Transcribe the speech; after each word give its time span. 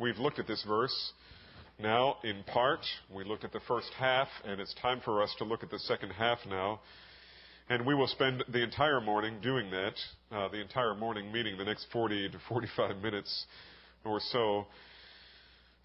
We've 0.00 0.16
looked 0.16 0.38
at 0.38 0.46
this 0.46 0.64
verse 0.66 1.12
now 1.78 2.16
in 2.24 2.42
part. 2.44 2.80
We 3.14 3.22
looked 3.22 3.44
at 3.44 3.52
the 3.52 3.60
first 3.68 3.90
half, 3.98 4.28
and 4.46 4.58
it's 4.58 4.74
time 4.80 5.02
for 5.04 5.22
us 5.22 5.34
to 5.36 5.44
look 5.44 5.62
at 5.62 5.70
the 5.70 5.78
second 5.80 6.12
half 6.12 6.38
now. 6.48 6.80
And 7.68 7.84
we 7.84 7.94
will 7.94 8.06
spend 8.06 8.42
the 8.48 8.62
entire 8.62 9.02
morning 9.02 9.36
doing 9.42 9.70
that, 9.70 9.92
uh, 10.32 10.48
the 10.48 10.58
entire 10.62 10.94
morning, 10.94 11.30
meaning 11.30 11.58
the 11.58 11.66
next 11.66 11.86
40 11.92 12.30
to 12.30 12.38
45 12.48 12.96
minutes 13.02 13.44
or 14.02 14.20
so. 14.32 14.64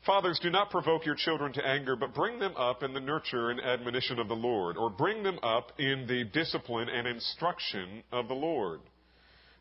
Fathers, 0.06 0.40
do 0.42 0.50
not 0.50 0.70
provoke 0.70 1.06
your 1.06 1.16
children 1.16 1.52
to 1.52 1.68
anger, 1.68 1.98
but 1.98 2.16
bring 2.16 2.40
them 2.40 2.56
up 2.56 2.84
in 2.84 2.94
the 2.94 3.02
nurture 3.02 3.50
and 3.50 3.60
admonition 3.60 4.18
of 4.18 4.30
the 4.30 4.34
Lord, 4.34 4.78
or 4.78 4.90
bring 4.90 5.24
them 5.24 5.40
up 5.44 5.74
in 5.78 6.08
the 6.08 6.24
discipline 6.32 6.88
and 6.88 7.06
instruction 7.06 8.02
of 8.14 8.30
the 8.30 8.34
Lord. 8.34 8.80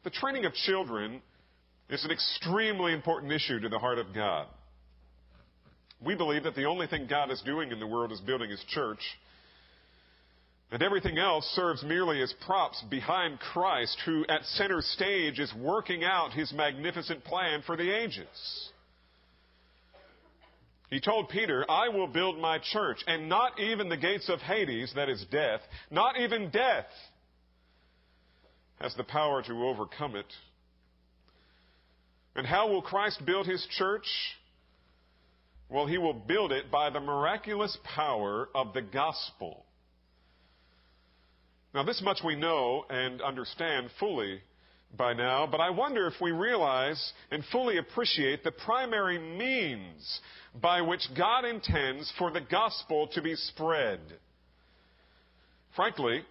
The 0.04 0.10
training 0.10 0.44
of 0.44 0.54
children 0.54 1.22
is 1.88 2.04
an 2.04 2.10
extremely 2.10 2.92
important 2.92 3.32
issue 3.32 3.60
to 3.60 3.68
the 3.68 3.78
heart 3.78 3.98
of 3.98 4.14
God. 4.14 4.46
We 6.04 6.14
believe 6.14 6.44
that 6.44 6.54
the 6.54 6.64
only 6.64 6.86
thing 6.86 7.06
God 7.08 7.30
is 7.30 7.42
doing 7.42 7.72
in 7.72 7.80
the 7.80 7.86
world 7.86 8.12
is 8.12 8.20
building 8.20 8.50
His 8.50 8.62
church, 8.68 9.00
and 10.70 10.82
everything 10.82 11.18
else 11.18 11.44
serves 11.54 11.82
merely 11.82 12.20
as 12.20 12.34
props 12.44 12.82
behind 12.90 13.38
Christ, 13.38 13.96
who 14.04 14.24
at 14.28 14.44
center 14.44 14.80
stage 14.80 15.38
is 15.38 15.52
working 15.58 16.04
out 16.04 16.32
His 16.32 16.52
magnificent 16.52 17.24
plan 17.24 17.62
for 17.64 17.76
the 17.76 17.90
ages. 17.90 18.70
He 20.90 21.00
told 21.00 21.28
Peter, 21.28 21.64
I 21.68 21.88
will 21.88 22.06
build 22.06 22.38
my 22.38 22.58
church, 22.72 22.98
and 23.06 23.28
not 23.28 23.58
even 23.58 23.88
the 23.88 23.96
gates 23.96 24.28
of 24.28 24.40
Hades, 24.40 24.92
that 24.94 25.08
is 25.08 25.24
death, 25.30 25.60
not 25.90 26.18
even 26.18 26.50
death, 26.50 26.86
has 28.80 28.94
the 28.96 29.04
power 29.04 29.42
to 29.42 29.66
overcome 29.66 30.16
it. 30.16 30.26
And 32.36 32.46
how 32.46 32.68
will 32.68 32.82
Christ 32.82 33.24
build 33.24 33.46
his 33.46 33.64
church? 33.78 34.06
Well, 35.68 35.86
he 35.86 35.98
will 35.98 36.14
build 36.14 36.52
it 36.52 36.70
by 36.70 36.90
the 36.90 37.00
miraculous 37.00 37.76
power 37.94 38.48
of 38.54 38.72
the 38.74 38.82
gospel. 38.82 39.64
Now, 41.74 41.82
this 41.82 42.00
much 42.02 42.18
we 42.24 42.36
know 42.36 42.84
and 42.88 43.20
understand 43.20 43.88
fully 43.98 44.40
by 44.96 45.12
now, 45.12 45.46
but 45.46 45.60
I 45.60 45.70
wonder 45.70 46.06
if 46.06 46.14
we 46.20 46.30
realize 46.30 47.12
and 47.32 47.44
fully 47.50 47.78
appreciate 47.78 48.44
the 48.44 48.52
primary 48.52 49.18
means 49.18 50.20
by 50.60 50.82
which 50.82 51.02
God 51.16 51.44
intends 51.44 52.12
for 52.16 52.30
the 52.30 52.40
gospel 52.40 53.08
to 53.08 53.22
be 53.22 53.34
spread. 53.34 53.98
Frankly, 55.74 56.22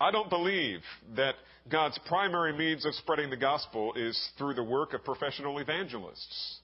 I 0.00 0.10
don't 0.10 0.30
believe 0.30 0.80
that 1.16 1.34
God's 1.70 1.98
primary 2.06 2.52
means 2.56 2.86
of 2.86 2.94
spreading 2.94 3.30
the 3.30 3.36
gospel 3.36 3.94
is 3.94 4.18
through 4.38 4.54
the 4.54 4.62
work 4.62 4.94
of 4.94 5.04
professional 5.04 5.58
evangelists. 5.58 6.60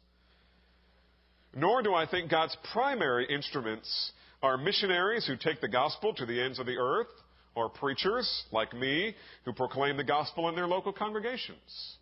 Nor 1.55 1.83
do 1.83 1.95
I 1.95 2.07
think 2.07 2.31
God's 2.31 2.57
primary 2.73 3.27
instruments 3.27 4.13
are 4.43 4.57
missionaries 4.57 5.27
who 5.27 5.37
take 5.37 5.61
the 5.61 5.69
gospel 5.69 6.15
to 6.15 6.27
the 6.27 6.41
ends 6.41 6.59
of 6.59 6.67
the 6.67 6.77
earth, 6.77 7.09
or 7.55 7.69
preachers 7.69 8.45
like 8.51 8.73
me 8.73 9.15
who 9.45 9.53
proclaim 9.53 9.97
the 9.97 10.05
gospel 10.05 10.49
in 10.49 10.55
their 10.55 10.67
local 10.67 10.93
congregations. 10.93 11.97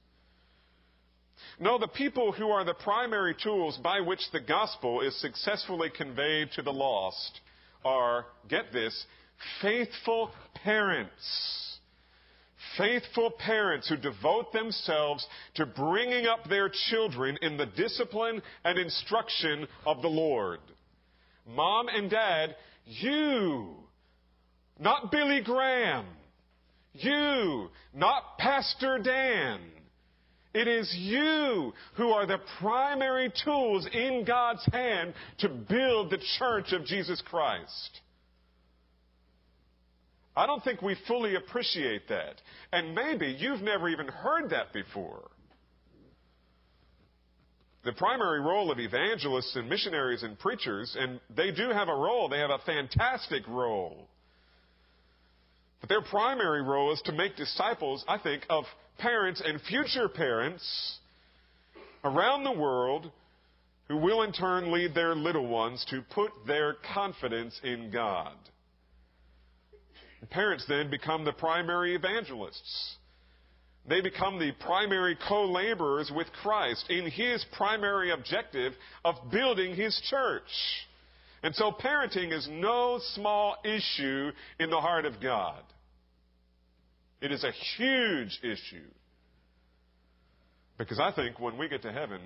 No, 1.61 1.79
the 1.79 1.89
people 1.89 2.33
who 2.33 2.49
are 2.49 2.65
the 2.65 2.75
primary 2.75 3.35
tools 3.43 3.79
by 3.83 4.01
which 4.01 4.21
the 4.33 4.41
gospel 4.41 5.03
is 5.03 5.19
successfully 5.21 5.91
conveyed 5.95 6.49
to 6.57 6.63
the 6.63 6.73
lost 6.73 7.41
are, 7.85 8.27
get 8.49 8.73
this, 8.73 9.05
faithful 9.61 10.31
parents. 10.65 11.79
Faithful 12.79 13.33
parents 13.33 13.89
who 13.89 13.97
devote 13.97 14.53
themselves 14.53 15.27
to 15.57 15.67
bringing 15.67 16.27
up 16.27 16.49
their 16.49 16.71
children 16.91 17.37
in 17.43 17.57
the 17.57 17.67
discipline 17.67 18.41
and 18.65 18.79
instruction 18.79 19.67
of 19.85 20.01
the 20.01 20.09
Lord. 20.09 20.61
Mom 21.47 21.89
and 21.89 22.09
dad, 22.09 22.57
you, 22.87 23.75
not 24.79 25.11
Billy 25.11 25.43
Graham, 25.45 26.07
you, 26.95 27.69
not 27.95 28.39
Pastor 28.39 28.99
Dan, 29.03 29.61
it 30.55 30.69
is 30.69 30.95
you 30.99 31.73
who 31.95 32.11
are 32.11 32.27
the 32.27 32.41
primary 32.61 33.33
tools 33.45 33.87
in 33.93 34.25
God's 34.27 34.65
hand 34.73 35.15
to 35.39 35.49
build 35.49 36.11
the 36.11 36.23
church 36.39 36.73
of 36.73 36.85
Jesus 36.85 37.23
Christ. 37.25 38.01
I 40.35 40.47
don't 40.47 40.65
think 40.65 40.81
we 40.81 40.97
fully 41.07 41.35
appreciate 41.35 42.09
that. 42.09 42.41
And 42.73 42.95
maybe 42.95 43.37
you've 43.39 43.61
never 43.61 43.89
even 43.89 44.09
heard 44.09 44.51
that 44.51 44.73
before. 44.73 45.29
The 47.85 47.93
primary 47.93 48.41
role 48.41 48.71
of 48.71 48.79
evangelists 48.79 49.57
and 49.57 49.69
missionaries 49.69 50.23
and 50.23 50.39
preachers, 50.39 50.97
and 50.99 51.21
they 51.35 51.51
do 51.51 51.71
have 51.71 51.89
a 51.89 51.95
role, 51.95 52.29
they 52.29 52.39
have 52.39 52.51
a 52.51 52.61
fantastic 52.65 53.47
role. 53.49 54.09
But 55.81 55.89
their 55.89 56.03
primary 56.03 56.63
role 56.63 56.93
is 56.93 57.03
to 57.07 57.13
make 57.13 57.37
disciples, 57.37 58.05
I 58.07 58.19
think, 58.19 58.45
of 58.49 58.65
parents 58.99 59.43
and 59.45 59.61
future 59.63 60.09
parents 60.09 60.99
around 62.05 62.45
the 62.45 62.53
world 62.53 63.11
who 63.89 63.97
will 63.97 64.23
in 64.23 64.33
turn 64.33 64.73
lead 64.73 64.95
their 64.95 65.17
little 65.17 65.49
ones 65.49 65.85
to 65.91 66.03
put 66.15 66.31
their 66.47 66.77
confidence 66.95 67.61
in 67.65 67.91
God. 67.91 68.35
Parents 70.31 70.65
then 70.69 70.91
become 70.91 71.25
the 71.25 71.33
primary 71.33 71.95
evangelists. 71.95 72.97
They 73.89 74.01
become 74.01 74.39
the 74.39 74.53
primary 74.65 75.19
co 75.29 75.45
laborers 75.47 76.13
with 76.15 76.29
Christ 76.43 76.85
in 76.89 77.11
His 77.11 77.45
primary 77.57 78.13
objective 78.13 78.75
of 79.05 79.17
building 79.31 79.75
His 79.75 80.01
church. 80.09 80.43
And 81.43 81.55
so 81.57 81.73
parenting 81.73 82.33
is 82.33 82.49
no 82.51 83.01
small 83.15 83.57
issue 83.65 84.31
in 84.61 84.71
the 84.71 84.81
heart 84.81 85.05
of 85.05 85.21
God. 85.21 85.63
It 87.21 87.33
is 87.33 87.43
a 87.43 87.51
huge 87.77 88.39
issue. 88.43 88.89
Because 90.79 91.01
I 91.01 91.13
think 91.13 91.41
when 91.41 91.59
we 91.59 91.69
get 91.69 91.83
to 91.83 91.93
heaven, 91.93 92.21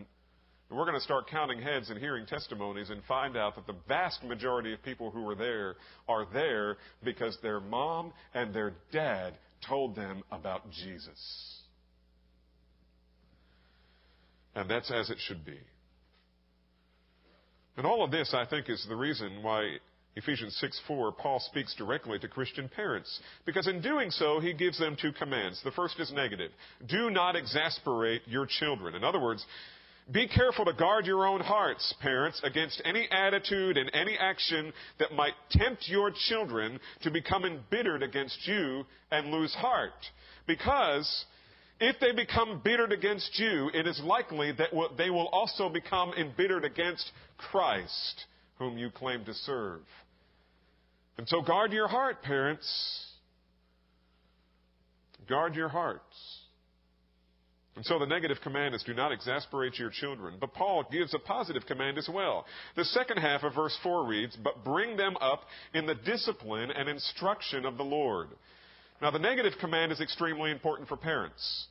we're 0.70 0.84
going 0.84 0.96
to 0.96 1.00
start 1.00 1.28
counting 1.28 1.60
heads 1.60 1.90
and 1.90 1.98
hearing 1.98 2.26
testimonies 2.26 2.90
and 2.90 3.02
find 3.04 3.36
out 3.36 3.54
that 3.54 3.66
the 3.66 3.76
vast 3.86 4.24
majority 4.24 4.72
of 4.72 4.82
people 4.82 5.10
who 5.10 5.28
are 5.28 5.36
there 5.36 5.76
are 6.08 6.26
there 6.32 6.76
because 7.04 7.38
their 7.42 7.60
mom 7.60 8.12
and 8.34 8.52
their 8.52 8.74
dad 8.92 9.34
told 9.68 9.94
them 9.94 10.22
about 10.32 10.70
Jesus. 10.70 11.62
And 14.56 14.68
that's 14.68 14.90
as 14.90 15.10
it 15.10 15.18
should 15.20 15.44
be. 15.44 15.58
And 17.76 17.86
all 17.86 18.02
of 18.02 18.10
this, 18.10 18.34
I 18.34 18.46
think, 18.46 18.68
is 18.68 18.84
the 18.88 18.96
reason 18.96 19.42
why 19.42 19.76
Ephesians 20.16 20.56
6 20.60 20.80
4, 20.88 21.12
Paul 21.12 21.40
speaks 21.40 21.74
directly 21.74 22.18
to 22.18 22.26
Christian 22.26 22.70
parents. 22.70 23.20
Because 23.44 23.68
in 23.68 23.82
doing 23.82 24.10
so, 24.10 24.40
he 24.40 24.54
gives 24.54 24.78
them 24.78 24.96
two 25.00 25.12
commands. 25.12 25.60
The 25.62 25.70
first 25.72 26.00
is 26.00 26.10
negative 26.12 26.50
do 26.88 27.10
not 27.10 27.36
exasperate 27.36 28.22
your 28.26 28.46
children. 28.46 28.94
In 28.94 29.04
other 29.04 29.20
words, 29.20 29.44
be 30.12 30.28
careful 30.28 30.64
to 30.64 30.72
guard 30.72 31.04
your 31.04 31.26
own 31.26 31.40
hearts, 31.40 31.92
parents, 32.00 32.40
against 32.44 32.80
any 32.84 33.08
attitude 33.10 33.76
and 33.76 33.90
any 33.92 34.16
action 34.16 34.72
that 35.00 35.12
might 35.12 35.34
tempt 35.50 35.88
your 35.88 36.12
children 36.28 36.78
to 37.02 37.10
become 37.10 37.44
embittered 37.44 38.02
against 38.02 38.38
you 38.46 38.84
and 39.10 39.32
lose 39.32 39.52
heart. 39.54 39.90
Because 40.46 41.24
if 41.80 41.96
they 42.00 42.12
become 42.12 42.60
bittered 42.62 42.92
against 42.92 43.36
you, 43.38 43.68
it 43.74 43.86
is 43.86 44.00
likely 44.04 44.52
that 44.52 44.68
they 44.96 45.10
will 45.10 45.26
also 45.28 45.68
become 45.68 46.12
embittered 46.12 46.64
against 46.64 47.10
Christ, 47.36 48.26
whom 48.58 48.78
you 48.78 48.90
claim 48.90 49.24
to 49.24 49.34
serve. 49.34 49.80
And 51.18 51.28
so 51.28 51.42
guard 51.42 51.72
your 51.72 51.88
heart, 51.88 52.22
parents. 52.22 53.06
Guard 55.28 55.56
your 55.56 55.68
hearts. 55.68 56.35
And 57.76 57.84
so 57.84 57.98
the 57.98 58.06
negative 58.06 58.38
command 58.42 58.74
is 58.74 58.82
do 58.82 58.94
not 58.94 59.12
exasperate 59.12 59.78
your 59.78 59.90
children. 59.90 60.36
But 60.40 60.54
Paul 60.54 60.86
gives 60.90 61.12
a 61.12 61.18
positive 61.18 61.66
command 61.66 61.98
as 61.98 62.08
well. 62.12 62.46
The 62.74 62.86
second 62.86 63.18
half 63.18 63.42
of 63.42 63.54
verse 63.54 63.76
4 63.82 64.06
reads, 64.06 64.34
But 64.42 64.64
bring 64.64 64.96
them 64.96 65.16
up 65.20 65.42
in 65.74 65.84
the 65.84 65.94
discipline 65.94 66.70
and 66.70 66.88
instruction 66.88 67.66
of 67.66 67.76
the 67.76 67.84
Lord. 67.84 68.28
Now, 69.02 69.10
the 69.10 69.18
negative 69.18 69.52
command 69.60 69.92
is 69.92 70.00
extremely 70.00 70.50
important 70.50 70.88
for 70.88 70.96
parents. 70.96 71.66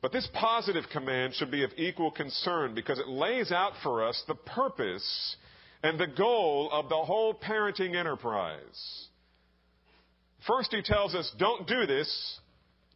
But 0.00 0.12
this 0.12 0.26
positive 0.32 0.84
command 0.90 1.34
should 1.34 1.50
be 1.50 1.62
of 1.62 1.70
equal 1.76 2.10
concern 2.10 2.74
because 2.74 2.98
it 2.98 3.08
lays 3.08 3.52
out 3.52 3.72
for 3.82 4.06
us 4.06 4.22
the 4.26 4.34
purpose 4.34 5.36
and 5.82 5.98
the 5.98 6.06
goal 6.06 6.70
of 6.72 6.88
the 6.88 6.96
whole 6.96 7.34
parenting 7.34 7.96
enterprise. 7.96 9.06
First, 10.46 10.72
he 10.72 10.80
tells 10.80 11.14
us, 11.14 11.30
don't 11.38 11.66
do 11.66 11.84
this 11.84 12.38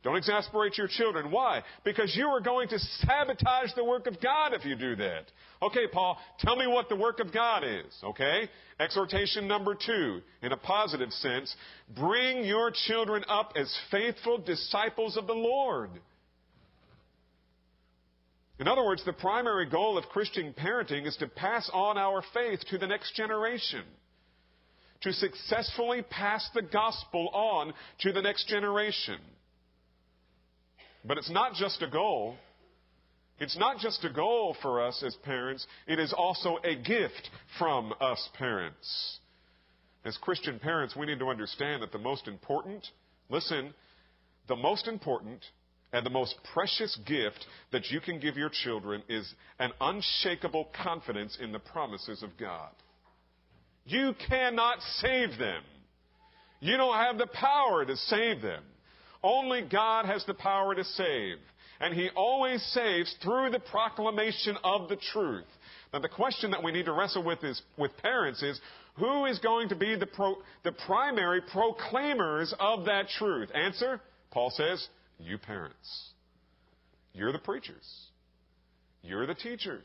don't 0.02 0.16
exasperate 0.16 0.76
your 0.76 0.88
children. 0.88 1.30
Why? 1.30 1.62
Because 1.84 2.14
you 2.16 2.26
are 2.26 2.40
going 2.40 2.68
to 2.68 2.78
sabotage 2.78 3.72
the 3.76 3.84
work 3.84 4.08
of 4.08 4.20
God 4.20 4.52
if 4.52 4.64
you 4.64 4.74
do 4.74 4.96
that. 4.96 5.26
Okay, 5.62 5.86
Paul, 5.92 6.18
tell 6.40 6.56
me 6.56 6.66
what 6.66 6.88
the 6.88 6.96
work 6.96 7.20
of 7.20 7.32
God 7.32 7.62
is. 7.62 7.96
Okay? 8.02 8.48
Exhortation 8.80 9.46
number 9.46 9.76
two, 9.76 10.20
in 10.42 10.50
a 10.50 10.56
positive 10.56 11.12
sense, 11.12 11.54
bring 11.96 12.44
your 12.44 12.72
children 12.86 13.24
up 13.28 13.52
as 13.54 13.72
faithful 13.92 14.38
disciples 14.38 15.16
of 15.16 15.28
the 15.28 15.34
Lord. 15.34 15.90
In 18.58 18.66
other 18.66 18.84
words, 18.84 19.04
the 19.04 19.12
primary 19.12 19.66
goal 19.66 19.96
of 19.96 20.04
Christian 20.06 20.52
parenting 20.52 21.06
is 21.06 21.16
to 21.18 21.28
pass 21.28 21.70
on 21.72 21.96
our 21.96 22.24
faith 22.34 22.60
to 22.70 22.78
the 22.78 22.88
next 22.88 23.14
generation. 23.14 23.84
To 25.02 25.12
successfully 25.12 26.02
pass 26.02 26.48
the 26.54 26.62
gospel 26.62 27.28
on 27.28 27.72
to 28.00 28.12
the 28.12 28.22
next 28.22 28.48
generation. 28.48 29.18
But 31.04 31.18
it's 31.18 31.30
not 31.30 31.54
just 31.54 31.82
a 31.82 31.88
goal. 31.88 32.36
It's 33.38 33.56
not 33.56 33.78
just 33.78 34.04
a 34.04 34.10
goal 34.10 34.56
for 34.62 34.80
us 34.80 35.02
as 35.04 35.16
parents, 35.16 35.66
it 35.88 35.98
is 35.98 36.12
also 36.12 36.58
a 36.62 36.76
gift 36.76 37.28
from 37.58 37.92
us 38.00 38.28
parents. 38.38 39.18
As 40.04 40.16
Christian 40.18 40.58
parents, 40.58 40.94
we 40.94 41.06
need 41.06 41.18
to 41.18 41.28
understand 41.28 41.82
that 41.82 41.92
the 41.92 41.98
most 41.98 42.28
important, 42.28 42.86
listen, 43.28 43.74
the 44.48 44.56
most 44.56 44.86
important 44.86 45.44
and 45.92 46.06
the 46.06 46.10
most 46.10 46.36
precious 46.52 46.96
gift 47.06 47.44
that 47.72 47.90
you 47.90 48.00
can 48.00 48.18
give 48.18 48.36
your 48.36 48.48
children 48.48 49.02
is 49.08 49.32
an 49.58 49.72
unshakable 49.80 50.68
confidence 50.82 51.36
in 51.40 51.52
the 51.52 51.58
promises 51.58 52.22
of 52.22 52.30
God. 52.38 52.70
You 53.84 54.14
cannot 54.28 54.78
save 54.98 55.38
them. 55.38 55.62
You 56.60 56.76
don't 56.76 56.96
have 56.96 57.18
the 57.18 57.26
power 57.26 57.84
to 57.84 57.96
save 57.96 58.40
them. 58.40 58.62
Only 59.22 59.62
God 59.62 60.06
has 60.06 60.24
the 60.24 60.34
power 60.34 60.74
to 60.74 60.84
save. 60.84 61.36
And 61.80 61.94
He 61.94 62.10
always 62.14 62.62
saves 62.72 63.14
through 63.22 63.50
the 63.50 63.58
proclamation 63.58 64.56
of 64.62 64.88
the 64.88 64.96
truth. 64.96 65.46
Now, 65.92 65.98
the 65.98 66.08
question 66.08 66.52
that 66.52 66.62
we 66.62 66.72
need 66.72 66.86
to 66.86 66.92
wrestle 66.92 67.24
with 67.24 67.42
is, 67.44 67.60
with 67.76 67.90
parents 67.98 68.42
is, 68.42 68.60
who 68.94 69.26
is 69.26 69.38
going 69.38 69.68
to 69.70 69.76
be 69.76 69.96
the, 69.96 70.06
pro, 70.06 70.36
the 70.64 70.72
primary 70.72 71.40
proclaimers 71.40 72.54
of 72.58 72.84
that 72.86 73.08
truth? 73.18 73.50
Answer, 73.54 74.00
Paul 74.30 74.50
says, 74.50 74.86
you 75.18 75.38
parents. 75.38 76.10
You're 77.14 77.32
the 77.32 77.38
preachers. 77.38 78.06
You're 79.02 79.26
the 79.26 79.34
teachers. 79.34 79.84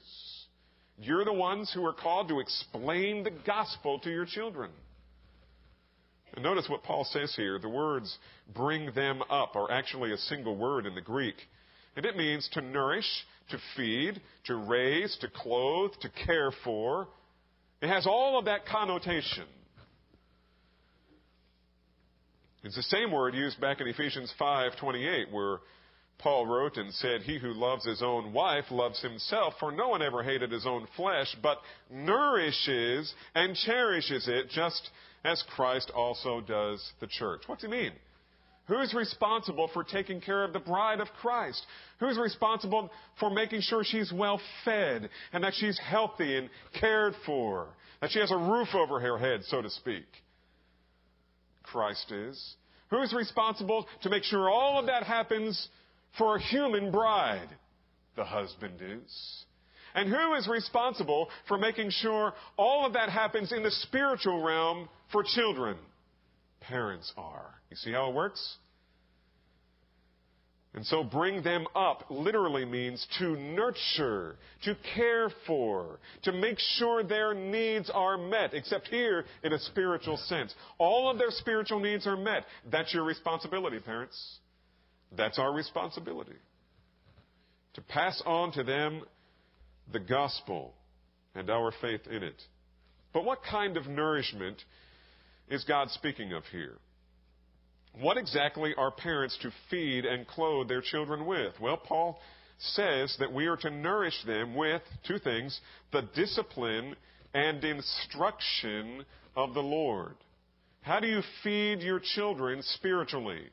You're 1.00 1.26
the 1.26 1.34
ones 1.34 1.72
who 1.74 1.86
are 1.86 1.94
called 1.94 2.30
to 2.30 2.40
explain 2.40 3.24
the 3.24 3.32
gospel 3.46 4.00
to 4.00 4.10
your 4.10 4.26
children. 4.26 4.72
Notice 6.40 6.70
what 6.70 6.84
Paul 6.84 7.04
says 7.04 7.34
here. 7.36 7.58
The 7.60 7.70
words 7.70 8.18
bring 8.54 8.92
them 8.94 9.22
up 9.30 9.56
are 9.56 9.72
actually 9.72 10.12
a 10.12 10.18
single 10.18 10.56
word 10.56 10.86
in 10.86 10.94
the 10.94 11.02
Greek. 11.02 11.36
And 11.96 12.06
it 12.06 12.16
means 12.16 12.48
to 12.54 12.62
nourish, 12.62 13.10
to 13.50 13.58
feed, 13.76 14.22
to 14.46 14.56
raise, 14.56 15.18
to 15.22 15.28
clothe, 15.28 15.94
to 16.02 16.10
care 16.26 16.52
for. 16.64 17.08
It 17.82 17.90
has 17.90 18.06
all 18.06 18.38
of 18.38 18.46
that 18.46 18.66
connotation. 18.68 19.46
It's 22.64 22.76
the 22.76 22.84
same 22.84 23.12
word 23.12 23.34
used 23.34 23.60
back 23.60 23.82
in 23.82 23.88
Ephesians 23.88 24.34
5:28 24.40 25.32
where 25.32 25.60
Paul 26.20 26.48
wrote 26.48 26.78
and 26.78 26.94
said, 26.94 27.22
"He 27.22 27.38
who 27.38 27.54
loves 27.54 27.86
his 27.86 28.02
own 28.02 28.34
wife 28.34 28.72
loves 28.72 29.00
himself, 29.00 29.58
for 29.60 29.72
no 29.72 29.88
one 29.90 30.02
ever 30.02 30.24
hated 30.24 30.52
his 30.52 30.66
own 30.66 30.88
flesh, 30.96 31.34
but 31.42 31.62
nourishes 31.90 33.14
and 33.36 33.56
cherishes 33.56 34.28
it 34.28 34.50
just 34.50 34.90
as 35.24 35.44
Christ 35.56 35.92
also 35.96 36.42
does 36.42 36.94
the 37.00 37.08
church." 37.08 37.44
What's 37.48 37.64
he 37.64 37.68
mean? 37.68 37.94
Who's 38.68 38.94
responsible 38.94 39.70
for 39.70 39.84
taking 39.84 40.20
care 40.20 40.44
of 40.44 40.52
the 40.52 40.60
bride 40.60 41.00
of 41.00 41.08
Christ? 41.22 41.66
Who's 42.00 42.18
responsible 42.18 42.92
for 43.18 43.30
making 43.30 43.62
sure 43.62 43.84
she's 43.84 44.12
well 44.12 44.42
fed 44.66 45.10
and 45.32 45.44
that 45.44 45.54
she's 45.54 45.80
healthy 45.80 46.38
and 46.38 46.50
cared 46.74 47.16
for? 47.26 47.68
That 48.02 48.12
she 48.12 48.20
has 48.20 48.32
a 48.32 48.38
roof 48.38 48.76
over 48.76 49.00
her 49.00 49.18
head, 49.18 49.46
so 49.46 49.62
to 49.62 49.70
speak? 49.70 50.06
Christ 51.64 52.12
is. 52.12 52.56
Who's 52.90 53.14
responsible 53.14 53.88
to 54.04 54.10
make 54.10 54.24
sure 54.24 54.50
all 54.50 54.80
of 54.80 54.88
that 54.88 55.04
happens 55.04 55.70
for 56.18 56.36
a 56.36 56.42
human 56.42 56.92
bride? 56.92 57.50
The 58.18 58.26
husband 58.26 58.82
is. 58.82 59.46
And 59.96 60.10
who 60.10 60.36
is 60.36 60.48
responsible 60.48 61.30
for 61.48 61.58
making 61.58 61.90
sure 61.92 62.34
all 62.58 62.86
of 62.86 62.94
that 62.94 63.10
happens 63.10 63.54
in 63.54 63.64
the 63.64 63.72
spiritual 63.72 64.44
realm 64.44 64.90
for 65.12 65.24
children? 65.24 65.78
Parents 66.62 67.12
are. 67.18 67.56
You 67.70 67.78
see 67.78 67.92
how 67.92 68.10
it 68.10 68.16
works? 68.16 68.58
And 70.74 70.86
so 70.86 71.04
bring 71.04 71.42
them 71.42 71.66
up 71.76 72.06
literally 72.12 72.64
means 72.64 73.06
to 73.18 73.36
nurture, 73.36 74.36
to 74.64 74.78
care 74.94 75.32
for, 75.48 76.00
to 76.22 76.32
make 76.32 76.60
sure 76.60 77.04
their 77.04 77.34
needs 77.34 77.90
are 77.92 78.16
met, 78.16 78.54
except 78.54 78.88
here 78.90 79.26
in 79.44 79.54
a 79.54 79.60
spiritual 79.60 80.18
sense. 80.18 80.54
All 80.78 81.10
of 81.10 81.18
their 81.18 81.32
spiritual 81.32 81.80
needs 81.80 82.06
are 82.06 82.16
met. 82.16 82.44
That's 82.72 82.94
your 82.94 83.06
responsibility, 83.06 83.80
parents. 83.80 84.38
That's 85.16 85.40
our 85.40 85.52
responsibility. 85.52 86.36
To 87.74 87.82
pass 87.82 88.22
on 88.26 88.52
to 88.52 88.64
them 88.64 89.02
the 89.92 90.00
gospel 90.00 90.76
and 91.34 91.50
our 91.50 91.72
faith 91.82 92.02
in 92.06 92.22
it. 92.22 92.40
But 93.14 93.26
what 93.26 93.40
kind 93.50 93.78
of 93.78 93.88
nourishment 93.88 94.64
is 95.50 95.64
God 95.64 95.90
speaking 95.92 96.34
of 96.34 96.44
here? 96.52 96.78
What 98.00 98.18
exactly 98.18 98.76
are 98.76 98.92
parents 98.92 99.38
to 99.42 99.52
feed 99.70 100.06
and 100.06 100.28
clothe 100.28 100.68
their 100.68 100.82
children 100.82 101.26
with? 101.26 101.54
Well, 101.60 101.78
Paul 101.78 102.20
says 102.60 103.16
that 103.20 103.34
we 103.34 103.48
are 103.48 103.58
to 103.58 103.70
nourish 103.70 104.24
them 104.26 104.56
with 104.56 104.82
two 105.08 105.20
things 105.20 105.60
the 105.92 106.04
discipline 106.16 106.96
and 107.34 107.64
instruction 107.64 109.06
of 109.36 109.54
the 109.54 109.62
Lord. 109.62 110.16
How 110.82 111.00
do 111.00 111.08
you 111.08 111.22
feed 111.44 111.82
your 111.82 112.00
children 112.16 112.62
spiritually? 112.62 113.44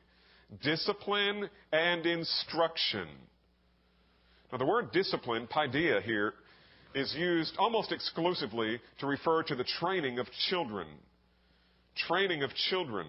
Discipline 0.63 1.49
and 1.71 2.05
instruction. 2.05 3.07
Now, 4.51 4.59
the 4.59 4.65
word 4.65 4.91
discipline, 4.91 5.47
paideia, 5.47 6.01
here, 6.01 6.33
is 6.93 7.13
used 7.17 7.55
almost 7.57 7.91
exclusively 7.91 8.79
to 8.99 9.07
refer 9.07 9.43
to 9.43 9.55
the 9.55 9.65
training 9.79 10.19
of 10.19 10.27
children. 10.49 10.87
Training 11.95 12.43
of 12.43 12.53
children 12.69 13.07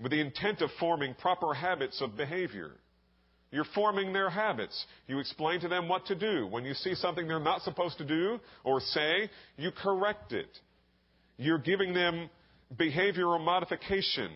with 0.00 0.12
the 0.12 0.20
intent 0.20 0.60
of 0.60 0.70
forming 0.78 1.14
proper 1.14 1.54
habits 1.54 2.00
of 2.00 2.16
behavior. 2.16 2.72
You're 3.50 3.64
forming 3.74 4.12
their 4.12 4.28
habits. 4.28 4.86
You 5.06 5.18
explain 5.18 5.60
to 5.60 5.68
them 5.68 5.88
what 5.88 6.06
to 6.06 6.14
do. 6.14 6.46
When 6.46 6.64
you 6.64 6.74
see 6.74 6.94
something 6.94 7.26
they're 7.26 7.40
not 7.40 7.62
supposed 7.62 7.98
to 7.98 8.04
do 8.04 8.38
or 8.62 8.80
say, 8.80 9.30
you 9.56 9.70
correct 9.70 10.32
it. 10.32 10.48
You're 11.38 11.58
giving 11.58 11.94
them 11.94 12.28
behavioral 12.76 13.42
modification. 13.42 14.30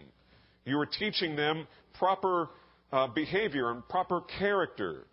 You 0.65 0.79
are 0.79 0.87
teaching 0.87 1.37
them 1.37 1.67
proper 1.99 2.49
uh, 2.91 3.09
behavior 3.09 3.71
and 3.71 3.87
proper 3.89 4.23
character. 4.39 5.05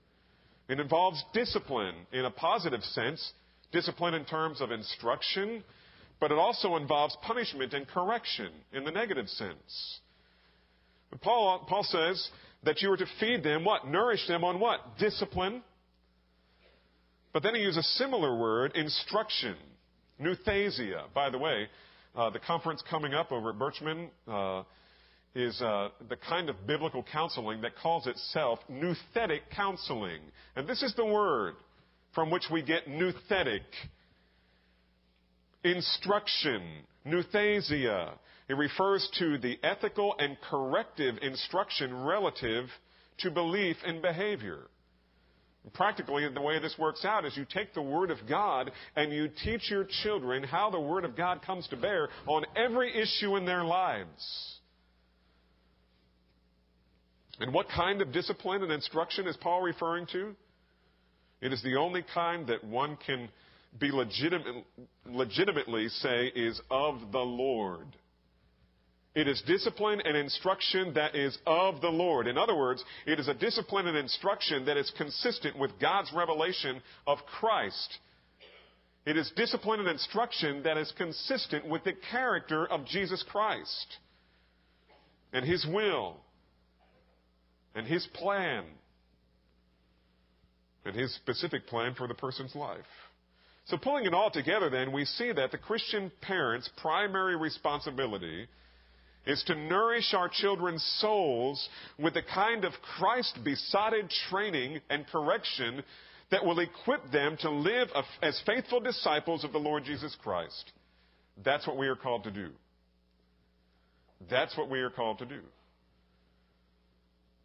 It 0.69 0.79
involves 0.79 1.21
discipline 1.33 1.95
in 2.13 2.25
a 2.25 2.31
positive 2.31 2.83
sense, 2.83 3.33
discipline 3.71 4.13
in 4.13 4.23
terms 4.23 4.61
of 4.61 4.71
instruction, 4.71 5.63
but 6.19 6.31
it 6.31 6.37
also 6.37 6.75
involves 6.75 7.15
punishment 7.21 7.73
and 7.73 7.87
correction 7.87 8.51
in 8.73 8.83
the 8.83 8.91
negative 8.91 9.27
sense. 9.29 9.99
Paul, 11.21 11.65
Paul 11.67 11.83
says 11.83 12.29
that 12.63 12.81
you 12.81 12.91
are 12.91 12.97
to 12.97 13.05
feed 13.19 13.43
them 13.43 13.63
what? 13.63 13.87
Nourish 13.87 14.27
them 14.27 14.43
on 14.43 14.59
what? 14.59 14.97
Discipline. 14.99 15.63
But 17.33 17.43
then 17.43 17.55
he 17.55 17.61
uses 17.61 17.77
a 17.77 17.97
similar 17.97 18.37
word, 18.37 18.75
instruction, 18.75 19.55
nouthesia. 20.21 21.03
By 21.13 21.29
the 21.29 21.37
way, 21.37 21.67
uh, 22.15 22.29
the 22.31 22.39
conference 22.39 22.83
coming 22.89 23.13
up 23.13 23.31
over 23.31 23.51
at 23.51 23.55
Birchman 23.55 24.09
uh, 24.27 24.63
is 25.35 25.61
uh, 25.61 25.89
the 26.09 26.17
kind 26.17 26.49
of 26.49 26.67
biblical 26.67 27.05
counseling 27.11 27.61
that 27.61 27.75
calls 27.75 28.07
itself 28.07 28.59
nouthetic 28.69 29.41
counseling. 29.55 30.19
And 30.55 30.67
this 30.67 30.81
is 30.81 30.93
the 30.95 31.05
word 31.05 31.53
from 32.13 32.31
which 32.31 32.45
we 32.51 32.63
get 32.63 32.87
nouthetic. 32.87 33.61
Instruction, 35.63 36.61
nouthesia. 37.05 38.13
It 38.47 38.53
refers 38.53 39.07
to 39.19 39.37
the 39.37 39.59
ethical 39.63 40.15
and 40.17 40.37
corrective 40.49 41.17
instruction 41.21 41.93
relative 41.93 42.65
to 43.19 43.29
belief 43.29 43.75
and 43.85 44.01
behavior. 44.01 44.67
Practically, 45.73 46.27
the 46.33 46.41
way 46.41 46.59
this 46.59 46.75
works 46.79 47.03
out 47.03 47.25
is 47.25 47.35
you 47.35 47.45
take 47.45 47.73
the 47.73 47.81
Word 47.81 48.09
of 48.09 48.17
God 48.27 48.71
and 48.95 49.11
you 49.11 49.29
teach 49.43 49.69
your 49.69 49.85
children 50.03 50.41
how 50.41 50.69
the 50.69 50.79
Word 50.79 51.03
of 51.03 51.15
God 51.15 51.41
comes 51.41 51.67
to 51.67 51.77
bear 51.77 52.09
on 52.25 52.45
every 52.55 52.95
issue 52.95 53.35
in 53.35 53.45
their 53.45 53.63
lives. 53.63 54.59
And 57.39 57.53
what 57.53 57.67
kind 57.69 58.01
of 58.01 58.11
discipline 58.11 58.63
and 58.63 58.71
instruction 58.71 59.27
is 59.27 59.37
Paul 59.37 59.61
referring 59.61 60.07
to? 60.13 60.35
It 61.41 61.53
is 61.53 61.61
the 61.61 61.75
only 61.75 62.03
kind 62.13 62.47
that 62.47 62.63
one 62.63 62.97
can 63.05 63.29
be 63.77 63.91
legitimate, 63.91 64.65
legitimately 65.05 65.89
say 65.89 66.27
is 66.27 66.59
of 66.71 67.11
the 67.11 67.19
Lord. 67.19 67.87
It 69.15 69.27
is 69.27 69.41
discipline 69.45 70.01
and 70.05 70.15
instruction 70.15 70.93
that 70.93 71.15
is 71.15 71.37
of 71.45 71.81
the 71.81 71.89
Lord. 71.89 72.27
In 72.27 72.37
other 72.37 72.55
words, 72.55 72.83
it 73.05 73.19
is 73.19 73.27
a 73.27 73.33
discipline 73.33 73.87
and 73.87 73.97
instruction 73.97 74.65
that 74.65 74.77
is 74.77 74.91
consistent 74.97 75.57
with 75.57 75.71
God's 75.79 76.11
revelation 76.13 76.81
of 77.07 77.17
Christ. 77.39 77.97
It 79.05 79.17
is 79.17 79.31
discipline 79.35 79.79
and 79.79 79.89
instruction 79.89 80.63
that 80.63 80.77
is 80.77 80.93
consistent 80.97 81.67
with 81.67 81.83
the 81.83 81.93
character 82.11 82.65
of 82.65 82.85
Jesus 82.85 83.23
Christ 83.29 83.97
and 85.33 85.45
His 85.45 85.65
will 85.65 86.17
and 87.75 87.87
His 87.87 88.07
plan. 88.13 88.65
and 90.85 90.95
His 90.95 91.13
specific 91.15 91.67
plan 91.67 91.95
for 91.95 92.07
the 92.07 92.13
person's 92.13 92.55
life. 92.55 92.85
So, 93.69 93.77
pulling 93.77 94.05
it 94.05 94.15
all 94.15 94.31
together, 94.31 94.71
then, 94.71 94.91
we 94.91 95.05
see 95.05 95.31
that 95.31 95.51
the 95.51 95.57
Christian 95.59 96.11
parent's 96.21 96.67
primary 96.77 97.35
responsibility 97.35 98.47
is 99.27 99.43
to 99.45 99.53
nourish 99.53 100.15
our 100.15 100.27
children's 100.27 100.83
souls 100.99 101.69
with 101.99 102.15
the 102.15 102.23
kind 102.23 102.65
of 102.65 102.73
Christ 102.97 103.37
besotted 103.43 104.09
training 104.31 104.81
and 104.89 105.05
correction 105.05 105.83
that 106.31 106.43
will 106.43 106.59
equip 106.59 107.11
them 107.11 107.37
to 107.41 107.51
live 107.51 107.89
as 108.23 108.41
faithful 108.43 108.79
disciples 108.79 109.43
of 109.43 109.51
the 109.51 109.59
Lord 109.59 109.83
Jesus 109.83 110.15
Christ. 110.23 110.71
That's 111.45 111.67
what 111.67 111.77
we 111.77 111.87
are 111.87 111.95
called 111.95 112.23
to 112.23 112.31
do. 112.31 112.49
That's 114.31 114.57
what 114.57 114.69
we 114.69 114.79
are 114.79 114.89
called 114.89 115.19
to 115.19 115.25
do. 115.25 115.41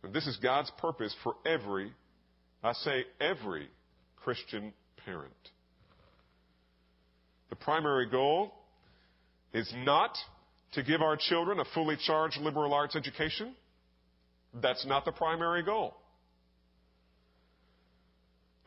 And 0.03 0.15
this 0.15 0.27
is 0.27 0.39
God's 0.39 0.71
purpose 0.79 1.15
for 1.23 1.35
every, 1.45 1.93
I 2.63 2.73
say 2.73 3.05
every, 3.21 3.69
Christian 4.17 4.73
parent. 5.05 5.33
The 7.51 7.57
primary 7.57 8.09
goal 8.09 8.53
is 9.53 9.73
not 9.85 10.17
to 10.73 10.83
give 10.83 11.03
our 11.03 11.17
children 11.17 11.61
a 11.61 11.65
fully 11.75 11.97
charged 12.07 12.39
liberal 12.39 12.75
arts 12.75 12.97
education. 12.97 13.55
That's 14.61 14.85
not 14.87 15.05
the 15.05 15.13
primary 15.13 15.63
goal. 15.63 15.95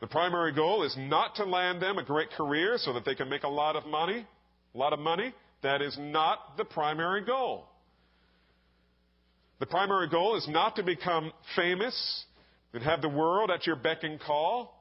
The 0.00 0.06
primary 0.06 0.52
goal 0.52 0.84
is 0.84 0.94
not 0.96 1.34
to 1.36 1.44
land 1.44 1.82
them 1.82 1.98
a 1.98 2.04
great 2.04 2.30
career 2.30 2.76
so 2.78 2.92
that 2.92 3.04
they 3.04 3.14
can 3.14 3.28
make 3.28 3.42
a 3.42 3.48
lot 3.48 3.74
of 3.74 3.84
money. 3.86 4.26
A 4.74 4.78
lot 4.78 4.92
of 4.92 5.00
money. 5.00 5.34
That 5.62 5.82
is 5.82 5.96
not 5.98 6.56
the 6.56 6.64
primary 6.64 7.24
goal. 7.24 7.66
The 9.58 9.66
primary 9.66 10.08
goal 10.08 10.36
is 10.36 10.46
not 10.48 10.76
to 10.76 10.84
become 10.84 11.32
famous 11.56 12.24
and 12.72 12.82
have 12.82 13.02
the 13.02 13.08
world 13.08 13.50
at 13.50 13.66
your 13.66 13.74
beck 13.74 14.04
and 14.04 14.20
call. 14.20 14.77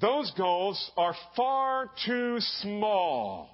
Those 0.00 0.32
goals 0.36 0.90
are 0.96 1.14
far 1.36 1.90
too 2.06 2.38
small 2.60 3.50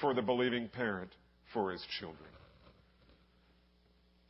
for 0.00 0.12
the 0.12 0.22
believing 0.22 0.68
parent 0.68 1.10
for 1.52 1.70
his 1.70 1.84
children. 2.00 2.28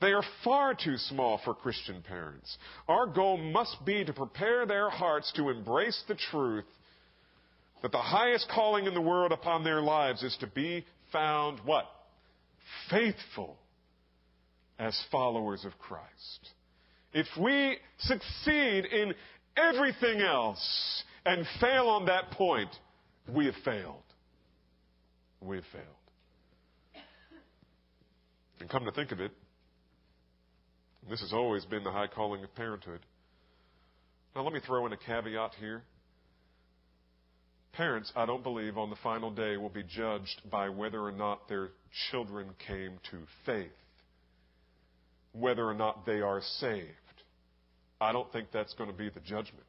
They 0.00 0.12
are 0.12 0.24
far 0.42 0.74
too 0.74 0.98
small 0.98 1.40
for 1.44 1.54
Christian 1.54 2.02
parents. 2.02 2.58
Our 2.88 3.06
goal 3.06 3.38
must 3.38 3.84
be 3.86 4.04
to 4.04 4.12
prepare 4.12 4.66
their 4.66 4.90
hearts 4.90 5.32
to 5.36 5.48
embrace 5.48 6.02
the 6.06 6.14
truth 6.30 6.66
that 7.80 7.90
the 7.90 7.98
highest 7.98 8.48
calling 8.54 8.86
in 8.86 8.92
the 8.92 9.00
world 9.00 9.32
upon 9.32 9.64
their 9.64 9.80
lives 9.80 10.22
is 10.22 10.36
to 10.40 10.46
be 10.46 10.84
found 11.10 11.60
what? 11.64 11.86
Faithful 12.90 13.56
as 14.78 14.98
followers 15.10 15.64
of 15.64 15.78
Christ. 15.78 16.50
If 17.14 17.26
we 17.40 17.78
succeed 17.98 18.84
in 18.84 19.14
everything 19.56 20.20
else 20.20 21.04
and 21.26 21.46
fail 21.60 21.88
on 21.88 22.06
that 22.06 22.30
point, 22.32 22.70
we 23.28 23.46
have 23.46 23.54
failed. 23.64 24.02
We 25.40 25.56
have 25.56 25.64
failed. 25.72 27.04
And 28.60 28.68
come 28.68 28.84
to 28.84 28.92
think 28.92 29.12
of 29.12 29.20
it, 29.20 29.32
this 31.08 31.20
has 31.20 31.32
always 31.32 31.64
been 31.64 31.84
the 31.84 31.90
high 31.90 32.06
calling 32.06 32.42
of 32.44 32.54
parenthood. 32.54 33.00
Now, 34.34 34.42
let 34.42 34.52
me 34.52 34.60
throw 34.66 34.86
in 34.86 34.92
a 34.92 34.96
caveat 34.96 35.52
here. 35.60 35.82
Parents, 37.72 38.12
I 38.14 38.24
don't 38.24 38.42
believe, 38.42 38.78
on 38.78 38.88
the 38.90 38.96
final 39.02 39.30
day 39.30 39.56
will 39.56 39.68
be 39.68 39.82
judged 39.82 40.42
by 40.50 40.68
whether 40.68 41.00
or 41.00 41.12
not 41.12 41.48
their 41.48 41.70
children 42.10 42.50
came 42.66 42.98
to 43.10 43.18
faith, 43.44 43.70
whether 45.32 45.64
or 45.66 45.74
not 45.74 46.06
they 46.06 46.20
are 46.20 46.40
saved. 46.58 46.88
I 48.00 48.12
don't 48.12 48.30
think 48.32 48.48
that's 48.52 48.74
going 48.74 48.90
to 48.90 48.96
be 48.96 49.08
the 49.08 49.20
judgment. 49.20 49.66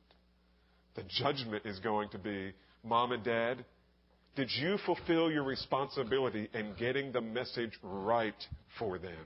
The 0.95 1.03
judgment 1.03 1.65
is 1.65 1.79
going 1.79 2.09
to 2.09 2.17
be, 2.17 2.53
Mom 2.83 3.11
and 3.11 3.23
Dad, 3.23 3.65
did 4.35 4.49
you 4.51 4.77
fulfill 4.85 5.31
your 5.31 5.43
responsibility 5.43 6.49
in 6.53 6.73
getting 6.77 7.11
the 7.11 7.21
message 7.21 7.71
right 7.81 8.35
for 8.79 8.97
them? 8.97 9.25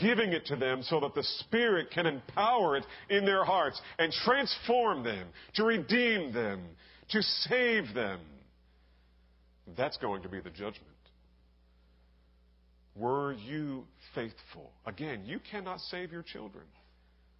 Giving 0.00 0.32
it 0.32 0.46
to 0.46 0.56
them 0.56 0.82
so 0.82 0.98
that 1.00 1.14
the 1.14 1.22
Spirit 1.22 1.90
can 1.92 2.06
empower 2.06 2.76
it 2.76 2.84
in 3.08 3.24
their 3.24 3.44
hearts 3.44 3.80
and 3.98 4.12
transform 4.12 5.04
them, 5.04 5.28
to 5.54 5.64
redeem 5.64 6.32
them, 6.32 6.62
to 7.10 7.22
save 7.22 7.94
them. 7.94 8.20
That's 9.76 9.96
going 9.98 10.22
to 10.22 10.28
be 10.28 10.40
the 10.40 10.50
judgment. 10.50 10.82
Were 12.96 13.32
you 13.34 13.84
faithful? 14.14 14.72
Again, 14.86 15.22
you 15.24 15.38
cannot 15.50 15.80
save 15.80 16.10
your 16.10 16.22
children. 16.22 16.64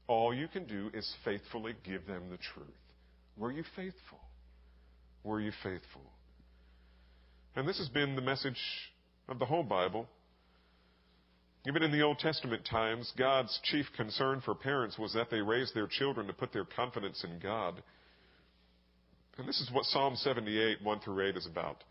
All 0.08 0.32
you 0.32 0.48
can 0.48 0.66
do 0.66 0.90
is 0.94 1.10
faithfully 1.24 1.74
give 1.84 2.06
them 2.06 2.30
the 2.30 2.36
truth. 2.36 2.68
Were 3.36 3.50
you 3.50 3.64
faithful? 3.74 4.20
Were 5.24 5.40
you 5.40 5.52
faithful? 5.62 6.02
And 7.56 7.68
this 7.68 7.78
has 7.78 7.88
been 7.88 8.14
the 8.14 8.22
message 8.22 8.60
of 9.28 9.38
the 9.38 9.46
whole 9.46 9.64
Bible. 9.64 10.06
Even 11.66 11.82
in 11.82 11.90
the 11.90 12.02
Old 12.02 12.18
Testament 12.18 12.64
times, 12.64 13.12
God's 13.18 13.58
chief 13.64 13.86
concern 13.96 14.40
for 14.44 14.54
parents 14.54 14.98
was 14.98 15.12
that 15.14 15.30
they 15.30 15.40
raise 15.40 15.72
their 15.74 15.88
children 15.88 16.28
to 16.28 16.32
put 16.32 16.52
their 16.52 16.64
confidence 16.64 17.24
in 17.24 17.40
God. 17.40 17.82
And 19.38 19.48
this 19.48 19.60
is 19.60 19.70
what 19.72 19.84
Psalm 19.86 20.14
78, 20.14 20.78
1 20.82 21.00
through 21.00 21.28
8 21.28 21.36
is 21.36 21.46
about. 21.46 21.82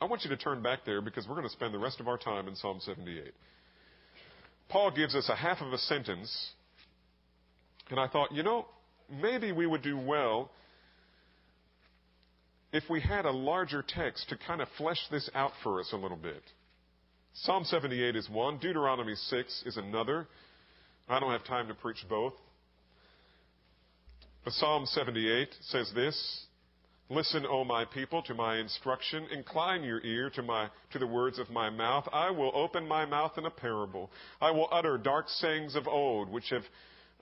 I 0.00 0.04
want 0.04 0.22
you 0.24 0.30
to 0.30 0.36
turn 0.36 0.62
back 0.62 0.80
there 0.84 1.00
because 1.00 1.26
we're 1.26 1.36
going 1.36 1.48
to 1.48 1.52
spend 1.52 1.72
the 1.72 1.78
rest 1.78 1.98
of 1.98 2.08
our 2.08 2.18
time 2.18 2.46
in 2.46 2.54
Psalm 2.56 2.78
78. 2.80 3.32
Paul 4.68 4.90
gives 4.90 5.14
us 5.14 5.30
a 5.30 5.36
half 5.36 5.62
of 5.62 5.72
a 5.72 5.78
sentence 5.78 6.50
and 7.90 8.00
I 8.00 8.08
thought, 8.08 8.32
you 8.32 8.42
know, 8.42 8.66
maybe 9.10 9.52
we 9.52 9.66
would 9.66 9.82
do 9.82 9.98
well 9.98 10.50
if 12.72 12.84
we 12.90 13.00
had 13.00 13.24
a 13.24 13.30
larger 13.30 13.84
text 13.86 14.28
to 14.30 14.36
kind 14.36 14.60
of 14.60 14.68
flesh 14.76 14.98
this 15.10 15.30
out 15.34 15.52
for 15.62 15.80
us 15.80 15.90
a 15.92 15.96
little 15.96 16.16
bit. 16.16 16.42
Psalm 17.34 17.64
78 17.64 18.16
is 18.16 18.28
one, 18.28 18.58
Deuteronomy 18.58 19.14
6 19.14 19.62
is 19.66 19.76
another. 19.76 20.26
I 21.08 21.20
don't 21.20 21.32
have 21.32 21.44
time 21.44 21.68
to 21.68 21.74
preach 21.74 22.04
both. 22.08 22.32
But 24.44 24.52
Psalm 24.54 24.86
78 24.86 25.48
says 25.62 25.90
this 25.94 26.46
Listen, 27.10 27.44
O 27.46 27.64
my 27.64 27.84
people, 27.84 28.22
to 28.22 28.34
my 28.34 28.56
instruction. 28.58 29.26
Incline 29.30 29.82
your 29.82 30.00
ear 30.02 30.30
to, 30.30 30.42
my, 30.42 30.68
to 30.92 30.98
the 30.98 31.06
words 31.06 31.38
of 31.38 31.50
my 31.50 31.68
mouth. 31.68 32.08
I 32.12 32.30
will 32.30 32.50
open 32.54 32.88
my 32.88 33.04
mouth 33.04 33.32
in 33.36 33.44
a 33.44 33.50
parable. 33.50 34.10
I 34.40 34.50
will 34.50 34.68
utter 34.72 34.96
dark 34.96 35.28
sayings 35.28 35.76
of 35.76 35.86
old, 35.86 36.30
which 36.30 36.48
have 36.50 36.62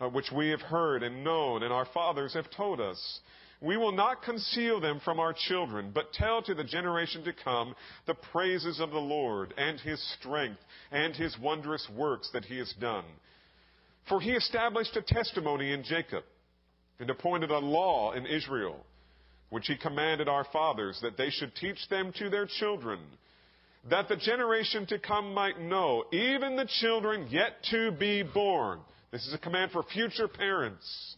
uh, 0.03 0.09
which 0.09 0.33
we 0.33 0.49
have 0.49 0.61
heard 0.61 1.03
and 1.03 1.23
known, 1.23 1.63
and 1.63 1.73
our 1.73 1.87
fathers 1.95 2.35
have 2.35 2.51
told 2.51 2.81
us. 2.81 3.21
We 3.61 3.77
will 3.77 3.93
not 3.93 4.25
conceal 4.25 4.81
them 4.81 5.01
from 5.05 5.21
our 5.21 5.33
children, 5.33 5.93
but 5.95 6.13
tell 6.13 6.43
to 6.43 6.55
the 6.55 6.65
generation 6.65 7.23
to 7.25 7.33
come 7.33 7.77
the 8.09 8.15
praises 8.15 8.81
of 8.81 8.91
the 8.91 8.99
Lord 8.99 9.55
and 9.57 9.79
his 9.79 10.03
strength 10.19 10.59
and 10.91 11.15
his 11.15 11.37
wondrous 11.41 11.89
works 11.97 12.29
that 12.33 12.45
he 12.45 12.59
has 12.59 12.75
done. 12.81 13.05
For 14.09 14.21
he 14.21 14.33
established 14.33 14.97
a 14.97 15.03
testimony 15.03 15.73
in 15.73 15.85
Jacob 15.85 16.25
and 16.99 17.09
appointed 17.09 17.53
a 17.53 17.59
law 17.59 18.13
in 18.13 18.27
Israel, 18.27 18.85
which 19.51 19.69
he 19.69 19.77
commanded 19.77 20.29
our 20.29 20.47
fathers 20.53 20.99
that 21.03 21.17
they 21.17 21.31
should 21.31 21.55
teach 21.55 21.89
them 21.89 22.13
to 22.19 22.29
their 22.29 22.47
children, 22.47 22.99
that 23.89 24.09
the 24.09 24.17
generation 24.17 24.87
to 24.87 24.99
come 24.99 25.33
might 25.33 25.61
know, 25.61 26.05
even 26.13 26.57
the 26.57 26.69
children 26.81 27.29
yet 27.31 27.63
to 27.71 27.93
be 27.93 28.25
born 28.25 28.81
this 29.13 29.27
is 29.27 29.35
a 29.35 29.39
command 29.39 29.71
for 29.71 29.83
future 29.83 30.27
parents. 30.27 31.17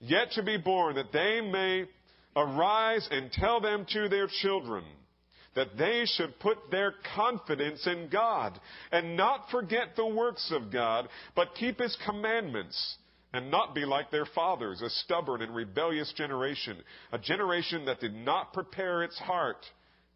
Yet 0.00 0.32
to 0.32 0.42
be 0.42 0.56
born, 0.56 0.94
that 0.94 1.12
they 1.12 1.40
may 1.40 1.86
arise 2.36 3.08
and 3.10 3.32
tell 3.32 3.60
them 3.60 3.86
to 3.92 4.08
their 4.08 4.28
children 4.42 4.84
that 5.56 5.76
they 5.78 6.04
should 6.04 6.38
put 6.38 6.58
their 6.70 6.94
confidence 7.16 7.86
in 7.86 8.08
God 8.12 8.60
and 8.92 9.16
not 9.16 9.50
forget 9.50 9.96
the 9.96 10.06
works 10.06 10.52
of 10.54 10.70
God, 10.70 11.08
but 11.34 11.54
keep 11.58 11.80
His 11.80 11.96
commandments 12.06 12.96
and 13.32 13.50
not 13.50 13.74
be 13.74 13.84
like 13.84 14.10
their 14.10 14.26
fathers, 14.26 14.82
a 14.82 14.90
stubborn 14.90 15.42
and 15.42 15.54
rebellious 15.54 16.12
generation, 16.14 16.76
a 17.10 17.18
generation 17.18 17.86
that 17.86 18.00
did 18.00 18.14
not 18.14 18.52
prepare 18.52 19.02
its 19.02 19.18
heart 19.18 19.64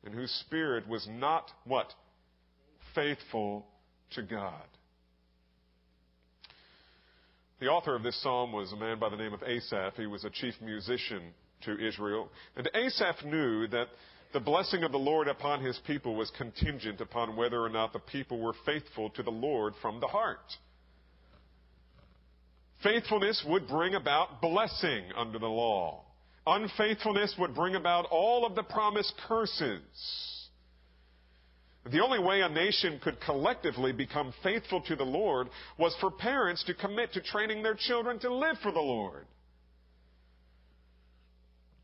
and 0.05 0.15
whose 0.15 0.31
spirit 0.47 0.87
was 0.87 1.09
not 1.11 1.51
what? 1.65 1.93
Faithful 2.95 3.67
to 4.13 4.23
God. 4.23 4.63
The 7.61 7.67
author 7.67 7.95
of 7.95 8.03
this 8.03 8.21
psalm 8.23 8.53
was 8.53 8.73
a 8.73 8.77
man 8.77 8.99
by 8.99 9.11
the 9.11 9.19
name 9.19 9.35
of 9.35 9.43
Asaph. 9.43 9.93
He 9.97 10.07
was 10.07 10.25
a 10.25 10.31
chief 10.31 10.55
musician 10.63 11.23
to 11.67 11.79
Israel. 11.79 12.31
And 12.57 12.71
Asaph 12.75 13.23
knew 13.27 13.67
that 13.67 13.89
the 14.33 14.41
blessing 14.41 14.83
of 14.83 14.93
the 14.93 14.99
Lord 14.99 15.29
upon 15.29 15.63
his 15.63 15.79
people 15.87 16.15
was 16.15 16.31
contingent 16.39 17.03
upon 17.03 17.37
whether 17.37 17.63
or 17.63 17.69
not 17.69 17.93
the 17.93 17.99
people 17.99 18.41
were 18.41 18.55
faithful 18.65 19.11
to 19.11 19.23
the 19.23 19.31
Lord 19.31 19.75
from 19.83 20.01
the 20.01 20.07
heart. 20.07 20.39
Faithfulness 22.83 23.45
would 23.47 23.69
bring 23.69 23.95
about 23.95 24.41
blessing 24.41 25.05
under 25.15 25.39
the 25.39 25.47
law. 25.47 26.05
Unfaithfulness 26.47 27.35
would 27.39 27.55
bring 27.55 27.75
about 27.75 28.07
all 28.11 28.47
of 28.47 28.55
the 28.55 28.63
promised 28.63 29.13
curses. 29.29 30.30
The 31.87 32.03
only 32.03 32.19
way 32.19 32.43
a 32.43 32.49
nation 32.49 33.01
could 33.03 33.21
collectively 33.21 33.93
become 33.93 34.35
faithful 34.43 34.83
to 34.83 34.97
the 34.97 35.05
Lord 35.05 35.49
was 35.79 35.97
for 36.01 36.11
parents 36.11 36.63
to 36.65 36.75
commit 36.75 37.13
to 37.15 37.23
training 37.23 37.63
their 37.63 37.75
children 37.75 38.19
to 38.21 38.35
live 38.35 38.59
for 38.63 38.71
the 38.71 38.81
Lord. 38.81 39.27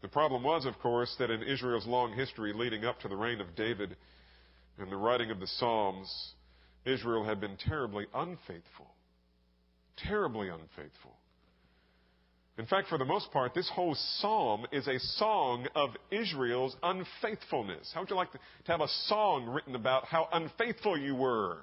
The 0.03 0.09
problem 0.09 0.43
was, 0.43 0.67
of 0.67 0.79
course, 0.81 1.15
that 1.19 1.31
in 1.31 1.43
Israel's 1.43 1.87
long 1.87 2.13
history 2.13 2.53
leading 2.53 2.85
up 2.85 3.01
to 3.01 3.09
the 3.09 3.17
reign 3.17 3.41
of 3.41 3.57
David 3.57 3.97
and 4.79 4.93
the 4.93 4.97
writing 4.97 5.31
of 5.31 5.41
the 5.41 5.47
Psalms, 5.47 6.35
Israel 6.85 7.25
had 7.25 7.41
been 7.41 7.57
terribly 7.57 8.07
unfaithful. 8.15 8.95
Terribly 9.97 10.49
unfaithful. 10.49 11.17
In 12.59 12.65
fact, 12.65 12.89
for 12.89 12.97
the 12.97 13.05
most 13.05 13.31
part, 13.33 13.53
this 13.53 13.69
whole 13.69 13.95
psalm 13.95 14.67
is 14.73 14.89
a 14.89 14.99
song 14.99 15.67
of 15.75 15.91
Israel's 16.11 16.75
unfaithfulness. 16.83 17.91
How 17.93 18.01
would 18.01 18.11
you 18.11 18.17
like 18.17 18.33
to, 18.33 18.39
to 18.65 18.73
have 18.73 18.81
a 18.81 18.89
song 19.07 19.47
written 19.47 19.75
about 19.75 20.07
how 20.07 20.29
unfaithful 20.33 20.99
you 20.99 21.15
were? 21.15 21.59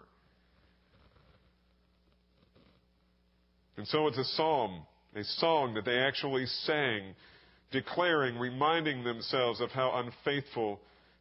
And 3.75 3.87
so 3.87 4.07
it's 4.07 4.19
a 4.19 4.23
psalm, 4.23 4.83
a 5.15 5.23
song 5.23 5.73
that 5.73 5.85
they 5.85 5.97
actually 5.97 6.45
sang, 6.45 7.15
declaring, 7.71 8.37
reminding 8.37 9.03
themselves 9.03 9.61
of 9.61 9.71
how 9.71 9.93
unfaithful 9.95 10.79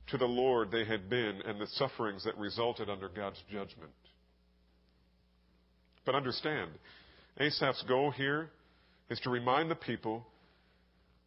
to 0.08 0.18
the 0.18 0.26
Lord 0.26 0.70
they 0.70 0.84
had 0.84 1.08
been 1.08 1.40
and 1.46 1.58
the 1.58 1.66
sufferings 1.66 2.24
that 2.24 2.36
resulted 2.36 2.90
under 2.90 3.08
God's 3.08 3.42
judgment. 3.50 3.92
But 6.04 6.14
understand, 6.14 6.72
Asaph's 7.40 7.82
goal 7.88 8.10
here 8.10 8.50
is 9.12 9.20
to 9.20 9.30
remind 9.30 9.70
the 9.70 9.76
people 9.76 10.26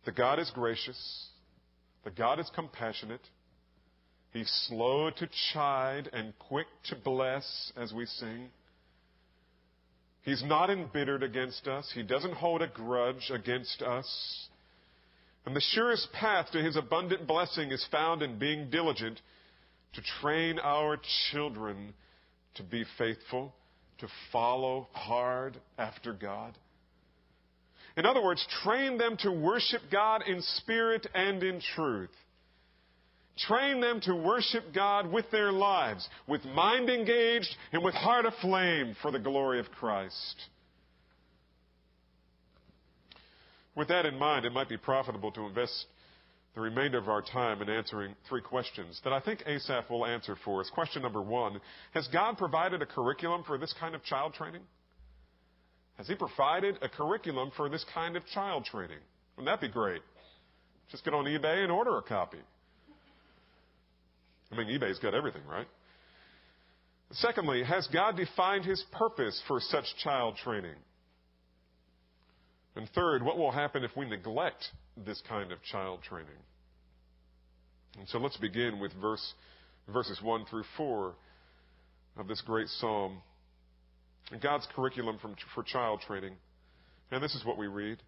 that 0.05 0.15
God 0.15 0.39
is 0.39 0.51
gracious, 0.53 1.27
that 2.03 2.15
God 2.15 2.39
is 2.39 2.49
compassionate, 2.53 3.21
He's 4.33 4.51
slow 4.67 5.11
to 5.11 5.29
chide 5.53 6.09
and 6.11 6.33
quick 6.39 6.67
to 6.89 6.95
bless, 6.95 7.71
as 7.77 7.93
we 7.93 8.05
sing. 8.05 8.49
He's 10.23 10.43
not 10.43 10.69
embittered 10.69 11.23
against 11.23 11.67
us. 11.67 11.89
He 11.95 12.03
doesn't 12.03 12.33
hold 12.33 12.61
a 12.61 12.67
grudge 12.67 13.31
against 13.31 13.81
us. 13.81 14.49
And 15.45 15.55
the 15.55 15.61
surest 15.61 16.09
path 16.11 16.47
to 16.51 16.61
His 16.61 16.75
abundant 16.75 17.27
blessing 17.27 17.71
is 17.71 17.87
found 17.91 18.23
in 18.23 18.39
being 18.39 18.69
diligent 18.69 19.21
to 19.93 20.01
train 20.21 20.59
our 20.59 20.99
children 21.31 21.93
to 22.55 22.63
be 22.63 22.83
faithful, 22.97 23.53
to 23.99 24.07
follow 24.31 24.87
hard 24.91 25.57
after 25.77 26.11
God. 26.11 26.57
In 27.97 28.05
other 28.05 28.21
words, 28.21 28.45
train 28.63 28.97
them 28.97 29.17
to 29.19 29.31
worship 29.31 29.81
God 29.91 30.23
in 30.27 30.41
spirit 30.41 31.07
and 31.13 31.41
in 31.41 31.61
truth. 31.75 32.09
Train 33.37 33.81
them 33.81 33.99
to 34.01 34.15
worship 34.15 34.73
God 34.73 35.11
with 35.11 35.29
their 35.31 35.51
lives, 35.51 36.07
with 36.27 36.43
mind 36.45 36.89
engaged 36.89 37.53
and 37.73 37.83
with 37.83 37.93
heart 37.93 38.25
aflame 38.25 38.95
for 39.01 39.11
the 39.11 39.19
glory 39.19 39.59
of 39.59 39.69
Christ. 39.71 40.35
With 43.75 43.89
that 43.89 44.05
in 44.05 44.17
mind, 44.17 44.45
it 44.45 44.53
might 44.53 44.69
be 44.69 44.77
profitable 44.77 45.31
to 45.33 45.41
invest 45.47 45.85
the 46.55 46.61
remainder 46.61 46.97
of 46.97 47.09
our 47.09 47.21
time 47.21 47.61
in 47.61 47.69
answering 47.69 48.15
three 48.29 48.41
questions 48.41 49.01
that 49.03 49.11
I 49.11 49.19
think 49.19 49.43
Asaph 49.45 49.89
will 49.89 50.05
answer 50.05 50.37
for 50.45 50.61
us. 50.61 50.69
Question 50.73 51.01
number 51.01 51.21
one 51.21 51.59
Has 51.93 52.07
God 52.07 52.37
provided 52.37 52.81
a 52.81 52.85
curriculum 52.85 53.43
for 53.45 53.57
this 53.57 53.73
kind 53.77 53.93
of 53.93 54.03
child 54.03 54.33
training? 54.33 54.61
Has 55.97 56.07
He 56.07 56.15
provided 56.15 56.77
a 56.81 56.89
curriculum 56.89 57.51
for 57.55 57.69
this 57.69 57.85
kind 57.93 58.15
of 58.15 58.25
child 58.27 58.65
training? 58.65 58.99
Wouldn't 59.37 59.53
that 59.53 59.65
be 59.65 59.71
great? 59.71 60.01
Just 60.91 61.03
get 61.03 61.13
on 61.13 61.25
eBay 61.25 61.63
and 61.63 61.71
order 61.71 61.97
a 61.97 62.01
copy. 62.01 62.37
I 64.51 64.55
mean, 64.57 64.67
eBay's 64.67 64.99
got 64.99 65.13
everything, 65.13 65.41
right? 65.49 65.67
Secondly, 67.11 67.63
has 67.63 67.87
God 67.87 68.17
defined 68.17 68.65
His 68.65 68.83
purpose 68.91 69.41
for 69.47 69.59
such 69.59 69.85
child 70.03 70.35
training? 70.43 70.75
And 72.75 72.89
third, 72.93 73.23
what 73.23 73.37
will 73.37 73.51
happen 73.51 73.83
if 73.83 73.91
we 73.95 74.07
neglect 74.07 74.65
this 75.05 75.21
kind 75.27 75.51
of 75.51 75.61
child 75.63 76.01
training? 76.03 76.27
And 77.97 78.07
so 78.09 78.17
let's 78.17 78.37
begin 78.37 78.79
with 78.79 78.91
verse, 79.01 79.33
verses 79.91 80.19
1 80.21 80.45
through 80.49 80.65
4 80.75 81.13
of 82.17 82.27
this 82.27 82.41
great 82.41 82.67
psalm. 82.67 83.21
God's 84.41 84.67
curriculum 84.75 85.17
from, 85.21 85.35
for 85.53 85.63
child 85.63 86.01
training. 86.07 86.33
And 87.11 87.23
this 87.23 87.35
is 87.35 87.45
what 87.45 87.57
we 87.57 87.67
read. 87.67 87.99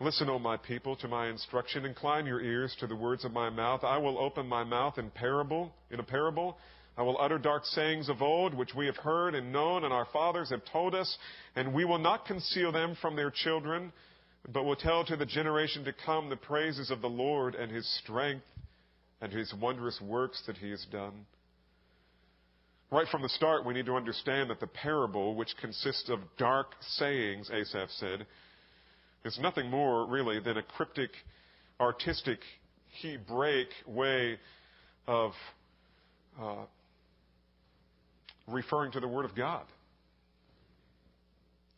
Listen, 0.00 0.28
O 0.28 0.38
my 0.38 0.56
people, 0.56 0.96
to 0.96 1.08
my 1.08 1.28
instruction. 1.28 1.84
Incline 1.84 2.26
your 2.26 2.40
ears 2.40 2.74
to 2.80 2.86
the 2.86 2.96
words 2.96 3.24
of 3.24 3.32
my 3.32 3.50
mouth. 3.50 3.84
I 3.84 3.98
will 3.98 4.18
open 4.18 4.46
my 4.46 4.64
mouth 4.64 4.98
in 4.98 5.10
parable, 5.10 5.72
in 5.90 6.00
a 6.00 6.02
parable. 6.02 6.58
I 6.96 7.02
will 7.02 7.18
utter 7.20 7.38
dark 7.38 7.64
sayings 7.64 8.08
of 8.08 8.20
old, 8.20 8.52
which 8.52 8.74
we 8.74 8.86
have 8.86 8.96
heard 8.96 9.34
and 9.34 9.52
known, 9.52 9.84
and 9.84 9.92
our 9.94 10.06
fathers 10.12 10.50
have 10.50 10.62
told 10.70 10.94
us, 10.94 11.16
and 11.56 11.72
we 11.72 11.84
will 11.84 11.98
not 11.98 12.26
conceal 12.26 12.70
them 12.70 12.96
from 13.00 13.16
their 13.16 13.30
children, 13.30 13.92
but 14.52 14.64
will 14.64 14.76
tell 14.76 15.04
to 15.04 15.16
the 15.16 15.24
generation 15.24 15.84
to 15.84 15.94
come 16.04 16.28
the 16.28 16.36
praises 16.36 16.90
of 16.90 17.00
the 17.00 17.08
Lord 17.08 17.54
and 17.54 17.72
his 17.72 17.88
strength 18.02 18.44
and 19.22 19.32
his 19.32 19.54
wondrous 19.54 20.00
works 20.02 20.42
that 20.46 20.56
he 20.56 20.70
has 20.70 20.84
done. 20.90 21.26
Right 22.92 23.08
from 23.08 23.22
the 23.22 23.28
start, 23.30 23.64
we 23.64 23.72
need 23.72 23.86
to 23.86 23.96
understand 23.96 24.50
that 24.50 24.60
the 24.60 24.66
parable, 24.66 25.34
which 25.34 25.56
consists 25.58 26.10
of 26.10 26.18
dark 26.36 26.74
sayings, 26.98 27.50
Asaph 27.50 27.88
said, 27.92 28.26
is 29.24 29.38
nothing 29.40 29.70
more 29.70 30.06
really 30.06 30.40
than 30.40 30.58
a 30.58 30.62
cryptic, 30.62 31.08
artistic, 31.80 32.40
Hebraic 33.00 33.68
way 33.86 34.36
of 35.06 35.32
uh, 36.38 36.64
referring 38.46 38.92
to 38.92 39.00
the 39.00 39.08
Word 39.08 39.24
of 39.24 39.34
God. 39.34 39.64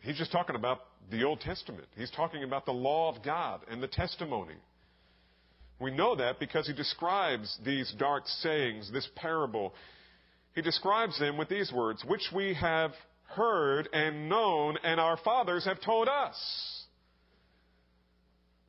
He's 0.01 0.19
just 0.19 0.33
talking 0.33 0.57
about 0.57 0.81
the 1.13 1.23
Old 1.23 1.41
Testament. 1.41 1.87
He's 1.97 2.11
talking 2.11 2.43
about 2.43 2.67
the 2.67 2.73
law 2.73 3.15
of 3.15 3.23
God 3.23 3.61
and 3.71 3.81
the 3.81 3.87
testimony. 3.87 4.57
We 5.79 5.93
know 5.93 6.17
that 6.17 6.41
because 6.41 6.67
he 6.67 6.73
describes 6.73 7.57
these 7.65 7.95
dark 8.01 8.27
sayings, 8.27 8.91
this 8.93 9.09
parable, 9.15 9.75
he 10.55 10.63
describes 10.63 11.19
them 11.19 11.37
with 11.37 11.49
these 11.49 11.73
words, 11.73 12.05
which 12.07 12.31
we 12.35 12.55
have 12.55 12.93
heard 13.35 13.89
and 13.93 14.29
known, 14.29 14.77
and 14.85 15.01
our 15.01 15.17
fathers 15.17 15.65
have 15.65 15.81
told 15.81 16.09
us. 16.09 16.85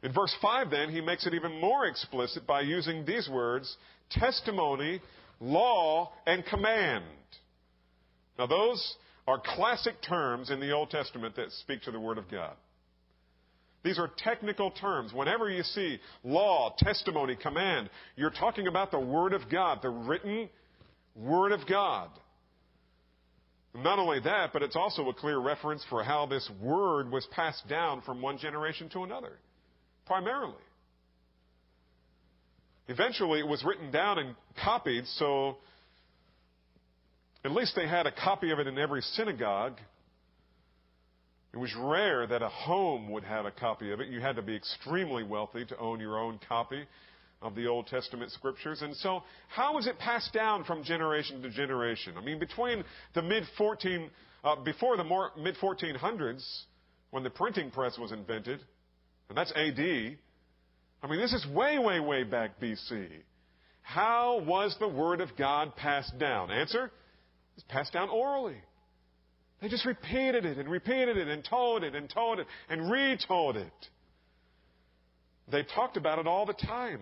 In 0.02 0.14
verse 0.14 0.36
5, 0.42 0.70
then, 0.70 0.90
he 0.90 1.02
makes 1.02 1.26
it 1.26 1.34
even 1.34 1.60
more 1.60 1.86
explicit 1.86 2.46
by 2.46 2.62
using 2.62 3.06
these 3.06 3.28
words 3.30 3.76
testimony, 4.10 5.02
law, 5.40 6.12
and 6.28 6.46
command. 6.46 7.04
Now, 8.38 8.46
those 8.46 8.96
are 9.28 9.42
classic 9.44 9.96
terms 10.08 10.52
in 10.52 10.60
the 10.60 10.72
Old 10.72 10.92
Testament 10.92 11.36
that 11.38 11.52
speak 11.52 11.82
to 11.84 11.92
the 11.92 12.00
Word 12.00 12.18
of 12.18 12.30
God. 12.30 12.54
These 13.84 13.98
are 14.00 14.10
technical 14.18 14.72
terms. 14.72 15.14
Whenever 15.14 15.50
you 15.50 15.64
see 15.64 16.00
law, 16.24 16.76
testimony, 16.78 17.36
command, 17.36 17.90
you're 18.16 18.32
talking 18.32 18.68
about 18.68 18.92
the 18.92 19.00
Word 19.00 19.34
of 19.34 19.50
God, 19.50 19.80
the 19.82 19.90
written 19.90 20.50
Word 21.16 21.52
of 21.54 21.62
God. 21.68 22.10
Not 23.74 24.00
only 24.00 24.20
that, 24.22 24.52
but 24.54 24.64
it's 24.64 24.76
also 24.76 25.10
a 25.10 25.14
clear 25.14 25.38
reference 25.38 25.84
for 25.90 26.04
how 26.04 26.26
this 26.26 26.50
Word 26.62 27.12
was 27.12 27.28
passed 27.32 27.68
down 27.68 28.02
from 28.02 28.22
one 28.22 28.38
generation 28.38 28.90
to 28.90 29.04
another, 29.04 29.34
primarily. 30.06 30.54
Eventually, 32.88 33.40
it 33.40 33.48
was 33.48 33.64
written 33.64 33.92
down 33.92 34.20
and 34.20 34.36
copied, 34.64 35.06
so 35.08 35.58
at 37.44 37.52
least 37.52 37.76
they 37.76 37.88
had 37.88 38.06
a 38.06 38.12
copy 38.12 38.52
of 38.52 38.60
it 38.60 38.68
in 38.68 38.78
every 38.78 39.02
synagogue. 39.02 39.78
It 41.54 41.58
was 41.58 41.74
rare 41.78 42.28
that 42.28 42.42
a 42.42 42.50
home 42.50 43.12
would 43.12 43.24
have 43.24 43.46
a 43.46 43.52
copy 43.52 43.92
of 43.92 44.00
it. 44.00 44.08
You 44.08 44.20
had 44.20 44.36
to 44.36 44.42
be 44.42 44.56
extremely 44.56 45.24
wealthy 45.24 45.66
to 45.66 45.78
own 45.78 46.00
your 46.00 46.18
own 46.18 46.40
copy 46.48 46.86
of 47.46 47.54
the 47.54 47.68
Old 47.68 47.86
Testament 47.86 48.32
scriptures. 48.32 48.82
And 48.82 48.96
so, 48.98 49.22
how 49.48 49.76
was 49.76 49.86
it 49.86 50.00
passed 50.00 50.34
down 50.34 50.64
from 50.64 50.84
generation 50.84 51.44
to 51.44 51.50
generation? 51.52 52.16
I 52.18 52.26
mean, 52.26 52.40
between 52.40 52.84
the 53.14 53.22
mid 53.22 53.44
14, 53.58 54.10
uh, 54.44 54.56
before 54.64 54.98
the 54.98 55.04
mid 55.38 55.56
1400s, 55.58 56.44
when 57.12 57.24
the 57.24 57.30
printing 57.30 57.70
press 57.70 57.98
was 58.00 58.12
invented, 58.12 58.60
and 59.30 59.38
that's 59.38 59.52
AD, 59.52 59.80
I 59.80 61.08
mean, 61.08 61.20
this 61.20 61.34
is 61.34 61.46
way, 61.54 61.78
way, 61.78 62.00
way 62.00 62.24
back 62.24 62.60
BC. 62.60 63.08
How 63.84 64.42
was 64.46 64.76
the 64.80 64.88
Word 64.88 65.22
of 65.22 65.30
God 65.38 65.76
passed 65.76 66.18
down? 66.18 66.50
Answer? 66.50 66.92
It's 67.56 67.66
passed 67.70 67.94
down 67.94 68.10
orally. 68.10 68.58
They 69.62 69.70
just 69.70 69.86
repeated 69.86 70.46
it 70.46 70.58
and 70.58 70.68
repeated 70.68 71.16
it 71.16 71.28
and 71.28 71.46
told 71.46 71.84
it 71.84 71.94
and 71.94 72.10
told 72.10 72.40
it 72.40 72.48
and 72.70 72.92
retold 72.92 73.56
it. 73.56 73.72
They 75.52 75.64
talked 75.64 75.96
about 75.96 76.18
it 76.18 76.26
all 76.26 76.48
the 76.48 76.54
time. 76.54 77.02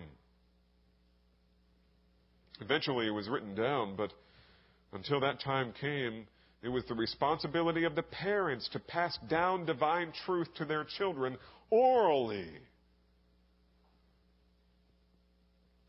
Eventually, 2.60 3.06
it 3.06 3.10
was 3.10 3.28
written 3.28 3.54
down, 3.54 3.96
but 3.96 4.12
until 4.92 5.20
that 5.20 5.40
time 5.40 5.72
came, 5.80 6.26
it 6.62 6.68
was 6.68 6.84
the 6.88 6.94
responsibility 6.94 7.84
of 7.84 7.94
the 7.94 8.02
parents 8.02 8.68
to 8.72 8.78
pass 8.78 9.18
down 9.28 9.66
divine 9.66 10.12
truth 10.24 10.48
to 10.56 10.64
their 10.64 10.84
children 10.84 11.36
orally. 11.70 12.48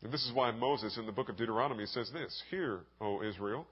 And 0.02 0.12
this 0.12 0.24
is 0.24 0.32
why 0.34 0.50
Moses 0.50 0.96
in 0.98 1.06
the 1.06 1.12
book 1.12 1.28
of 1.28 1.36
Deuteronomy 1.36 1.86
says 1.86 2.10
this 2.12 2.42
Hear, 2.50 2.80
O 3.00 3.22
Israel, 3.22 3.66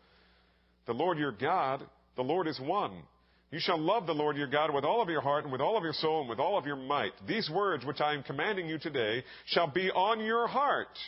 the 0.86 0.94
Lord 0.94 1.18
your 1.18 1.32
God, 1.32 1.84
the 2.16 2.22
Lord 2.22 2.48
is 2.48 2.58
one. 2.60 3.02
You 3.50 3.60
shall 3.60 3.78
love 3.78 4.06
the 4.06 4.14
Lord 4.14 4.36
your 4.36 4.48
God 4.48 4.74
with 4.74 4.84
all 4.84 5.00
of 5.00 5.08
your 5.08 5.20
heart 5.20 5.44
and 5.44 5.52
with 5.52 5.60
all 5.60 5.76
of 5.76 5.84
your 5.84 5.92
soul 5.92 6.22
and 6.22 6.28
with 6.28 6.40
all 6.40 6.58
of 6.58 6.66
your 6.66 6.74
might. 6.74 7.12
These 7.28 7.48
words 7.50 7.84
which 7.84 8.00
I 8.00 8.14
am 8.14 8.24
commanding 8.24 8.66
you 8.66 8.78
today 8.78 9.22
shall 9.46 9.68
be 9.68 9.90
on 9.90 10.24
your 10.24 10.48
heart, 10.48 10.98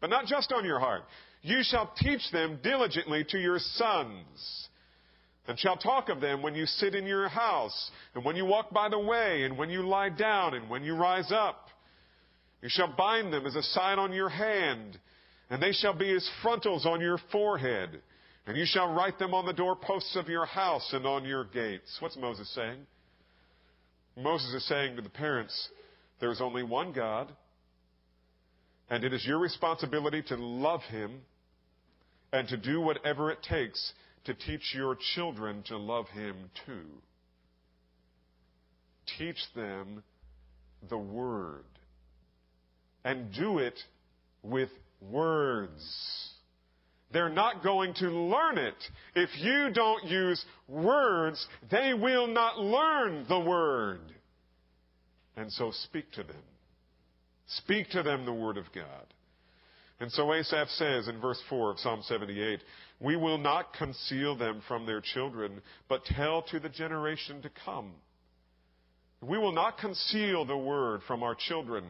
but 0.00 0.10
not 0.10 0.26
just 0.26 0.52
on 0.52 0.64
your 0.64 0.78
heart. 0.78 1.02
You 1.42 1.60
shall 1.62 1.92
teach 1.96 2.22
them 2.32 2.58
diligently 2.62 3.24
to 3.30 3.38
your 3.38 3.58
sons, 3.58 4.68
and 5.46 5.58
shall 5.58 5.76
talk 5.76 6.08
of 6.08 6.20
them 6.20 6.42
when 6.42 6.54
you 6.54 6.66
sit 6.66 6.94
in 6.94 7.06
your 7.06 7.28
house, 7.28 7.90
and 8.14 8.24
when 8.24 8.36
you 8.36 8.44
walk 8.44 8.70
by 8.70 8.88
the 8.88 8.98
way, 8.98 9.44
and 9.44 9.56
when 9.56 9.70
you 9.70 9.82
lie 9.82 10.10
down, 10.10 10.54
and 10.54 10.68
when 10.68 10.82
you 10.82 10.94
rise 10.94 11.32
up. 11.32 11.68
You 12.60 12.68
shall 12.68 12.92
bind 12.96 13.32
them 13.32 13.46
as 13.46 13.54
a 13.54 13.62
sign 13.62 13.98
on 13.98 14.12
your 14.12 14.28
hand, 14.28 14.98
and 15.48 15.62
they 15.62 15.72
shall 15.72 15.96
be 15.96 16.10
as 16.12 16.28
frontals 16.42 16.86
on 16.86 17.00
your 17.00 17.18
forehead. 17.30 18.00
And 18.46 18.56
you 18.56 18.64
shall 18.66 18.92
write 18.92 19.18
them 19.18 19.34
on 19.34 19.46
the 19.46 19.52
doorposts 19.52 20.16
of 20.16 20.28
your 20.28 20.46
house 20.46 20.90
and 20.92 21.06
on 21.06 21.24
your 21.24 21.44
gates. 21.44 21.98
What's 22.00 22.16
Moses 22.16 22.52
saying? 22.54 22.78
Moses 24.16 24.52
is 24.54 24.66
saying 24.66 24.96
to 24.96 25.02
the 25.02 25.10
parents, 25.10 25.68
there 26.18 26.32
is 26.32 26.40
only 26.40 26.62
one 26.62 26.92
God, 26.92 27.30
and 28.90 29.04
it 29.04 29.12
is 29.12 29.24
your 29.26 29.38
responsibility 29.38 30.22
to 30.22 30.36
love 30.36 30.82
him 30.82 31.20
and 32.32 32.48
to 32.48 32.56
do 32.56 32.80
whatever 32.80 33.30
it 33.30 33.42
takes 33.42 33.92
to 34.24 34.34
teach 34.34 34.74
your 34.74 34.96
children 35.14 35.62
to 35.64 35.76
love 35.76 36.06
him 36.08 36.36
too. 36.66 36.86
Teach 39.18 39.38
them 39.54 40.02
the 40.88 40.98
Word 40.98 41.64
and 43.04 43.32
do 43.32 43.58
it 43.58 43.78
with 44.42 44.68
words. 45.00 46.34
They're 47.10 47.30
not 47.30 47.62
going 47.62 47.94
to 47.94 48.10
learn 48.10 48.58
it. 48.58 48.74
If 49.14 49.30
you 49.38 49.70
don't 49.72 50.04
use 50.04 50.44
words, 50.68 51.46
they 51.70 51.94
will 51.94 52.26
not 52.26 52.58
learn 52.58 53.24
the 53.28 53.40
Word. 53.40 54.00
And 55.36 55.50
so 55.50 55.70
speak 55.84 56.10
to 56.12 56.22
them. 56.22 56.36
Speak 57.48 57.90
to 57.90 58.02
them 58.02 58.24
the 58.24 58.32
Word 58.32 58.56
of 58.56 58.66
God. 58.74 59.06
And 60.00 60.12
so 60.12 60.32
Asaph 60.32 60.68
says 60.70 61.08
in 61.08 61.20
verse 61.20 61.42
4 61.48 61.72
of 61.72 61.78
Psalm 61.80 62.02
78, 62.02 62.60
We 63.00 63.16
will 63.16 63.38
not 63.38 63.74
conceal 63.74 64.36
them 64.36 64.62
from 64.68 64.86
their 64.86 65.00
children, 65.00 65.60
but 65.88 66.04
tell 66.04 66.42
to 66.42 66.60
the 66.60 66.68
generation 66.68 67.42
to 67.42 67.50
come. 67.64 67.92
We 69.20 69.38
will 69.38 69.52
not 69.52 69.78
conceal 69.78 70.44
the 70.44 70.56
Word 70.56 71.00
from 71.08 71.22
our 71.24 71.34
children, 71.34 71.84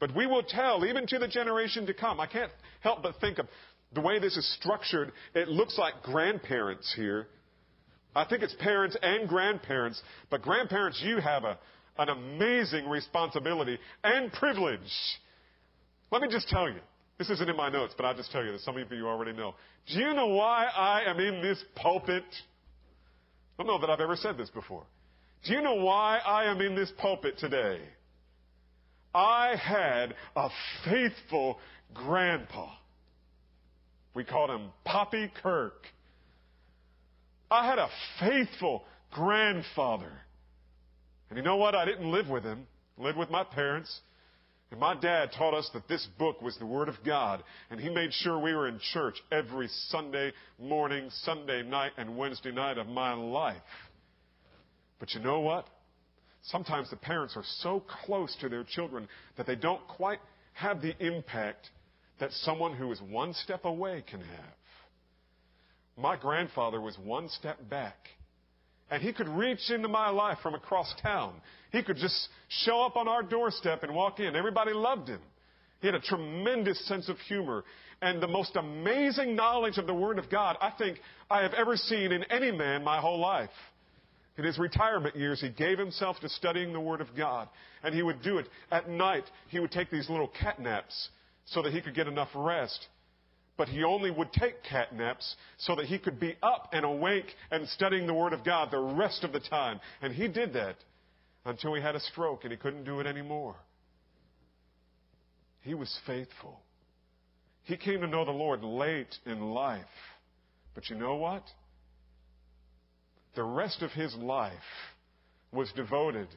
but 0.00 0.14
we 0.14 0.26
will 0.26 0.42
tell 0.42 0.86
even 0.86 1.06
to 1.08 1.18
the 1.18 1.28
generation 1.28 1.84
to 1.86 1.94
come. 1.94 2.20
I 2.20 2.26
can't 2.26 2.52
help 2.80 3.02
but 3.02 3.20
think 3.20 3.38
of 3.38 3.48
the 3.92 4.00
way 4.00 4.18
this 4.18 4.36
is 4.36 4.56
structured. 4.60 5.12
It 5.34 5.48
looks 5.48 5.76
like 5.76 6.02
grandparents 6.02 6.92
here. 6.96 7.28
I 8.14 8.24
think 8.24 8.42
it's 8.42 8.54
parents 8.60 8.96
and 9.02 9.28
grandparents, 9.28 10.00
but 10.30 10.40
grandparents, 10.40 11.02
you 11.04 11.18
have 11.18 11.44
a, 11.44 11.58
an 11.98 12.08
amazing 12.08 12.88
responsibility 12.88 13.78
and 14.04 14.32
privilege. 14.32 14.80
Let 16.10 16.22
me 16.22 16.28
just 16.30 16.48
tell 16.48 16.68
you. 16.68 16.80
This 17.18 17.30
isn't 17.30 17.48
in 17.48 17.56
my 17.56 17.70
notes, 17.70 17.94
but 17.96 18.04
I'll 18.04 18.16
just 18.16 18.30
tell 18.30 18.44
you 18.44 18.52
that 18.52 18.60
some 18.60 18.76
of 18.76 18.92
you 18.92 19.08
already 19.08 19.32
know. 19.32 19.54
Do 19.86 19.98
you 19.98 20.12
know 20.12 20.26
why 20.26 20.66
I 20.66 21.10
am 21.10 21.18
in 21.18 21.40
this 21.40 21.62
pulpit? 21.74 22.24
I 23.58 23.62
don't 23.62 23.66
know 23.66 23.80
that 23.80 23.88
I've 23.88 24.00
ever 24.00 24.16
said 24.16 24.36
this 24.36 24.50
before. 24.50 24.84
Do 25.44 25.54
you 25.54 25.62
know 25.62 25.76
why 25.76 26.18
I 26.18 26.44
am 26.50 26.60
in 26.60 26.74
this 26.74 26.92
pulpit 26.98 27.38
today? 27.38 27.80
I 29.14 29.56
had 29.56 30.14
a 30.34 30.50
faithful 30.84 31.58
grandpa. 31.94 32.68
We 34.12 34.24
called 34.24 34.50
him 34.50 34.68
Poppy 34.84 35.32
Kirk. 35.42 35.86
I 37.50 37.66
had 37.66 37.78
a 37.78 37.88
faithful 38.20 38.84
grandfather. 39.12 40.12
And 41.28 41.36
you 41.36 41.42
know 41.42 41.56
what? 41.56 41.74
I 41.74 41.84
didn't 41.84 42.10
live 42.10 42.28
with 42.28 42.44
him. 42.44 42.66
I 42.98 43.02
lived 43.02 43.18
with 43.18 43.30
my 43.30 43.44
parents. 43.44 44.00
And 44.70 44.80
my 44.80 44.94
dad 44.94 45.30
taught 45.36 45.54
us 45.54 45.70
that 45.74 45.86
this 45.88 46.06
book 46.18 46.42
was 46.42 46.56
the 46.58 46.66
Word 46.66 46.88
of 46.88 46.96
God. 47.04 47.42
And 47.70 47.78
he 47.78 47.88
made 47.88 48.12
sure 48.12 48.38
we 48.38 48.54
were 48.54 48.68
in 48.68 48.80
church 48.92 49.16
every 49.30 49.68
Sunday 49.88 50.32
morning, 50.58 51.08
Sunday 51.22 51.62
night, 51.62 51.92
and 51.96 52.16
Wednesday 52.16 52.52
night 52.52 52.78
of 52.78 52.86
my 52.86 53.12
life. 53.12 53.56
But 54.98 55.14
you 55.14 55.20
know 55.20 55.40
what? 55.40 55.66
Sometimes 56.42 56.90
the 56.90 56.96
parents 56.96 57.36
are 57.36 57.44
so 57.60 57.82
close 58.04 58.34
to 58.40 58.48
their 58.48 58.64
children 58.64 59.08
that 59.36 59.46
they 59.46 59.56
don't 59.56 59.86
quite 59.88 60.20
have 60.52 60.80
the 60.80 60.94
impact 61.04 61.70
that 62.18 62.32
someone 62.32 62.74
who 62.74 62.90
is 62.92 63.00
one 63.00 63.34
step 63.34 63.64
away 63.64 64.02
can 64.08 64.20
have. 64.20 64.54
My 65.96 66.16
grandfather 66.16 66.80
was 66.80 66.96
one 66.98 67.28
step 67.28 67.68
back. 67.68 67.96
And 68.90 69.02
he 69.02 69.12
could 69.12 69.28
reach 69.28 69.70
into 69.70 69.88
my 69.88 70.10
life 70.10 70.38
from 70.42 70.54
across 70.54 70.94
town. 71.02 71.34
He 71.72 71.82
could 71.82 71.96
just 71.96 72.28
show 72.48 72.82
up 72.82 72.96
on 72.96 73.08
our 73.08 73.22
doorstep 73.22 73.82
and 73.82 73.94
walk 73.94 74.20
in. 74.20 74.36
Everybody 74.36 74.72
loved 74.72 75.08
him. 75.08 75.20
He 75.80 75.88
had 75.88 75.94
a 75.94 76.00
tremendous 76.00 76.86
sense 76.86 77.08
of 77.08 77.18
humor 77.20 77.64
and 78.00 78.22
the 78.22 78.28
most 78.28 78.56
amazing 78.56 79.34
knowledge 79.34 79.78
of 79.78 79.86
the 79.86 79.94
Word 79.94 80.18
of 80.18 80.30
God 80.30 80.56
I 80.60 80.70
think 80.76 80.98
I 81.30 81.42
have 81.42 81.54
ever 81.54 81.76
seen 81.76 82.12
in 82.12 82.24
any 82.24 82.50
man 82.52 82.84
my 82.84 83.00
whole 83.00 83.18
life. 83.18 83.50
In 84.38 84.44
his 84.44 84.58
retirement 84.58 85.16
years, 85.16 85.40
he 85.40 85.48
gave 85.48 85.78
himself 85.78 86.20
to 86.20 86.28
studying 86.28 86.72
the 86.72 86.80
Word 86.80 87.00
of 87.00 87.08
God. 87.16 87.48
And 87.82 87.94
he 87.94 88.02
would 88.02 88.22
do 88.22 88.38
it 88.38 88.46
at 88.70 88.88
night. 88.88 89.24
He 89.48 89.58
would 89.60 89.72
take 89.72 89.90
these 89.90 90.10
little 90.10 90.28
cat 90.28 90.60
naps 90.60 91.08
so 91.46 91.62
that 91.62 91.72
he 91.72 91.80
could 91.80 91.94
get 91.94 92.06
enough 92.06 92.28
rest. 92.34 92.86
But 93.56 93.68
he 93.68 93.84
only 93.84 94.10
would 94.10 94.32
take 94.32 94.62
cat 94.62 94.94
naps 94.94 95.34
so 95.58 95.74
that 95.76 95.86
he 95.86 95.98
could 95.98 96.20
be 96.20 96.36
up 96.42 96.68
and 96.72 96.84
awake 96.84 97.34
and 97.50 97.66
studying 97.68 98.06
the 98.06 98.14
Word 98.14 98.32
of 98.32 98.44
God 98.44 98.70
the 98.70 98.78
rest 98.78 99.24
of 99.24 99.32
the 99.32 99.40
time. 99.40 99.80
And 100.02 100.12
he 100.12 100.28
did 100.28 100.52
that 100.52 100.76
until 101.44 101.74
he 101.74 101.80
had 101.80 101.94
a 101.94 102.00
stroke 102.00 102.44
and 102.44 102.52
he 102.52 102.58
couldn't 102.58 102.84
do 102.84 103.00
it 103.00 103.06
anymore. 103.06 103.56
He 105.62 105.74
was 105.74 105.98
faithful. 106.06 106.60
He 107.62 107.76
came 107.76 108.00
to 108.00 108.06
know 108.06 108.24
the 108.24 108.30
Lord 108.30 108.62
late 108.62 109.14
in 109.24 109.40
life. 109.40 109.84
But 110.74 110.90
you 110.90 110.96
know 110.96 111.16
what? 111.16 111.42
The 113.34 113.42
rest 113.42 113.82
of 113.82 113.90
his 113.90 114.14
life 114.14 114.52
was 115.50 115.72
devoted 115.72 116.28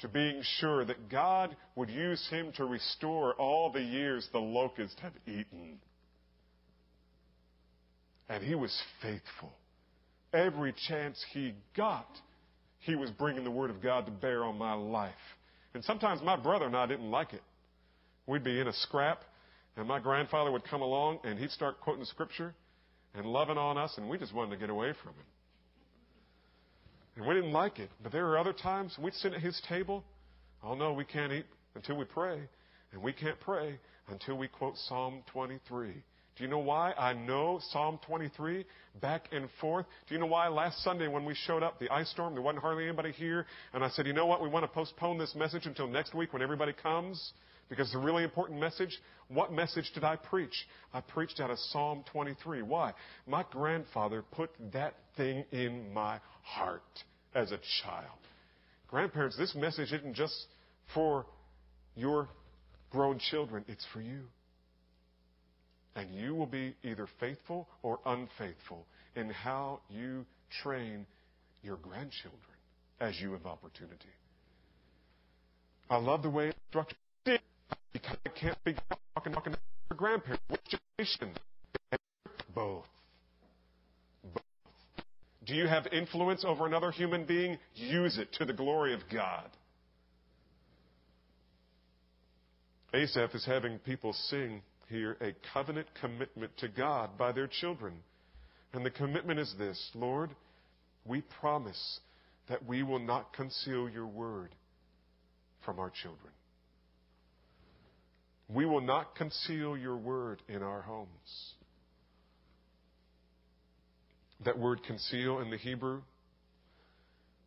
to 0.00 0.08
being 0.08 0.40
sure 0.58 0.84
that 0.84 1.08
God 1.08 1.56
would 1.74 1.90
use 1.90 2.26
him 2.30 2.52
to 2.56 2.64
restore 2.64 3.34
all 3.34 3.70
the 3.70 3.82
years 3.82 4.28
the 4.32 4.38
locust 4.38 4.98
had 5.00 5.12
eaten. 5.26 5.78
And 8.28 8.42
he 8.42 8.54
was 8.54 8.76
faithful. 9.02 9.52
Every 10.32 10.74
chance 10.88 11.22
he 11.32 11.54
got, 11.76 12.08
he 12.80 12.94
was 12.96 13.10
bringing 13.10 13.44
the 13.44 13.50
Word 13.50 13.70
of 13.70 13.82
God 13.82 14.06
to 14.06 14.12
bear 14.12 14.44
on 14.44 14.58
my 14.58 14.74
life. 14.74 15.14
And 15.74 15.84
sometimes 15.84 16.20
my 16.22 16.36
brother 16.36 16.66
and 16.66 16.76
I 16.76 16.86
didn't 16.86 17.10
like 17.10 17.32
it. 17.32 17.42
We'd 18.26 18.42
be 18.42 18.58
in 18.60 18.66
a 18.66 18.72
scrap, 18.72 19.22
and 19.76 19.86
my 19.86 20.00
grandfather 20.00 20.50
would 20.50 20.64
come 20.64 20.82
along 20.82 21.20
and 21.24 21.38
he'd 21.38 21.50
start 21.50 21.80
quoting 21.80 22.04
Scripture 22.04 22.54
and 23.14 23.26
loving 23.26 23.56
on 23.56 23.78
us, 23.78 23.94
and 23.96 24.08
we 24.08 24.18
just 24.18 24.34
wanted 24.34 24.50
to 24.50 24.56
get 24.56 24.70
away 24.70 24.92
from 25.02 25.12
him. 25.12 25.24
And 27.16 27.26
we 27.26 27.34
didn't 27.34 27.52
like 27.52 27.78
it. 27.78 27.90
But 28.02 28.12
there 28.12 28.24
were 28.24 28.38
other 28.38 28.52
times 28.52 28.94
we'd 29.02 29.14
sit 29.14 29.32
at 29.32 29.40
his 29.40 29.60
table. 29.68 30.04
Oh, 30.62 30.74
no, 30.74 30.92
we 30.92 31.04
can't 31.04 31.32
eat 31.32 31.46
until 31.74 31.96
we 31.96 32.04
pray. 32.04 32.40
And 32.92 33.02
we 33.02 33.12
can't 33.12 33.40
pray 33.40 33.78
until 34.08 34.36
we 34.36 34.48
quote 34.48 34.76
Psalm 34.86 35.22
23. 35.32 35.94
Do 36.36 36.44
you 36.44 36.50
know 36.50 36.58
why 36.58 36.92
I 36.92 37.14
know 37.14 37.60
Psalm 37.70 37.98
23 38.06 38.66
back 39.00 39.28
and 39.32 39.48
forth? 39.58 39.86
Do 40.06 40.14
you 40.14 40.20
know 40.20 40.26
why 40.26 40.48
last 40.48 40.82
Sunday 40.84 41.08
when 41.08 41.24
we 41.24 41.34
showed 41.34 41.62
up, 41.62 41.78
the 41.78 41.88
ice 41.88 42.10
storm, 42.10 42.34
there 42.34 42.42
wasn't 42.42 42.62
hardly 42.62 42.84
anybody 42.84 43.12
here, 43.12 43.46
and 43.72 43.82
I 43.82 43.88
said, 43.88 44.06
you 44.06 44.12
know 44.12 44.26
what, 44.26 44.42
we 44.42 44.48
want 44.48 44.64
to 44.64 44.68
postpone 44.68 45.16
this 45.16 45.34
message 45.34 45.64
until 45.64 45.88
next 45.88 46.14
week 46.14 46.34
when 46.34 46.42
everybody 46.42 46.74
comes? 46.74 47.32
Because 47.70 47.86
it's 47.86 47.96
a 47.96 47.98
really 47.98 48.22
important 48.22 48.60
message. 48.60 48.96
What 49.28 49.50
message 49.50 49.90
did 49.94 50.04
I 50.04 50.16
preach? 50.16 50.54
I 50.92 51.00
preached 51.00 51.40
out 51.40 51.50
of 51.50 51.58
Psalm 51.58 52.04
23. 52.12 52.62
Why? 52.62 52.92
My 53.26 53.44
grandfather 53.50 54.22
put 54.30 54.50
that 54.74 54.94
thing 55.16 55.44
in 55.52 55.92
my 55.94 56.20
heart 56.42 56.82
as 57.34 57.50
a 57.50 57.58
child. 57.82 58.18
Grandparents, 58.88 59.38
this 59.38 59.54
message 59.54 59.92
isn't 59.92 60.14
just 60.14 60.34
for 60.94 61.26
your 61.96 62.28
grown 62.90 63.18
children, 63.18 63.64
it's 63.68 63.84
for 63.92 64.02
you. 64.02 64.20
And 65.96 66.14
you 66.14 66.34
will 66.34 66.46
be 66.46 66.76
either 66.84 67.08
faithful 67.18 67.66
or 67.82 67.98
unfaithful 68.04 68.86
in 69.16 69.30
how 69.30 69.80
you 69.88 70.26
train 70.62 71.06
your 71.62 71.76
grandchildren 71.76 72.40
as 73.00 73.18
you 73.18 73.32
have 73.32 73.46
opportunity. 73.46 74.12
I 75.88 75.96
love 75.96 76.22
the 76.22 76.30
way 76.30 76.48
it's 76.48 76.58
structured 76.68 76.98
because 77.92 78.16
I 78.26 78.28
can't 78.28 78.62
be 78.62 78.74
talking, 79.14 79.32
talking 79.32 79.52
to 79.54 79.58
your 79.90 79.96
grandparents. 79.96 80.42
Generation? 80.68 81.34
Both. 82.54 82.84
Both. 84.34 84.42
Do 85.46 85.54
you 85.54 85.66
have 85.66 85.86
influence 85.92 86.44
over 86.46 86.66
another 86.66 86.90
human 86.90 87.24
being? 87.24 87.56
Use 87.74 88.18
it 88.18 88.32
to 88.34 88.44
the 88.44 88.52
glory 88.52 88.92
of 88.92 89.00
God. 89.10 89.48
Asaph 92.92 93.34
is 93.34 93.46
having 93.46 93.78
people 93.78 94.12
sing 94.12 94.62
here 94.88 95.16
a 95.20 95.34
covenant 95.52 95.88
commitment 96.00 96.56
to 96.58 96.68
God 96.68 97.18
by 97.18 97.32
their 97.32 97.48
children. 97.48 97.94
And 98.72 98.84
the 98.84 98.90
commitment 98.90 99.40
is 99.40 99.54
this 99.58 99.90
Lord, 99.94 100.30
we 101.04 101.22
promise 101.40 102.00
that 102.48 102.66
we 102.66 102.82
will 102.82 102.98
not 102.98 103.32
conceal 103.32 103.88
your 103.88 104.06
word 104.06 104.54
from 105.64 105.78
our 105.78 105.90
children. 105.90 106.32
We 108.48 108.64
will 108.64 108.80
not 108.80 109.16
conceal 109.16 109.76
your 109.76 109.96
word 109.96 110.42
in 110.48 110.62
our 110.62 110.82
homes. 110.82 111.08
That 114.44 114.58
word 114.58 114.82
conceal 114.84 115.40
in 115.40 115.50
the 115.50 115.56
Hebrew 115.56 116.02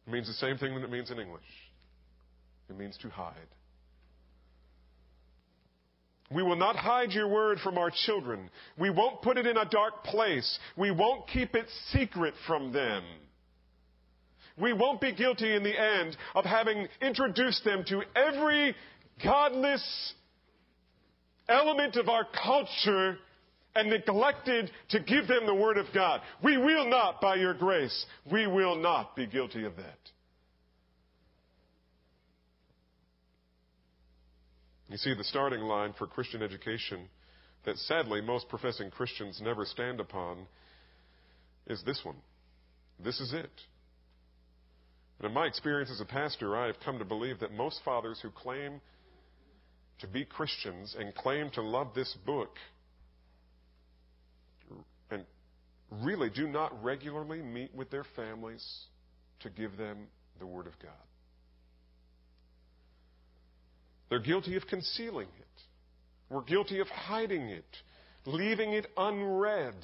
means 0.05 0.27
the 0.27 0.33
same 0.33 0.57
thing 0.57 0.75
that 0.75 0.83
it 0.83 0.91
means 0.91 1.11
in 1.11 1.19
English. 1.19 1.43
It 2.69 2.77
means 2.77 2.97
to 3.01 3.09
hide. 3.09 3.35
We 6.31 6.43
will 6.43 6.55
not 6.55 6.75
hide 6.75 7.11
your 7.11 7.27
word 7.27 7.59
from 7.59 7.77
our 7.77 7.91
children. 8.05 8.49
We 8.77 8.91
won't 8.91 9.21
put 9.21 9.37
it 9.37 9.47
in 9.47 9.57
a 9.57 9.65
dark 9.65 10.03
place. 10.03 10.59
We 10.77 10.91
won't 10.91 11.27
keep 11.27 11.55
it 11.55 11.65
secret 11.91 12.35
from 12.45 12.71
them. 12.71 13.03
We 14.61 14.73
won't 14.73 15.01
be 15.01 15.13
guilty 15.13 15.55
in 15.55 15.63
the 15.63 15.79
end 15.79 16.17
of 16.35 16.45
having 16.45 16.87
introduced 17.01 17.63
them 17.63 17.83
to 17.87 18.03
every 18.15 18.75
godless 19.23 20.13
element 21.47 21.95
of 21.95 22.09
our 22.09 22.27
culture 22.43 23.17
and 23.75 23.89
neglected 23.89 24.69
to 24.89 24.99
give 24.99 25.27
them 25.27 25.45
the 25.45 25.55
Word 25.55 25.77
of 25.77 25.87
God. 25.93 26.21
We 26.43 26.57
will 26.57 26.87
not, 26.87 27.21
by 27.21 27.35
your 27.35 27.53
grace, 27.53 28.05
we 28.31 28.47
will 28.47 28.75
not 28.75 29.15
be 29.15 29.25
guilty 29.25 29.63
of 29.65 29.75
that. 29.77 29.97
You 34.89 34.97
see, 34.97 35.13
the 35.13 35.23
starting 35.23 35.61
line 35.61 35.93
for 35.97 36.07
Christian 36.07 36.41
education 36.41 37.07
that 37.65 37.77
sadly 37.77 38.21
most 38.21 38.49
professing 38.49 38.89
Christians 38.89 39.39
never 39.43 39.65
stand 39.65 39.99
upon 39.99 40.47
is 41.67 41.83
this 41.85 42.01
one. 42.03 42.15
This 43.03 43.19
is 43.19 43.33
it. 43.33 43.51
And 45.19 45.27
in 45.27 45.33
my 45.33 45.45
experience 45.45 45.91
as 45.91 46.01
a 46.01 46.05
pastor, 46.05 46.57
I 46.57 46.67
have 46.67 46.79
come 46.83 46.97
to 46.99 47.05
believe 47.05 47.39
that 47.39 47.51
most 47.51 47.81
fathers 47.85 48.19
who 48.21 48.31
claim 48.31 48.81
to 49.99 50.07
be 50.07 50.25
Christians 50.25 50.95
and 50.97 51.13
claim 51.13 51.49
to 51.51 51.61
love 51.61 51.93
this 51.93 52.15
book 52.25 52.55
and 55.11 55.25
really 55.91 56.29
do 56.29 56.47
not 56.47 56.83
regularly 56.83 57.41
meet 57.41 57.75
with 57.75 57.91
their 57.91 58.05
families 58.15 58.65
to 59.41 59.49
give 59.49 59.77
them 59.77 60.07
the 60.39 60.45
Word 60.45 60.67
of 60.67 60.73
God. 60.81 60.91
They're 64.09 64.19
guilty 64.19 64.55
of 64.55 64.65
concealing 64.67 65.27
it. 65.39 65.45
We're 66.29 66.41
guilty 66.41 66.79
of 66.79 66.87
hiding 66.87 67.49
it, 67.49 67.65
leaving 68.25 68.73
it 68.73 68.87
unread. 68.97 69.75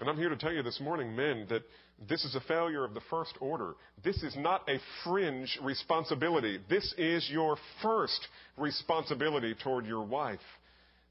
And 0.00 0.08
I'm 0.08 0.16
here 0.16 0.28
to 0.28 0.36
tell 0.36 0.52
you 0.52 0.62
this 0.62 0.80
morning, 0.80 1.14
men, 1.14 1.46
that 1.50 1.62
this 2.08 2.24
is 2.24 2.34
a 2.34 2.40
failure 2.40 2.84
of 2.84 2.94
the 2.94 3.00
first 3.08 3.34
order. 3.40 3.74
This 4.02 4.22
is 4.22 4.36
not 4.36 4.68
a 4.68 4.78
fringe 5.04 5.58
responsibility. 5.62 6.58
This 6.68 6.92
is 6.98 7.28
your 7.30 7.56
first 7.82 8.26
responsibility 8.56 9.54
toward 9.62 9.86
your 9.86 10.02
wife 10.02 10.40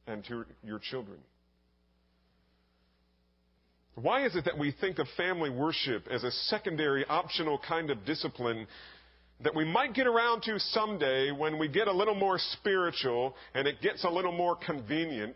and 0.06 0.24
to 0.26 0.46
your 0.64 0.80
children. 0.80 1.18
Why 3.96 4.26
is 4.26 4.36
it 4.36 4.46
that 4.46 4.58
we 4.58 4.72
think 4.72 4.98
of 5.00 5.08
family 5.18 5.50
worship 5.50 6.08
as 6.10 6.24
a 6.24 6.32
secondary, 6.32 7.06
optional 7.06 7.60
kind 7.60 7.92
of 7.92 8.06
discipline 8.06 8.68
that 9.44 9.56
we 9.56 9.66
might 9.66 9.94
get 9.94 10.08
around 10.08 10.42
to 10.44 10.60
someday 10.60 11.32
when 11.32 11.60
we 11.60 11.68
get 11.68 11.88
a 11.88 11.94
little 11.94 12.16
more 12.16 12.40
spiritual 12.40 13.36
and 13.54 13.68
it 13.68 13.82
gets 13.82 14.04
a 14.04 14.10
little 14.10 14.32
more 14.32 14.56
convenient? 14.56 15.36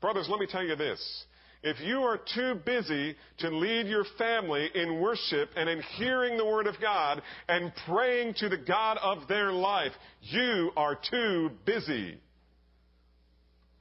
Brothers, 0.00 0.28
let 0.28 0.40
me 0.40 0.46
tell 0.46 0.64
you 0.64 0.74
this. 0.74 1.24
If 1.62 1.80
you 1.80 2.02
are 2.02 2.18
too 2.18 2.60
busy 2.64 3.16
to 3.38 3.48
lead 3.50 3.86
your 3.86 4.04
family 4.16 4.68
in 4.74 5.00
worship 5.00 5.50
and 5.56 5.68
in 5.68 5.82
hearing 5.96 6.36
the 6.36 6.44
Word 6.44 6.68
of 6.68 6.76
God 6.80 7.20
and 7.48 7.72
praying 7.86 8.34
to 8.34 8.48
the 8.48 8.56
God 8.56 8.98
of 9.02 9.26
their 9.26 9.52
life, 9.52 9.92
you 10.22 10.70
are 10.76 10.96
too 11.10 11.50
busy. 11.64 12.20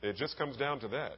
It 0.01 0.15
just 0.15 0.37
comes 0.37 0.57
down 0.57 0.79
to 0.81 0.87
that. 0.89 1.17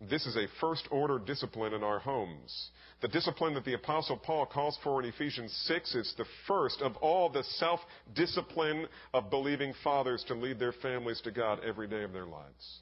This 0.00 0.26
is 0.26 0.36
a 0.36 0.46
first 0.60 0.86
order 0.90 1.18
discipline 1.18 1.72
in 1.72 1.82
our 1.82 1.98
homes. 1.98 2.70
The 3.00 3.08
discipline 3.08 3.54
that 3.54 3.64
the 3.64 3.74
Apostle 3.74 4.16
Paul 4.16 4.46
calls 4.46 4.78
for 4.82 5.02
in 5.02 5.08
Ephesians 5.08 5.52
6 5.66 5.94
is 5.94 6.14
the 6.16 6.26
first 6.46 6.80
of 6.82 6.96
all 6.96 7.30
the 7.30 7.44
self 7.44 7.80
discipline 8.14 8.86
of 9.14 9.30
believing 9.30 9.72
fathers 9.82 10.24
to 10.28 10.34
lead 10.34 10.58
their 10.58 10.72
families 10.72 11.20
to 11.22 11.30
God 11.30 11.60
every 11.64 11.88
day 11.88 12.02
of 12.02 12.12
their 12.12 12.26
lives. 12.26 12.80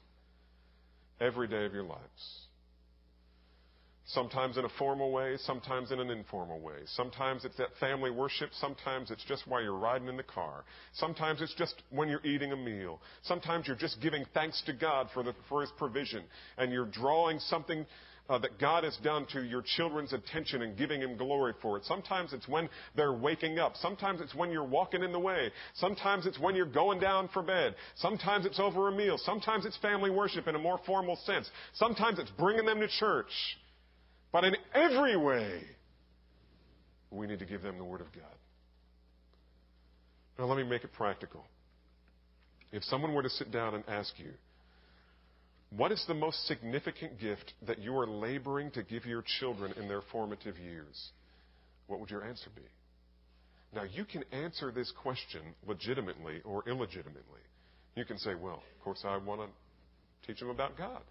Every 1.21 1.47
day 1.47 1.65
of 1.65 1.73
your 1.73 1.83
lives. 1.83 2.44
Sometimes 4.07 4.57
in 4.57 4.65
a 4.65 4.69
formal 4.77 5.11
way, 5.11 5.35
sometimes 5.37 5.91
in 5.91 5.99
an 5.99 6.11
informal 6.11 6.59
way. 6.59 6.75
Sometimes 6.85 7.43
it's 7.43 7.57
that 7.57 7.69
family 7.79 8.11
worship. 8.11 8.51
Sometimes 8.61 9.09
it's 9.09 9.23
just 9.25 9.47
while 9.47 9.63
you're 9.63 9.75
riding 9.75 10.07
in 10.07 10.15
the 10.15 10.23
car. 10.23 10.63
Sometimes 10.93 11.41
it's 11.41 11.55
just 11.55 11.81
when 11.89 12.07
you're 12.07 12.23
eating 12.23 12.51
a 12.51 12.55
meal. 12.55 13.01
Sometimes 13.23 13.65
you're 13.65 13.75
just 13.75 13.99
giving 14.01 14.23
thanks 14.33 14.61
to 14.67 14.73
God 14.73 15.07
for, 15.11 15.23
the, 15.23 15.33
for 15.49 15.61
His 15.61 15.71
provision. 15.77 16.23
And 16.59 16.71
you're 16.71 16.85
drawing 16.85 17.39
something 17.39 17.83
uh, 18.29 18.37
that 18.39 18.59
God 18.59 18.83
has 18.83 18.95
done 18.97 19.25
to 19.33 19.41
your 19.41 19.63
children's 19.75 20.13
attention 20.13 20.61
and 20.61 20.77
giving 20.77 21.01
Him 21.01 21.17
glory 21.17 21.53
for 21.59 21.77
it. 21.77 21.85
Sometimes 21.85 22.31
it's 22.31 22.47
when 22.47 22.69
they're 22.95 23.13
waking 23.13 23.57
up. 23.57 23.75
Sometimes 23.75 24.21
it's 24.21 24.35
when 24.35 24.51
you're 24.51 24.63
walking 24.63 25.01
in 25.01 25.11
the 25.11 25.19
way. 25.19 25.51
Sometimes 25.73 26.27
it's 26.27 26.39
when 26.39 26.55
you're 26.55 26.67
going 26.67 26.99
down 26.99 27.27
for 27.33 27.41
bed. 27.41 27.73
Sometimes 27.95 28.45
it's 28.45 28.59
over 28.59 28.87
a 28.87 28.91
meal. 28.91 29.17
Sometimes 29.17 29.65
it's 29.65 29.77
family 29.77 30.11
worship 30.11 30.47
in 30.47 30.53
a 30.53 30.59
more 30.59 30.79
formal 30.85 31.15
sense. 31.25 31.49
Sometimes 31.73 32.19
it's 32.19 32.31
bringing 32.31 32.65
them 32.65 32.79
to 32.81 32.87
church. 32.87 33.31
But 34.35 34.43
in 34.43 34.57
every 34.73 35.15
way, 35.15 35.61
we 37.09 37.25
need 37.25 37.39
to 37.39 37.45
give 37.45 37.61
them 37.61 37.77
the 37.77 37.85
Word 37.85 38.01
of 38.01 38.11
God. 38.11 38.35
Now, 40.37 40.43
let 40.43 40.57
me 40.57 40.63
make 40.63 40.83
it 40.83 40.91
practical. 40.91 41.45
If 42.73 42.83
someone 42.83 43.13
were 43.13 43.23
to 43.23 43.29
sit 43.29 43.49
down 43.49 43.75
and 43.75 43.85
ask 43.87 44.11
you, 44.17 44.31
what 45.69 45.93
is 45.93 46.03
the 46.09 46.13
most 46.13 46.47
significant 46.47 47.17
gift 47.17 47.53
that 47.65 47.79
you 47.79 47.97
are 47.97 48.05
laboring 48.05 48.71
to 48.71 48.83
give 48.83 49.05
your 49.05 49.23
children 49.39 49.71
in 49.77 49.87
their 49.87 50.01
formative 50.11 50.57
years? 50.57 51.11
What 51.87 52.01
would 52.01 52.09
your 52.09 52.25
answer 52.25 52.49
be? 52.53 52.67
Now, 53.73 53.83
you 53.83 54.03
can 54.03 54.25
answer 54.33 54.69
this 54.69 54.91
question 55.01 55.43
legitimately 55.65 56.41
or 56.43 56.61
illegitimately. 56.67 57.39
You 57.95 58.03
can 58.03 58.17
say, 58.17 58.35
well, 58.35 58.63
of 58.75 58.83
course, 58.83 58.99
I 59.05 59.15
want 59.15 59.43
to 59.43 60.27
teach 60.27 60.41
them 60.41 60.49
about 60.49 60.77
God. 60.77 61.03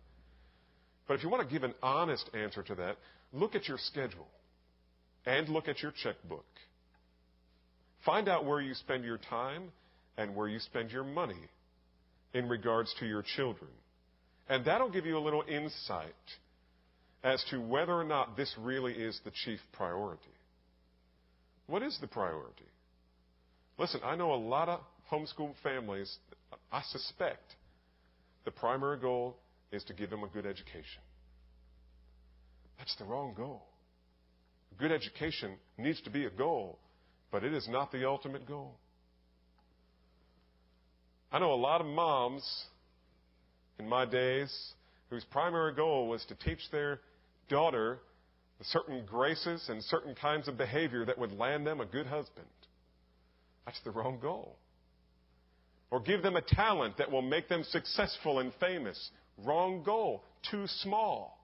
But 1.07 1.15
if 1.15 1.23
you 1.23 1.29
want 1.29 1.47
to 1.47 1.53
give 1.53 1.65
an 1.65 1.75
honest 1.83 2.31
answer 2.35 2.63
to 2.63 2.75
that, 2.77 2.97
look 3.35 3.55
at 3.55 3.69
your 3.69 3.79
schedule 3.79 4.29
and 5.27 5.49
look 5.49 5.69
at 5.69 5.83
your 5.83 5.93
checkbook. 6.03 6.47
Find 8.05 8.29
out 8.29 8.45
where 8.45 8.61
you 8.61 8.75
spend 8.75 9.05
your 9.05 9.19
time 9.19 9.73
and 10.17 10.37
where 10.37 10.49
you 10.49 10.59
spend 10.61 10.91
your 10.91 11.05
money 11.05 11.49
in 12.33 12.49
regards 12.49 12.95
to 13.01 13.07
your 13.07 13.25
children. 13.37 13.71
And 14.49 14.65
that'll 14.65 14.91
give 14.91 15.07
you 15.07 15.17
a 15.17 15.21
little 15.21 15.43
insight 15.49 16.15
as 17.23 17.43
to 17.51 17.59
whether 17.59 17.93
or 17.93 18.05
not 18.05 18.37
this 18.37 18.55
really 18.59 18.93
is 18.93 19.19
the 19.25 19.33
chief 19.45 19.59
priority. 19.73 20.23
What 21.67 21.83
is 21.83 21.99
the 22.01 22.07
priority? 22.07 22.69
Listen, 23.79 24.01
I 24.05 24.15
know 24.15 24.35
a 24.35 24.37
lot 24.37 24.69
of 24.69 24.81
homeschool 25.11 25.55
families, 25.63 26.15
I 26.71 26.83
suspect 26.91 27.55
the 28.45 28.51
primary 28.51 28.99
goal 28.99 29.37
is 29.73 29.83
to 29.85 29.95
give 29.95 30.11
them 30.11 30.23
a 30.23 30.29
good 30.29 30.45
education. 30.45 31.03
That's 32.85 32.97
the 32.97 33.05
wrong 33.07 33.33
goal. 33.35 33.63
Good 34.79 34.93
education 34.93 35.53
needs 35.79 36.03
to 36.03 36.11
be 36.11 36.27
a 36.27 36.31
goal, 36.31 36.79
but 37.33 37.43
it 37.43 37.55
is 37.55 37.67
not 37.67 37.91
the 37.91 38.07
ultimate 38.07 38.47
goal. 38.47 38.75
I 41.33 41.39
know 41.39 41.55
a 41.55 41.57
lot 41.57 41.81
of 41.81 41.87
moms 41.87 42.47
in 43.79 43.89
my 43.89 44.05
days 44.05 44.55
whose 45.09 45.25
primary 45.31 45.75
goal 45.75 46.09
was 46.09 46.27
to 46.27 46.35
teach 46.35 46.59
their 46.73 47.01
daughter 47.49 48.01
certain 48.61 49.07
graces 49.07 49.65
and 49.71 49.83
certain 49.85 50.15
kinds 50.15 50.47
of 50.47 50.59
behavior 50.59 51.07
that 51.07 51.17
would 51.17 51.33
land 51.33 51.67
them 51.67 51.81
a 51.81 51.87
good 51.87 52.07
husband. 52.07 52.47
That's 53.65 53.81
the 53.85 53.93
wrong 53.93 54.19
goal. 54.21 54.59
Or 55.91 56.01
give 56.01 56.23
them 56.23 56.37
a 56.37 56.43
talent 56.43 56.99
that 56.99 57.11
will 57.11 57.23
make 57.23 57.49
them 57.49 57.65
successful 57.65 58.41
and 58.41 58.53
famous. 58.61 59.11
Wrong 59.43 59.83
goal. 59.83 60.23
Too 60.51 60.67
small. 60.67 61.39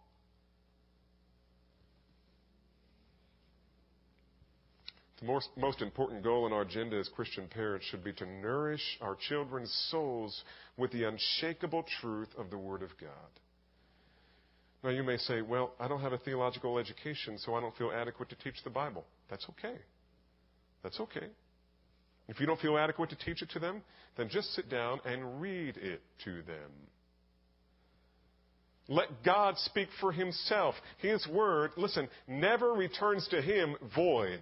The 5.21 5.27
most, 5.27 5.49
most 5.57 5.83
important 5.83 6.23
goal 6.23 6.47
in 6.47 6.53
our 6.53 6.63
agenda 6.63 6.97
as 6.97 7.09
Christian 7.09 7.47
parents 7.49 7.87
should 7.87 8.03
be 8.03 8.13
to 8.15 8.27
nourish 8.27 8.99
our 9.03 9.17
children's 9.29 9.73
souls 9.91 10.43
with 10.77 10.91
the 10.93 11.05
unshakable 11.05 11.85
truth 12.01 12.29
of 12.39 12.51
the 12.51 12.57
Word 12.57 12.83
of 12.83 12.91
God. 12.99 13.11
Now, 14.83 14.91
you 14.91 15.03
may 15.03 15.19
say, 15.19 15.43
well, 15.43 15.75
I 15.79 15.89
don't 15.89 16.01
have 16.01 16.15
a 16.15 16.19
theological 16.19 16.79
education, 16.79 17.37
so 17.39 17.55
I 17.55 17.61
don't 17.61 17.77
feel 17.77 17.93
adequate 17.95 18.31
to 18.31 18.37
teach 18.37 18.65
the 18.65 18.71
Bible. 18.71 19.05
That's 19.29 19.47
okay. 19.51 19.77
That's 20.83 20.99
okay. 21.01 21.27
If 22.29 22.41
you 22.41 22.47
don't 22.47 22.61
feel 22.61 22.79
adequate 22.79 23.11
to 23.11 23.17
teach 23.17 23.43
it 23.43 23.51
to 23.51 23.59
them, 23.59 23.83
then 24.17 24.31
just 24.31 24.55
sit 24.55 24.71
down 24.71 25.01
and 25.05 25.41
read 25.41 25.77
it 25.77 26.01
to 26.25 26.43
them. 26.43 26.71
Let 28.89 29.23
God 29.23 29.59
speak 29.59 29.89
for 30.01 30.13
himself. 30.13 30.75
His 30.99 31.27
word, 31.27 31.73
listen, 31.77 32.09
never 32.27 32.73
returns 32.73 33.29
to 33.29 33.43
him 33.43 33.77
void, 33.95 34.41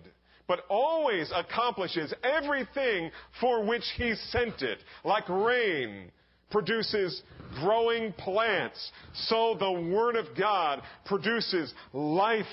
but 0.49 0.65
always 0.69 1.31
accomplishes 1.33 2.13
everything 2.25 3.11
for 3.41 3.65
which 3.65 3.85
he 3.97 4.15
sent 4.31 4.63
it. 4.63 4.79
Like 5.05 5.29
rain 5.29 6.11
produces 6.51 7.23
growing 7.61 8.13
plants, 8.15 8.91
so 9.13 9.57
the 9.61 9.71
word 9.71 10.17
of 10.17 10.27
God 10.37 10.83
produces 11.05 11.73
life 11.93 12.47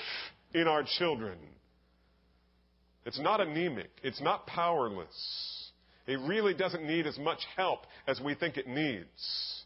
in 0.54 0.68
our 0.68 0.84
children. 0.98 1.38
It's 3.06 3.18
not 3.18 3.40
anemic. 3.40 3.90
It's 4.02 4.20
not 4.20 4.46
powerless. 4.46 5.72
It 6.06 6.20
really 6.20 6.54
doesn't 6.54 6.84
need 6.84 7.06
as 7.06 7.18
much 7.18 7.40
help 7.56 7.80
as 8.06 8.20
we 8.20 8.34
think 8.34 8.56
it 8.56 8.68
needs. 8.68 9.64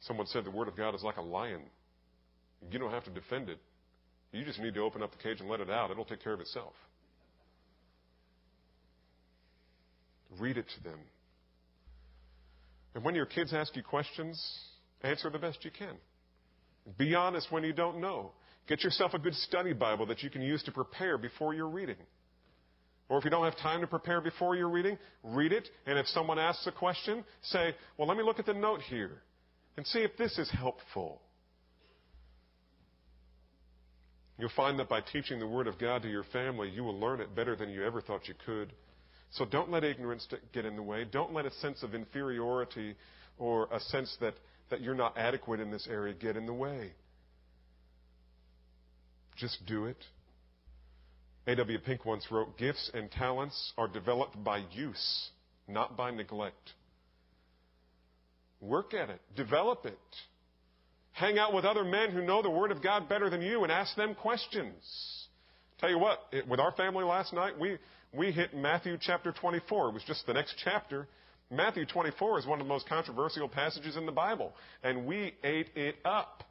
Someone 0.00 0.26
said 0.26 0.44
the 0.44 0.50
Word 0.50 0.68
of 0.68 0.76
God 0.76 0.94
is 0.94 1.02
like 1.02 1.16
a 1.16 1.22
lion. 1.22 1.62
You 2.70 2.78
don't 2.78 2.90
have 2.90 3.04
to 3.04 3.10
defend 3.10 3.48
it. 3.48 3.58
You 4.32 4.44
just 4.44 4.58
need 4.58 4.74
to 4.74 4.80
open 4.80 5.02
up 5.02 5.12
the 5.12 5.22
cage 5.22 5.40
and 5.40 5.48
let 5.48 5.60
it 5.60 5.70
out. 5.70 5.90
It'll 5.90 6.04
take 6.04 6.22
care 6.22 6.32
of 6.32 6.40
itself. 6.40 6.72
Read 10.38 10.56
it 10.56 10.66
to 10.76 10.82
them. 10.82 10.98
And 12.94 13.04
when 13.04 13.14
your 13.14 13.26
kids 13.26 13.52
ask 13.52 13.76
you 13.76 13.82
questions, 13.82 14.42
answer 15.02 15.30
the 15.30 15.38
best 15.38 15.64
you 15.64 15.70
can. 15.70 15.96
Be 16.98 17.14
honest 17.14 17.48
when 17.50 17.62
you 17.64 17.72
don't 17.72 18.00
know. 18.00 18.32
Get 18.68 18.82
yourself 18.82 19.14
a 19.14 19.18
good 19.18 19.34
study 19.34 19.72
Bible 19.72 20.06
that 20.06 20.22
you 20.22 20.30
can 20.30 20.42
use 20.42 20.62
to 20.64 20.72
prepare 20.72 21.18
before 21.18 21.54
you're 21.54 21.68
reading. 21.68 21.96
Or 23.08 23.18
if 23.18 23.24
you 23.24 23.30
don't 23.30 23.44
have 23.44 23.56
time 23.58 23.80
to 23.82 23.86
prepare 23.86 24.20
before 24.20 24.56
you're 24.56 24.68
reading, 24.68 24.98
read 25.22 25.52
it. 25.52 25.68
And 25.86 25.98
if 25.98 26.06
someone 26.08 26.38
asks 26.38 26.66
a 26.66 26.72
question, 26.72 27.24
say, 27.42 27.74
well, 27.96 28.08
let 28.08 28.16
me 28.16 28.24
look 28.24 28.38
at 28.40 28.46
the 28.46 28.54
note 28.54 28.80
here 28.82 29.22
and 29.76 29.86
see 29.86 30.00
if 30.00 30.16
this 30.16 30.36
is 30.38 30.50
helpful. 30.50 31.20
You'll 34.38 34.50
find 34.54 34.78
that 34.78 34.88
by 34.88 35.00
teaching 35.00 35.38
the 35.38 35.46
Word 35.46 35.66
of 35.66 35.78
God 35.78 36.02
to 36.02 36.10
your 36.10 36.24
family, 36.24 36.68
you 36.68 36.84
will 36.84 36.98
learn 36.98 37.20
it 37.20 37.34
better 37.34 37.56
than 37.56 37.70
you 37.70 37.84
ever 37.84 38.00
thought 38.00 38.28
you 38.28 38.34
could. 38.44 38.72
So 39.32 39.44
don't 39.44 39.70
let 39.70 39.82
ignorance 39.82 40.26
get 40.52 40.64
in 40.64 40.76
the 40.76 40.82
way. 40.82 41.04
Don't 41.04 41.32
let 41.32 41.46
a 41.46 41.50
sense 41.52 41.82
of 41.82 41.94
inferiority 41.94 42.96
or 43.38 43.68
a 43.72 43.80
sense 43.80 44.14
that, 44.20 44.34
that 44.70 44.80
you're 44.80 44.94
not 44.94 45.16
adequate 45.16 45.60
in 45.60 45.70
this 45.70 45.86
area 45.90 46.14
get 46.14 46.36
in 46.36 46.46
the 46.46 46.52
way. 46.52 46.92
Just 49.36 49.58
do 49.66 49.86
it. 49.86 49.98
A.W. 51.46 51.78
Pink 51.80 52.04
once 52.04 52.26
wrote 52.30 52.58
Gifts 52.58 52.90
and 52.92 53.10
talents 53.10 53.72
are 53.78 53.88
developed 53.88 54.42
by 54.42 54.64
use, 54.72 55.30
not 55.68 55.96
by 55.96 56.10
neglect. 56.10 56.72
Work 58.60 58.94
at 58.94 59.10
it. 59.10 59.20
Develop 59.36 59.86
it. 59.86 59.98
Hang 61.16 61.38
out 61.38 61.54
with 61.54 61.64
other 61.64 61.82
men 61.82 62.10
who 62.10 62.20
know 62.20 62.42
the 62.42 62.50
Word 62.50 62.70
of 62.70 62.82
God 62.82 63.08
better 63.08 63.30
than 63.30 63.40
you 63.40 63.62
and 63.62 63.72
ask 63.72 63.96
them 63.96 64.14
questions. 64.14 64.74
Tell 65.80 65.88
you 65.88 65.98
what, 65.98 66.18
it, 66.30 66.46
with 66.46 66.60
our 66.60 66.72
family 66.72 67.04
last 67.04 67.32
night, 67.32 67.58
we, 67.58 67.78
we 68.12 68.32
hit 68.32 68.54
Matthew 68.54 68.98
chapter 69.00 69.32
24. 69.32 69.88
It 69.88 69.94
was 69.94 70.02
just 70.06 70.26
the 70.26 70.34
next 70.34 70.56
chapter. 70.62 71.08
Matthew 71.50 71.86
24 71.86 72.40
is 72.40 72.46
one 72.46 72.60
of 72.60 72.66
the 72.66 72.68
most 72.68 72.86
controversial 72.86 73.48
passages 73.48 73.96
in 73.96 74.04
the 74.04 74.12
Bible, 74.12 74.52
and 74.82 75.06
we 75.06 75.32
ate 75.42 75.68
it 75.74 75.96
up. 76.04 76.44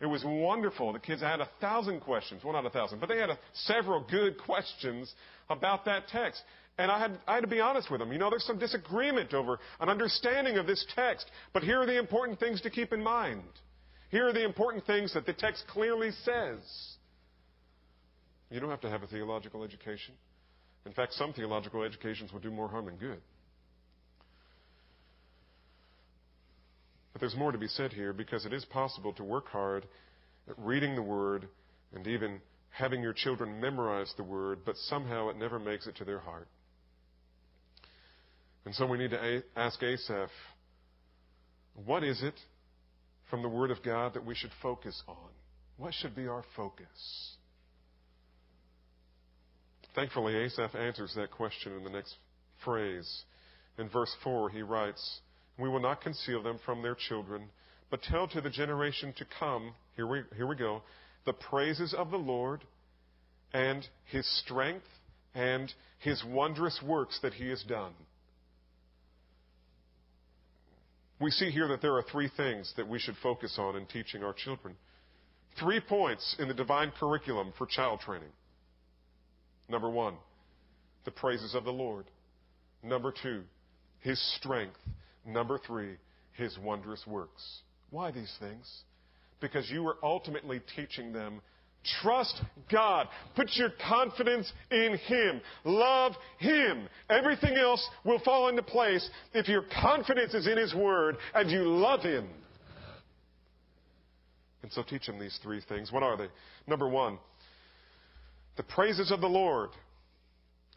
It 0.00 0.06
was 0.06 0.24
wonderful. 0.24 0.94
The 0.94 0.98
kids 0.98 1.20
had 1.20 1.40
a 1.40 1.48
thousand 1.60 2.00
questions. 2.00 2.42
Well, 2.42 2.54
not 2.54 2.64
a 2.64 2.70
thousand, 2.70 2.98
but 2.98 3.10
they 3.10 3.18
had 3.18 3.28
a, 3.28 3.38
several 3.52 4.06
good 4.10 4.38
questions 4.38 5.12
about 5.50 5.84
that 5.84 6.08
text. 6.08 6.40
And 6.80 6.90
I 6.90 6.98
had, 6.98 7.18
I 7.28 7.34
had 7.34 7.42
to 7.42 7.46
be 7.46 7.60
honest 7.60 7.90
with 7.90 8.00
them. 8.00 8.10
You 8.10 8.16
know, 8.16 8.30
there's 8.30 8.46
some 8.46 8.58
disagreement 8.58 9.34
over 9.34 9.58
an 9.80 9.90
understanding 9.90 10.56
of 10.56 10.66
this 10.66 10.82
text, 10.96 11.30
but 11.52 11.62
here 11.62 11.78
are 11.78 11.84
the 11.84 11.98
important 11.98 12.40
things 12.40 12.62
to 12.62 12.70
keep 12.70 12.94
in 12.94 13.02
mind. 13.02 13.42
Here 14.08 14.26
are 14.26 14.32
the 14.32 14.46
important 14.46 14.86
things 14.86 15.12
that 15.12 15.26
the 15.26 15.34
text 15.34 15.64
clearly 15.68 16.10
says. 16.24 16.58
You 18.50 18.60
don't 18.60 18.70
have 18.70 18.80
to 18.80 18.88
have 18.88 19.02
a 19.02 19.06
theological 19.06 19.62
education. 19.62 20.14
In 20.86 20.92
fact, 20.92 21.12
some 21.12 21.34
theological 21.34 21.82
educations 21.82 22.32
will 22.32 22.40
do 22.40 22.50
more 22.50 22.66
harm 22.66 22.86
than 22.86 22.96
good. 22.96 23.20
But 27.12 27.20
there's 27.20 27.36
more 27.36 27.52
to 27.52 27.58
be 27.58 27.68
said 27.68 27.92
here 27.92 28.14
because 28.14 28.46
it 28.46 28.54
is 28.54 28.64
possible 28.64 29.12
to 29.12 29.22
work 29.22 29.48
hard 29.48 29.84
at 30.48 30.58
reading 30.58 30.94
the 30.94 31.02
Word 31.02 31.46
and 31.94 32.06
even 32.06 32.40
having 32.70 33.02
your 33.02 33.12
children 33.12 33.60
memorize 33.60 34.14
the 34.16 34.24
Word, 34.24 34.60
but 34.64 34.76
somehow 34.88 35.28
it 35.28 35.36
never 35.36 35.58
makes 35.58 35.86
it 35.86 35.94
to 35.96 36.06
their 36.06 36.20
heart. 36.20 36.48
And 38.64 38.74
so 38.74 38.86
we 38.86 38.98
need 38.98 39.10
to 39.10 39.42
ask 39.56 39.82
Asaph, 39.82 40.30
what 41.84 42.04
is 42.04 42.22
it 42.22 42.34
from 43.30 43.42
the 43.42 43.48
Word 43.48 43.70
of 43.70 43.82
God 43.82 44.14
that 44.14 44.24
we 44.24 44.34
should 44.34 44.50
focus 44.62 45.02
on? 45.08 45.16
What 45.76 45.94
should 45.94 46.14
be 46.14 46.26
our 46.26 46.44
focus? 46.56 47.36
Thankfully, 49.94 50.36
Asaph 50.36 50.74
answers 50.74 51.14
that 51.16 51.30
question 51.30 51.72
in 51.76 51.84
the 51.84 51.90
next 51.90 52.14
phrase. 52.64 53.24
In 53.78 53.88
verse 53.88 54.14
4, 54.22 54.50
he 54.50 54.62
writes, 54.62 55.20
We 55.58 55.68
will 55.68 55.80
not 55.80 56.02
conceal 56.02 56.42
them 56.42 56.58
from 56.64 56.82
their 56.82 56.94
children, 56.94 57.44
but 57.90 58.02
tell 58.02 58.28
to 58.28 58.40
the 58.40 58.50
generation 58.50 59.14
to 59.16 59.26
come, 59.38 59.72
here 59.96 60.06
we, 60.06 60.22
here 60.36 60.46
we 60.46 60.54
go, 60.54 60.82
the 61.24 61.32
praises 61.32 61.94
of 61.94 62.10
the 62.10 62.18
Lord 62.18 62.62
and 63.52 63.86
his 64.04 64.26
strength 64.44 64.86
and 65.34 65.72
his 65.98 66.22
wondrous 66.24 66.80
works 66.84 67.18
that 67.22 67.34
he 67.34 67.48
has 67.48 67.62
done. 67.64 67.92
We 71.20 71.30
see 71.30 71.50
here 71.50 71.68
that 71.68 71.82
there 71.82 71.94
are 71.96 72.02
three 72.10 72.30
things 72.34 72.72
that 72.76 72.88
we 72.88 72.98
should 72.98 73.16
focus 73.22 73.56
on 73.58 73.76
in 73.76 73.84
teaching 73.86 74.24
our 74.24 74.32
children. 74.32 74.74
Three 75.58 75.80
points 75.80 76.36
in 76.38 76.48
the 76.48 76.54
divine 76.54 76.92
curriculum 76.98 77.52
for 77.58 77.66
child 77.66 78.00
training. 78.00 78.30
Number 79.68 79.90
one, 79.90 80.14
the 81.04 81.10
praises 81.10 81.54
of 81.54 81.64
the 81.64 81.72
Lord. 81.72 82.06
Number 82.82 83.12
two, 83.22 83.42
His 84.00 84.18
strength. 84.36 84.78
Number 85.26 85.58
three, 85.58 85.96
His 86.32 86.58
wondrous 86.58 87.06
works. 87.06 87.60
Why 87.90 88.10
these 88.10 88.34
things? 88.40 88.66
Because 89.40 89.70
you 89.70 89.86
are 89.88 89.96
ultimately 90.02 90.62
teaching 90.74 91.12
them 91.12 91.42
Trust 92.02 92.40
God. 92.70 93.08
Put 93.34 93.50
your 93.54 93.70
confidence 93.88 94.52
in 94.70 94.98
Him. 95.06 95.40
Love 95.64 96.12
Him. 96.38 96.88
Everything 97.08 97.56
else 97.56 97.86
will 98.04 98.18
fall 98.20 98.48
into 98.48 98.62
place 98.62 99.08
if 99.32 99.48
your 99.48 99.64
confidence 99.80 100.34
is 100.34 100.46
in 100.46 100.58
His 100.58 100.74
Word 100.74 101.16
and 101.34 101.50
you 101.50 101.62
love 101.62 102.02
Him. 102.02 102.28
And 104.62 104.70
so 104.72 104.82
teach 104.82 105.06
them 105.06 105.18
these 105.18 105.38
three 105.42 105.62
things. 105.68 105.90
What 105.90 106.02
are 106.02 106.18
they? 106.18 106.28
Number 106.66 106.88
one, 106.88 107.18
the 108.56 108.62
praises 108.62 109.10
of 109.10 109.22
the 109.22 109.26
Lord. 109.26 109.70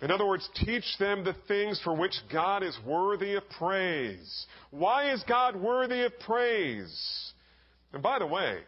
In 0.01 0.09
other 0.09 0.25
words, 0.25 0.47
teach 0.55 0.85
them 0.99 1.23
the 1.23 1.35
things 1.47 1.79
for 1.83 1.95
which 1.95 2.15
God 2.31 2.63
is 2.63 2.77
worthy 2.85 3.35
of 3.35 3.43
praise. 3.57 4.45
Why 4.71 5.11
is 5.11 5.23
God 5.27 5.55
worthy 5.55 6.03
of 6.03 6.17
praise? 6.19 7.33
And 7.91 8.01
by 8.01 8.19
the 8.19 8.27
way, 8.27 8.59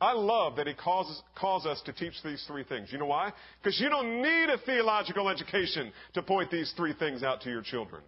I 0.00 0.12
love 0.12 0.56
that 0.56 0.66
he 0.66 0.74
calls, 0.74 1.22
calls 1.38 1.64
us 1.64 1.80
to 1.86 1.92
teach 1.92 2.14
these 2.22 2.44
three 2.46 2.64
things. 2.64 2.92
You 2.92 2.98
know 2.98 3.06
why? 3.06 3.32
Because 3.62 3.80
you 3.80 3.88
don't 3.88 4.20
need 4.20 4.50
a 4.50 4.58
theological 4.58 5.28
education 5.28 5.92
to 6.14 6.22
point 6.22 6.50
these 6.50 6.72
three 6.76 6.92
things 6.92 7.22
out 7.22 7.40
to 7.42 7.50
your 7.50 7.62
children. 7.62 8.02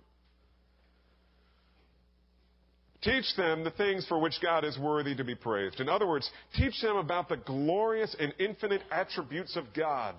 Teach 3.01 3.25
them 3.37 3.63
the 3.65 3.71
things 3.71 4.05
for 4.07 4.19
which 4.19 4.35
God 4.43 4.65
is 4.65 4.77
worthy 4.79 5.15
to 5.15 5.25
be 5.25 5.37
praised. 5.37 5.81
In 5.81 5.89
other 5.89 6.07
words, 6.07 6.29
teach 6.57 6.81
them 6.83 6.97
about 6.97 7.29
the 7.29 7.37
glorious 7.37 8.15
and 8.19 8.35
infinite 8.39 8.83
attributes 8.91 9.57
of 9.57 9.65
God. 9.75 10.17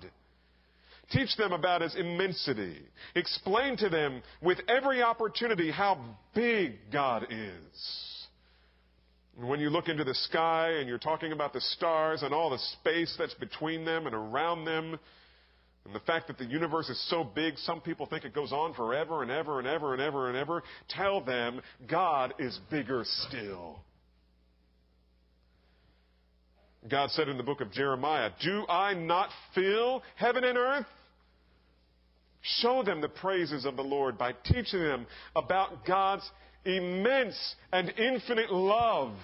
Teach 1.12 1.36
them 1.36 1.52
about 1.52 1.82
His 1.82 1.94
immensity. 1.94 2.78
Explain 3.14 3.76
to 3.78 3.88
them 3.88 4.22
with 4.40 4.58
every 4.68 5.02
opportunity 5.02 5.70
how 5.70 6.02
big 6.34 6.78
God 6.90 7.26
is. 7.30 8.09
When 9.36 9.60
you 9.60 9.70
look 9.70 9.88
into 9.88 10.04
the 10.04 10.14
sky 10.14 10.72
and 10.78 10.88
you're 10.88 10.98
talking 10.98 11.32
about 11.32 11.52
the 11.52 11.60
stars 11.60 12.22
and 12.22 12.34
all 12.34 12.50
the 12.50 12.58
space 12.80 13.14
that's 13.18 13.34
between 13.34 13.84
them 13.84 14.06
and 14.06 14.14
around 14.14 14.64
them, 14.64 14.98
and 15.84 15.94
the 15.94 16.00
fact 16.00 16.26
that 16.26 16.36
the 16.36 16.44
universe 16.44 16.88
is 16.90 17.08
so 17.08 17.24
big, 17.24 17.56
some 17.58 17.80
people 17.80 18.06
think 18.06 18.24
it 18.24 18.34
goes 18.34 18.52
on 18.52 18.74
forever 18.74 19.22
and 19.22 19.30
ever 19.30 19.58
and 19.58 19.66
ever 19.66 19.94
and 19.94 20.02
ever 20.02 20.28
and 20.28 20.36
ever. 20.36 20.62
Tell 20.88 21.22
them 21.22 21.62
God 21.88 22.34
is 22.38 22.58
bigger 22.70 23.02
still. 23.28 23.80
God 26.88 27.10
said 27.10 27.28
in 27.28 27.36
the 27.36 27.42
book 27.42 27.60
of 27.60 27.72
Jeremiah, 27.72 28.30
Do 28.42 28.66
I 28.68 28.94
not 28.94 29.30
fill 29.54 30.02
heaven 30.16 30.44
and 30.44 30.56
earth? 30.56 30.86
Show 32.42 32.82
them 32.82 33.00
the 33.00 33.08
praises 33.08 33.66
of 33.66 33.76
the 33.76 33.82
Lord 33.82 34.16
by 34.16 34.32
teaching 34.32 34.80
them 34.80 35.06
about 35.36 35.84
God's 35.86 36.28
immense 36.64 37.54
and 37.72 37.92
infinite 37.98 38.50
love. 38.50 39.14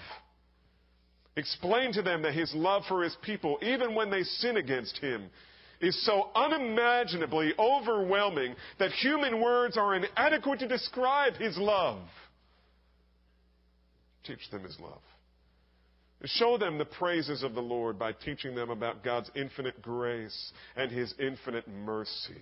Explain 1.35 1.93
to 1.93 2.01
them 2.01 2.23
that 2.23 2.33
his 2.33 2.53
love 2.55 2.83
for 2.87 3.03
his 3.03 3.15
people, 3.21 3.59
even 3.61 3.93
when 3.93 4.09
they 4.09 4.23
sin 4.23 4.57
against 4.57 4.97
him, 4.97 5.29
is 5.79 6.05
so 6.05 6.29
unimaginably 6.33 7.53
overwhelming 7.59 8.55
that 8.79 8.91
human 8.91 9.39
words 9.41 9.77
are 9.77 9.95
inadequate 9.95 10.59
to 10.59 10.67
describe 10.67 11.35
his 11.35 11.55
love. 11.57 11.99
Teach 14.23 14.49
them 14.51 14.63
his 14.63 14.79
love. 14.79 15.01
Show 16.25 16.57
them 16.57 16.79
the 16.79 16.85
praises 16.85 17.43
of 17.43 17.53
the 17.53 17.61
Lord 17.61 17.99
by 17.99 18.11
teaching 18.11 18.55
them 18.55 18.71
about 18.71 19.03
God's 19.03 19.29
infinite 19.35 19.79
grace 19.83 20.51
and 20.75 20.91
his 20.91 21.13
infinite 21.19 21.67
mercy. 21.67 22.41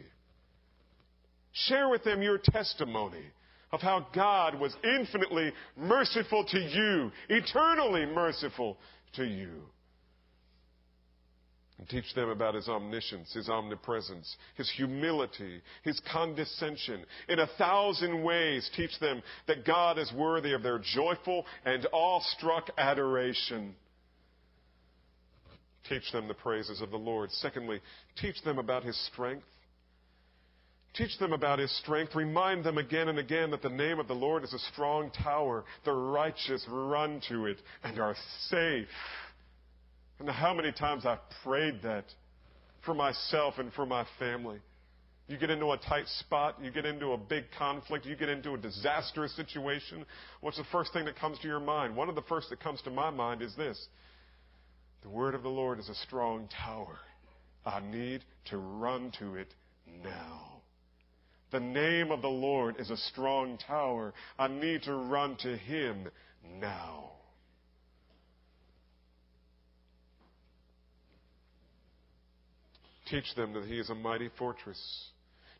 Share 1.51 1.89
with 1.89 2.03
them 2.05 2.21
your 2.21 2.37
testimony 2.37 3.25
of 3.71 3.81
how 3.81 4.07
God 4.13 4.59
was 4.59 4.75
infinitely 4.83 5.51
merciful 5.75 6.45
to 6.45 6.59
you, 6.59 7.11
eternally 7.29 8.05
merciful 8.05 8.77
to 9.15 9.25
you. 9.25 9.63
And 11.77 11.89
teach 11.89 12.13
them 12.15 12.29
about 12.29 12.55
His 12.55 12.69
omniscience, 12.69 13.33
His 13.33 13.49
omnipresence, 13.49 14.37
His 14.55 14.71
humility, 14.77 15.61
His 15.83 15.99
condescension. 16.11 17.03
In 17.27 17.39
a 17.39 17.49
thousand 17.57 18.23
ways, 18.23 18.69
teach 18.77 18.97
them 18.99 19.21
that 19.47 19.65
God 19.65 19.99
is 19.99 20.11
worthy 20.15 20.53
of 20.53 20.63
their 20.63 20.79
joyful 20.79 21.45
and 21.65 21.85
awestruck 21.91 22.69
adoration. 22.77 23.75
Teach 25.89 26.09
them 26.13 26.29
the 26.29 26.33
praises 26.33 26.81
of 26.81 26.91
the 26.91 26.97
Lord. 26.97 27.29
Secondly, 27.31 27.81
teach 28.21 28.41
them 28.43 28.57
about 28.57 28.83
His 28.83 28.97
strength. 29.11 29.45
Teach 30.95 31.17
them 31.19 31.33
about 31.33 31.59
His 31.59 31.75
strength. 31.79 32.15
Remind 32.15 32.63
them 32.63 32.77
again 32.77 33.09
and 33.09 33.19
again 33.19 33.51
that 33.51 33.61
the 33.61 33.69
name 33.69 33.99
of 33.99 34.07
the 34.07 34.13
Lord 34.13 34.43
is 34.43 34.53
a 34.53 34.59
strong 34.73 35.11
tower. 35.11 35.65
The 35.83 35.91
righteous 35.91 36.65
run 36.69 37.21
to 37.29 37.47
it 37.47 37.57
and 37.83 37.99
are 37.99 38.15
safe. 38.49 38.87
And 40.19 40.29
how 40.29 40.53
many 40.53 40.71
times 40.71 41.05
I've 41.05 41.19
prayed 41.43 41.81
that 41.83 42.05
for 42.85 42.93
myself 42.93 43.55
and 43.57 43.73
for 43.73 43.85
my 43.85 44.05
family. 44.19 44.59
You 45.27 45.37
get 45.37 45.49
into 45.49 45.71
a 45.71 45.77
tight 45.77 46.07
spot, 46.19 46.57
you 46.61 46.69
get 46.69 46.85
into 46.85 47.13
a 47.13 47.17
big 47.17 47.45
conflict, 47.57 48.05
you 48.05 48.15
get 48.15 48.29
into 48.29 48.53
a 48.53 48.57
disastrous 48.57 49.35
situation. 49.35 50.05
What's 50.41 50.57
the 50.57 50.65
first 50.71 50.93
thing 50.93 51.05
that 51.05 51.17
comes 51.17 51.39
to 51.39 51.47
your 51.47 51.59
mind? 51.59 51.95
One 51.95 52.09
of 52.09 52.15
the 52.15 52.21
first 52.23 52.51
that 52.51 52.59
comes 52.59 52.81
to 52.83 52.91
my 52.91 53.09
mind 53.09 53.41
is 53.41 53.55
this 53.55 53.87
The 55.01 55.09
word 55.09 55.33
of 55.33 55.41
the 55.41 55.49
Lord 55.49 55.79
is 55.79 55.89
a 55.89 55.95
strong 55.95 56.47
tower. 56.63 56.99
I 57.65 57.79
need 57.79 58.23
to 58.51 58.57
run 58.57 59.11
to 59.19 59.35
it 59.35 59.47
now. 60.03 60.54
The 61.51 61.59
name 61.59 62.11
of 62.11 62.21
the 62.21 62.27
Lord 62.27 62.75
is 62.79 62.89
a 62.89 62.97
strong 62.97 63.57
tower. 63.57 64.13
I 64.37 64.47
need 64.47 64.83
to 64.83 64.95
run 64.95 65.35
to 65.37 65.55
Him 65.55 66.07
now. 66.59 67.11
Teach 73.09 73.35
them 73.35 73.53
that 73.53 73.65
He 73.65 73.79
is 73.79 73.89
a 73.89 73.95
mighty 73.95 74.29
fortress. 74.37 75.09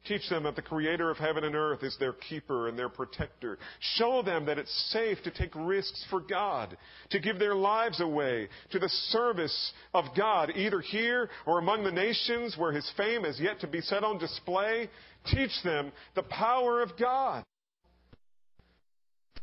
Teach 0.06 0.30
them 0.30 0.44
that 0.44 0.56
the 0.56 0.62
Creator 0.62 1.10
of 1.10 1.18
heaven 1.18 1.44
and 1.44 1.56
earth 1.56 1.84
is 1.84 1.96
their 2.00 2.14
keeper 2.14 2.68
and 2.68 2.78
their 2.78 2.90
protector. 2.90 3.58
Show 3.98 4.22
them 4.22 4.46
that 4.46 4.60
it's 4.60 4.92
safe 4.92 5.18
to 5.24 5.32
take 5.32 5.52
risks 5.56 6.06
for 6.10 6.20
God, 6.20 6.78
to 7.10 7.20
give 7.20 7.40
their 7.40 7.56
lives 7.56 8.00
away 8.00 8.48
to 8.72 8.80
the 8.80 8.90
service 8.90 9.74
of 9.94 10.06
God, 10.16 10.52
either 10.56 10.80
here 10.80 11.30
or 11.48 11.58
among 11.58 11.84
the 11.84 11.92
nations 11.92 12.56
where 12.56 12.72
His 12.72 12.90
fame 12.96 13.26
is 13.26 13.40
yet 13.40 13.60
to 13.62 13.68
be 13.68 13.82
set 13.82 14.04
on 14.04 14.20
display. 14.20 14.90
Teach 15.32 15.52
them 15.64 15.92
the 16.14 16.24
power 16.24 16.82
of 16.82 16.92
God. 17.00 17.44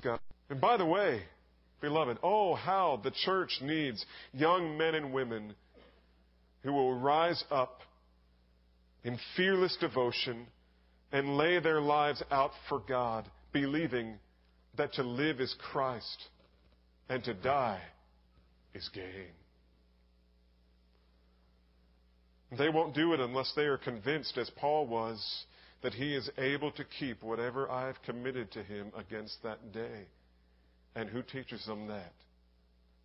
God. 0.01 0.21
And 0.49 0.61
by 0.61 0.77
the 0.77 0.87
way, 0.87 1.23
beloved, 1.81 2.19
oh, 2.23 2.55
how 2.55 3.01
the 3.03 3.13
church 3.25 3.59
needs 3.63 4.05
young 4.33 4.79
men 4.79 4.95
and 4.95 5.13
women 5.13 5.55
who 6.63 6.73
will 6.73 6.95
rise 6.95 7.43
up 7.51 7.81
in 9.05 9.19
fearless 9.37 9.77
devotion 9.81 10.47
and 11.11 11.37
lay 11.37 11.59
their 11.59 11.81
lives 11.81 12.23
out 12.31 12.53
for 12.69 12.81
God, 12.81 13.29
believing 13.53 14.15
that 14.77 14.93
to 14.95 15.03
live 15.03 15.41
is 15.41 15.55
Christ 15.71 16.29
and 17.09 17.23
to 17.25 17.35
die 17.35 17.81
is 18.75 18.89
gain. 18.95 19.33
They 22.57 22.69
won't 22.69 22.95
do 22.95 23.13
it 23.15 23.21
unless 23.21 23.53
they 23.57 23.65
are 23.65 23.79
convinced, 23.79 24.37
as 24.37 24.51
Paul 24.57 24.87
was, 24.87 25.45
that 25.83 25.95
he 25.95 26.15
is 26.15 26.31
able 26.39 26.71
to 26.73 26.85
keep 26.99 27.23
whatever 27.23 27.71
I 27.71 27.87
have 27.87 28.03
committed 28.05 28.51
to 28.53 28.63
him 28.63 28.93
against 28.97 29.43
that 29.43 29.73
day. 29.73 30.07
And 30.95 31.09
who 31.09 31.23
teaches 31.23 31.65
them 31.67 31.89
that? 31.89 32.13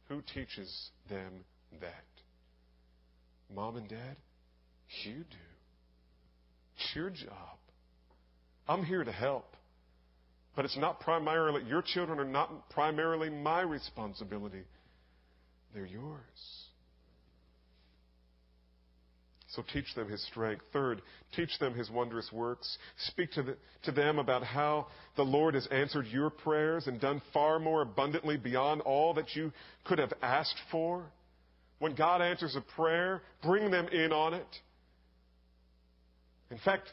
Who 0.10 0.22
teaches 0.34 0.90
them 1.10 1.46
that? 1.80 2.04
Mom 3.54 3.78
and 3.78 3.88
dad? 3.88 4.18
You 5.04 5.16
do. 5.16 5.47
It's 6.78 6.96
your 6.96 7.10
job. 7.10 7.58
I'm 8.68 8.84
here 8.84 9.04
to 9.04 9.12
help. 9.12 9.56
But 10.56 10.66
it's 10.66 10.78
not 10.78 11.00
primarily, 11.00 11.64
your 11.66 11.84
children 11.84 12.20
are 12.20 12.26
not 12.26 12.70
primarily 12.72 13.30
my 13.30 13.62
responsibility. 13.62 14.64
They're 15.74 15.86
yours. 15.86 16.20
So 19.50 19.64
teach 19.72 19.86
them 19.96 20.10
his 20.10 20.26
strength. 20.28 20.64
Third, 20.74 21.02
teach 21.36 21.58
them 21.60 21.74
his 21.74 21.90
wondrous 21.90 22.30
works. 22.32 22.78
Speak 23.08 23.32
to, 23.34 23.44
the, 23.44 23.58
to 23.84 23.92
them 23.92 24.20
about 24.20 24.44
how 24.44 24.88
the 25.16 25.24
Lord 25.24 25.54
has 25.54 25.68
answered 25.68 26.08
your 26.08 26.30
prayers 26.30 26.88
and 26.88 27.00
done 27.00 27.22
far 27.34 27.60
more 27.60 27.82
abundantly 27.82 28.38
beyond 28.38 28.82
all 28.82 29.14
that 29.14 29.36
you 29.36 29.54
could 29.86 30.00
have 30.00 30.14
asked 30.22 30.60
for. 30.72 31.06
When 31.80 31.96
God 31.96 32.22
answers 32.22 32.56
a 32.56 32.62
prayer, 32.76 33.22
bring 33.44 33.72
them 33.72 33.88
in 33.90 34.12
on 34.12 34.34
it. 34.34 34.48
In 36.52 36.58
fact, 36.60 36.92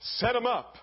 set 0.00 0.32
them 0.32 0.46
up. 0.46 0.76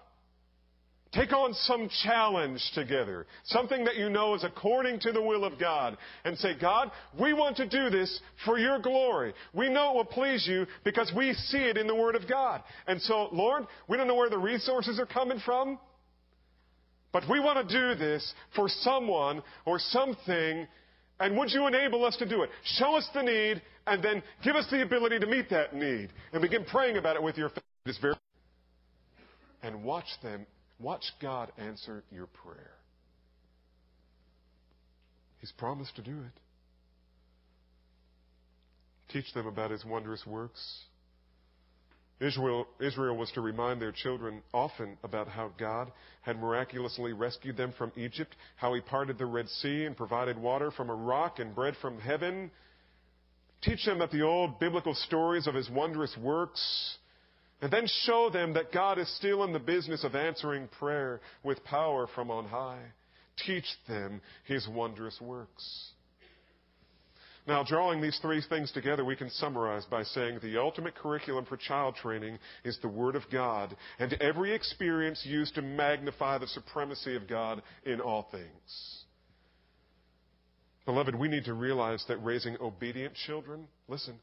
Take 1.12 1.34
on 1.34 1.56
some 1.56 1.90
challenge 2.04 2.62
together, 2.76 3.26
something 3.46 3.84
that 3.86 3.96
you 3.96 4.12
know 4.12 4.36
is 4.36 4.44
according 4.44 5.00
to 5.00 5.12
the 5.12 5.22
will 5.22 5.44
of 5.44 5.60
God, 5.60 5.98
and 6.24 6.38
say, 6.38 6.52
God, 6.60 6.92
we 7.20 7.34
want 7.34 7.58
to 7.58 7.68
do 7.68 7.90
this 7.90 8.20
for 8.46 8.60
your 8.60 8.78
glory. 8.78 9.34
We 9.52 9.70
know 9.70 9.92
it 9.92 9.96
will 9.96 10.06
please 10.06 10.46
you 10.48 10.68
because 10.84 11.12
we 11.16 11.34
see 11.34 11.58
it 11.58 11.78
in 11.78 11.88
the 11.88 11.96
Word 11.96 12.16
of 12.16 12.30
God. 12.30 12.62
And 12.86 13.02
so, 13.02 13.30
Lord, 13.32 13.66
we 13.88 13.98
don't 13.98 14.08
know 14.08 14.14
where 14.14 14.30
the 14.30 14.38
resources 14.38 15.00
are 15.00 15.08
coming 15.08 15.40
from, 15.44 15.80
but 17.12 17.24
we 17.28 17.40
want 17.40 17.68
to 17.68 17.74
do 17.76 17.98
this 17.98 18.36
for 18.56 18.70
someone 18.70 19.42
or 19.66 19.80
something, 19.80 20.68
and 21.20 21.38
would 21.38 21.50
you 21.50 21.66
enable 21.66 22.06
us 22.06 22.18
to 22.18 22.30
do 22.30 22.44
it? 22.44 22.52
Show 22.78 22.96
us 22.96 23.10
the 23.16 23.24
need, 23.24 23.64
and 23.88 24.04
then 24.04 24.22
give 24.44 24.56
us 24.56 24.68
the 24.70 24.84
ability 24.84 25.18
to 25.18 25.26
meet 25.26 25.50
that 25.50 25.74
need, 25.74 26.10
and 26.34 26.42
begin 26.44 26.66
praying 26.66 26.98
about 26.98 27.16
it 27.16 27.24
with 27.24 27.36
your 27.36 27.50
faith. 27.50 27.64
Very 27.86 28.14
and 29.62 29.84
watch 29.84 30.08
them, 30.22 30.46
watch 30.80 31.04
God 31.22 31.52
answer 31.58 32.04
your 32.12 32.28
prayer. 32.28 32.72
He's 35.40 35.52
promised 35.54 35.96
to 35.96 36.02
do 36.02 36.12
it. 36.12 36.42
Teach 39.12 39.34
them 39.34 39.48
about 39.48 39.72
His 39.72 39.84
wondrous 39.84 40.26
works. 40.26 40.62
Israel, 42.20 42.68
Israel 42.82 43.16
was 43.16 43.32
to 43.32 43.42
remind 43.42 43.82
their 43.82 43.94
children 43.94 44.42
often 44.54 44.98
about 45.04 45.30
how 45.30 45.52
God 45.58 45.92
had 46.22 46.38
miraculously 46.38 47.14
rescued 47.14 47.56
them 47.56 47.74
from 47.78 47.94
Egypt, 47.96 48.36
how 48.58 48.74
He 48.74 48.82
parted 48.82 49.18
the 49.18 49.26
Red 49.26 49.48
Sea 49.48 49.86
and 49.86 49.96
provided 49.96 50.38
water 50.38 50.70
from 50.70 50.90
a 50.90 50.96
rock 50.96 51.40
and 51.40 51.56
bread 51.56 51.76
from 51.82 52.00
heaven. 52.00 52.52
Teach 53.62 53.86
them 53.86 54.00
that 54.00 54.12
the 54.12 54.22
old 54.22 54.60
biblical 54.60 54.94
stories 54.94 55.48
of 55.48 55.56
His 55.56 55.70
wondrous 55.70 56.16
works 56.22 56.98
and 57.62 57.72
then 57.72 57.88
show 58.06 58.30
them 58.30 58.54
that 58.54 58.72
God 58.72 58.98
is 58.98 59.14
still 59.18 59.44
in 59.44 59.54
the 59.54 59.60
business 59.60 60.04
of 60.04 60.16
answering 60.16 60.70
prayer 60.80 61.20
with 61.44 61.64
power 61.66 62.08
from 62.16 62.32
on 62.32 62.46
high. 62.46 62.82
Teach 63.46 63.68
them 63.88 64.22
His 64.46 64.68
wondrous 64.68 65.20
works. 65.22 65.92
Now, 67.48 67.64
drawing 67.64 68.00
these 68.00 68.20
three 68.22 68.44
things 68.48 68.72
together, 68.72 69.04
we 69.04 69.16
can 69.16 69.30
summarize 69.32 69.84
by 69.86 70.04
saying 70.04 70.40
the 70.42 70.60
ultimate 70.60 70.94
curriculum 70.94 71.46
for 71.46 71.58
child 71.58 71.96
training 71.96 72.38
is 72.64 72.78
the 72.82 72.88
Word 72.88 73.16
of 73.16 73.24
God 73.32 73.76
and 73.98 74.14
every 74.22 74.54
experience 74.54 75.26
used 75.26 75.56
to 75.56 75.64
magnify 75.64 76.38
the 76.38 76.48
supremacy 76.48 77.16
of 77.16 77.28
God 77.28 77.64
in 77.86 78.02
all 78.02 78.28
things. 78.32 79.04
Beloved, 80.86 81.16
we 81.16 81.28
need 81.28 81.46
to 81.46 81.54
realize 81.54 82.06
that 82.08 82.24
raising 82.24 82.56
obedient 82.62 83.16
children, 83.16 83.68
listen, 83.88 84.16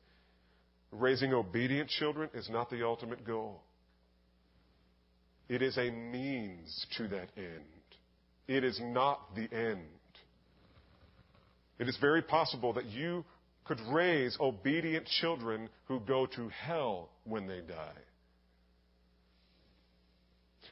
Raising 0.99 1.35
obedient 1.35 1.91
children 1.91 2.31
is 2.33 2.49
not 2.49 2.71
the 2.71 2.85
ultimate 2.85 3.27
goal. 3.27 3.61
It 5.49 5.61
is 5.61 5.77
a 5.77 5.91
means 5.91 6.87
to 6.97 7.09
that 7.09 7.29
end. 7.37 7.65
It 8.49 8.65
is 8.65 8.81
not 8.83 9.35
the 9.35 9.49
end. 9.55 9.83
It 11.79 11.89
is 11.89 11.99
very 12.01 12.23
possible 12.23 12.73
that 12.75 12.87
you 12.87 13.25
could 13.67 13.81
raise 13.91 14.37
obedient 14.41 15.07
children 15.21 15.69
who 15.87 16.01
go 16.01 16.27
to 16.27 16.49
hell 16.49 17.11
when 17.25 17.47
they 17.47 17.61
die. 17.61 18.01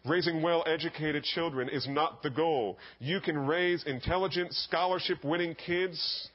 Raising 0.06 0.42
well 0.42 0.64
educated 0.66 1.24
children 1.24 1.68
is 1.68 1.86
not 1.88 2.22
the 2.22 2.30
goal. 2.30 2.78
You 2.98 3.20
can 3.20 3.36
raise 3.36 3.84
intelligent, 3.84 4.52
scholarship 4.52 5.22
winning 5.22 5.54
kids 5.54 6.28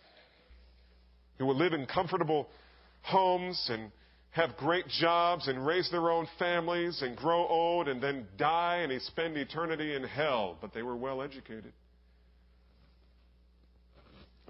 who 1.37 1.45
will 1.45 1.57
live 1.57 1.73
in 1.73 1.85
comfortable 1.85 2.49
homes 3.01 3.69
and 3.71 3.91
have 4.31 4.55
great 4.57 4.87
jobs 4.87 5.47
and 5.47 5.65
raise 5.65 5.89
their 5.89 6.11
own 6.11 6.27
families 6.37 7.01
and 7.01 7.17
grow 7.17 7.47
old 7.47 7.87
and 7.87 8.01
then 8.01 8.27
die 8.37 8.77
and 8.77 9.01
spend 9.01 9.35
eternity 9.37 9.95
in 9.95 10.03
hell, 10.03 10.57
but 10.61 10.73
they 10.73 10.83
were 10.83 10.95
well 10.95 11.21
educated. 11.21 11.73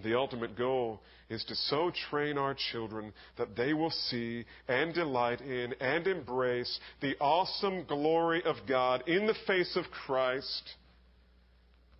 The 0.03 0.17
ultimate 0.17 0.57
goal 0.57 1.01
is 1.29 1.43
to 1.45 1.55
so 1.55 1.91
train 2.09 2.37
our 2.37 2.55
children 2.71 3.13
that 3.37 3.55
they 3.55 3.73
will 3.73 3.89
see 3.89 4.45
and 4.67 4.93
delight 4.93 5.41
in 5.41 5.73
and 5.79 6.07
embrace 6.07 6.79
the 7.01 7.15
awesome 7.19 7.83
glory 7.85 8.43
of 8.43 8.55
God 8.67 9.03
in 9.07 9.27
the 9.27 9.35
face 9.45 9.75
of 9.75 9.85
Christ 10.05 10.71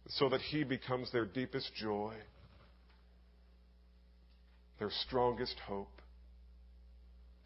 so 0.07 0.29
that 0.29 0.41
He 0.41 0.63
becomes 0.63 1.11
their 1.11 1.25
deepest 1.25 1.73
joy, 1.75 2.13
their 4.79 4.91
strongest 5.05 5.59
hope, 5.67 5.98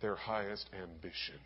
their 0.04 0.16
highest 0.16 0.70
ambition. 0.74 1.40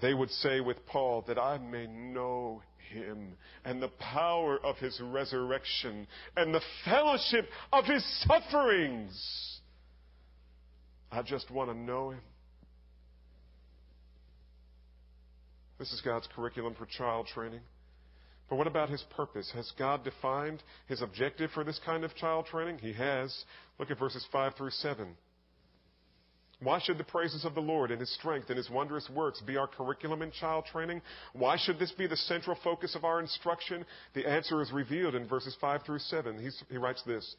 They 0.00 0.14
would 0.14 0.30
say 0.30 0.60
with 0.60 0.86
Paul 0.86 1.24
that 1.26 1.38
I 1.38 1.58
may 1.58 1.88
know 1.88 2.62
him 2.92 3.34
and 3.64 3.82
the 3.82 3.90
power 3.98 4.58
of 4.64 4.76
his 4.76 4.98
resurrection 5.02 6.06
and 6.36 6.54
the 6.54 6.60
fellowship 6.84 7.48
of 7.72 7.84
his 7.84 8.04
sufferings. 8.26 9.60
I 11.10 11.22
just 11.22 11.50
want 11.50 11.70
to 11.70 11.76
know 11.76 12.10
him. 12.10 12.20
This 15.80 15.92
is 15.92 16.00
God's 16.00 16.28
curriculum 16.34 16.76
for 16.78 16.86
child 16.86 17.26
training. 17.26 17.60
But 18.48 18.56
what 18.56 18.66
about 18.66 18.88
his 18.88 19.04
purpose? 19.10 19.50
Has 19.54 19.70
God 19.78 20.04
defined 20.04 20.62
his 20.86 21.02
objective 21.02 21.50
for 21.50 21.64
this 21.64 21.80
kind 21.84 22.04
of 22.04 22.14
child 22.14 22.46
training? 22.46 22.78
He 22.78 22.92
has. 22.94 23.44
Look 23.78 23.90
at 23.90 23.98
verses 23.98 24.26
5 24.32 24.54
through 24.54 24.70
7. 24.70 25.08
Why 26.60 26.80
should 26.80 26.98
the 26.98 27.04
praises 27.04 27.44
of 27.44 27.54
the 27.54 27.60
Lord 27.60 27.92
and 27.92 28.00
His 28.00 28.12
strength 28.14 28.48
and 28.48 28.56
His 28.56 28.68
wondrous 28.68 29.08
works 29.08 29.40
be 29.40 29.56
our 29.56 29.68
curriculum 29.68 30.22
in 30.22 30.32
child 30.32 30.64
training? 30.66 31.02
Why 31.32 31.56
should 31.56 31.78
this 31.78 31.92
be 31.92 32.08
the 32.08 32.16
central 32.16 32.58
focus 32.64 32.96
of 32.96 33.04
our 33.04 33.20
instruction? 33.20 33.84
The 34.14 34.28
answer 34.28 34.60
is 34.60 34.72
revealed 34.72 35.14
in 35.14 35.28
verses 35.28 35.56
5 35.60 35.84
through 35.84 36.00
7. 36.00 36.38
He's, 36.38 36.60
he 36.68 36.76
writes 36.76 37.02
this 37.06 37.36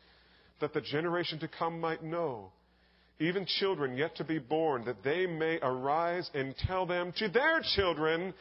that 0.62 0.74
the 0.74 0.82
generation 0.82 1.40
to 1.40 1.48
come 1.48 1.80
might 1.80 2.04
know, 2.04 2.52
even 3.20 3.46
children 3.46 3.96
yet 3.96 4.16
to 4.18 4.26
be 4.26 4.40
born, 4.40 4.84
that 4.84 5.04
they 5.04 5.26
may 5.26 5.58
arise 5.62 6.30
and 6.34 6.54
tell 6.68 6.86
them 6.86 7.14
to 7.18 7.30
their 7.30 7.62
children 7.76 8.34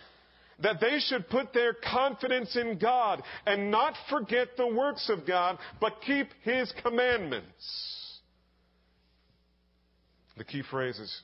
that 0.60 0.80
they 0.80 0.98
should 0.98 1.28
put 1.28 1.52
their 1.52 1.72
confidence 1.72 2.56
in 2.56 2.78
God 2.78 3.22
and 3.46 3.70
not 3.70 3.94
forget 4.10 4.48
the 4.56 4.66
works 4.66 5.08
of 5.08 5.26
God, 5.26 5.58
but 5.80 6.00
keep 6.04 6.28
His 6.42 6.72
commandments. 6.82 8.08
The 10.36 10.44
key 10.44 10.62
phrase 10.62 10.98
is 10.98 11.22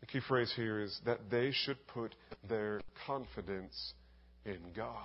the 0.00 0.06
key 0.06 0.20
phrase 0.26 0.52
here 0.56 0.80
is 0.80 1.00
that 1.06 1.30
they 1.30 1.52
should 1.52 1.78
put 1.86 2.14
their 2.48 2.80
confidence 3.06 3.94
in 4.44 4.58
God. 4.74 4.96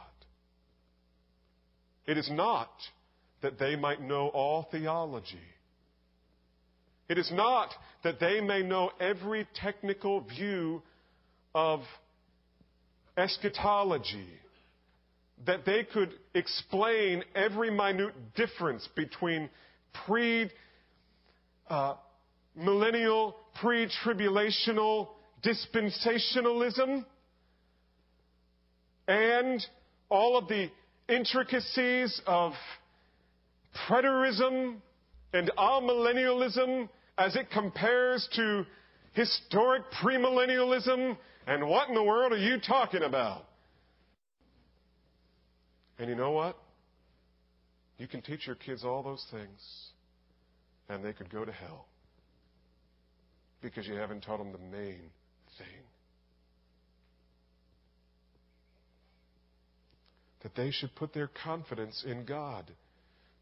It 2.07 2.17
is 2.17 2.29
not 2.31 2.71
that 3.41 3.59
they 3.59 3.75
might 3.75 4.01
know 4.01 4.29
all 4.29 4.67
theology. 4.71 5.37
It 7.09 7.19
is 7.19 7.31
not 7.31 7.73
that 8.03 8.19
they 8.19 8.41
may 8.41 8.63
know 8.63 8.91
every 8.99 9.47
technical 9.53 10.21
view 10.21 10.81
of 11.53 11.81
eschatology, 13.17 14.27
that 15.45 15.65
they 15.65 15.83
could 15.83 16.13
explain 16.33 17.23
every 17.35 17.71
minute 17.71 18.13
difference 18.35 18.87
between 18.95 19.49
pre 20.05 20.49
uh, 21.69 21.95
millennial, 22.55 23.35
pre 23.59 23.87
tribulational 24.03 25.09
dispensationalism 25.43 27.05
and 29.07 29.65
all 30.09 30.37
of 30.37 30.47
the 30.47 30.69
intricacies 31.07 32.21
of 32.25 32.53
preterism 33.87 34.77
and 35.33 35.51
amillennialism 35.57 36.89
as 37.17 37.35
it 37.35 37.49
compares 37.51 38.27
to 38.35 38.65
historic 39.13 39.83
premillennialism. 40.01 41.17
And 41.47 41.67
what 41.67 41.87
in 41.87 41.95
the 41.95 42.03
world 42.03 42.33
are 42.33 42.37
you 42.37 42.59
talking 42.59 43.03
about? 43.03 43.45
And 45.97 46.09
you 46.09 46.15
know 46.15 46.31
what? 46.31 46.57
You 47.97 48.07
can 48.07 48.21
teach 48.21 48.45
your 48.45 48.57
kids 48.57 48.83
all 48.83 49.01
those 49.01 49.25
things, 49.31 49.89
and 50.89 51.03
they 51.03 51.13
could 51.13 51.31
go 51.31 51.45
to 51.45 51.51
hell 51.51 51.87
because 53.61 53.87
you 53.87 53.95
haven't 53.95 54.21
taught 54.21 54.37
them 54.37 54.51
the 54.51 54.59
main 54.59 55.09
thing. 55.57 55.83
That 60.43 60.53
they 60.55 60.69
should 60.69 60.93
put 60.95 61.13
their 61.13 61.29
confidence 61.43 62.03
in 62.05 62.25
God. 62.25 62.71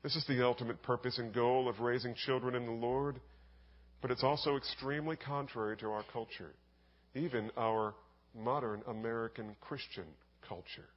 This 0.04 0.16
is 0.16 0.26
the 0.28 0.46
ultimate 0.46 0.82
purpose 0.84 1.18
and 1.18 1.34
goal 1.34 1.68
of 1.68 1.80
raising 1.80 2.14
children 2.14 2.56
in 2.56 2.66
the 2.66 2.72
Lord, 2.72 3.20
but 4.02 4.12
it's 4.12 4.24
also 4.24 4.56
extremely 4.56 5.18
contrary 5.18 5.76
to 5.78 5.88
our 5.88 6.06
culture, 6.14 6.54
even 7.16 7.52
our 7.58 7.96
modern 8.38 8.82
American 8.88 9.56
Christian 9.62 10.06
culture. 10.48 10.90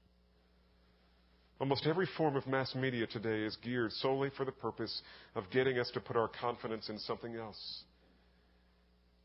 Almost 1.60 1.86
every 1.86 2.06
form 2.16 2.36
of 2.36 2.46
mass 2.46 2.74
media 2.74 3.06
today 3.06 3.42
is 3.42 3.56
geared 3.62 3.92
solely 3.92 4.30
for 4.36 4.44
the 4.44 4.52
purpose 4.52 5.02
of 5.34 5.44
getting 5.50 5.78
us 5.78 5.90
to 5.94 6.00
put 6.00 6.16
our 6.16 6.28
confidence 6.28 6.88
in 6.88 6.98
something 6.98 7.34
else 7.34 7.82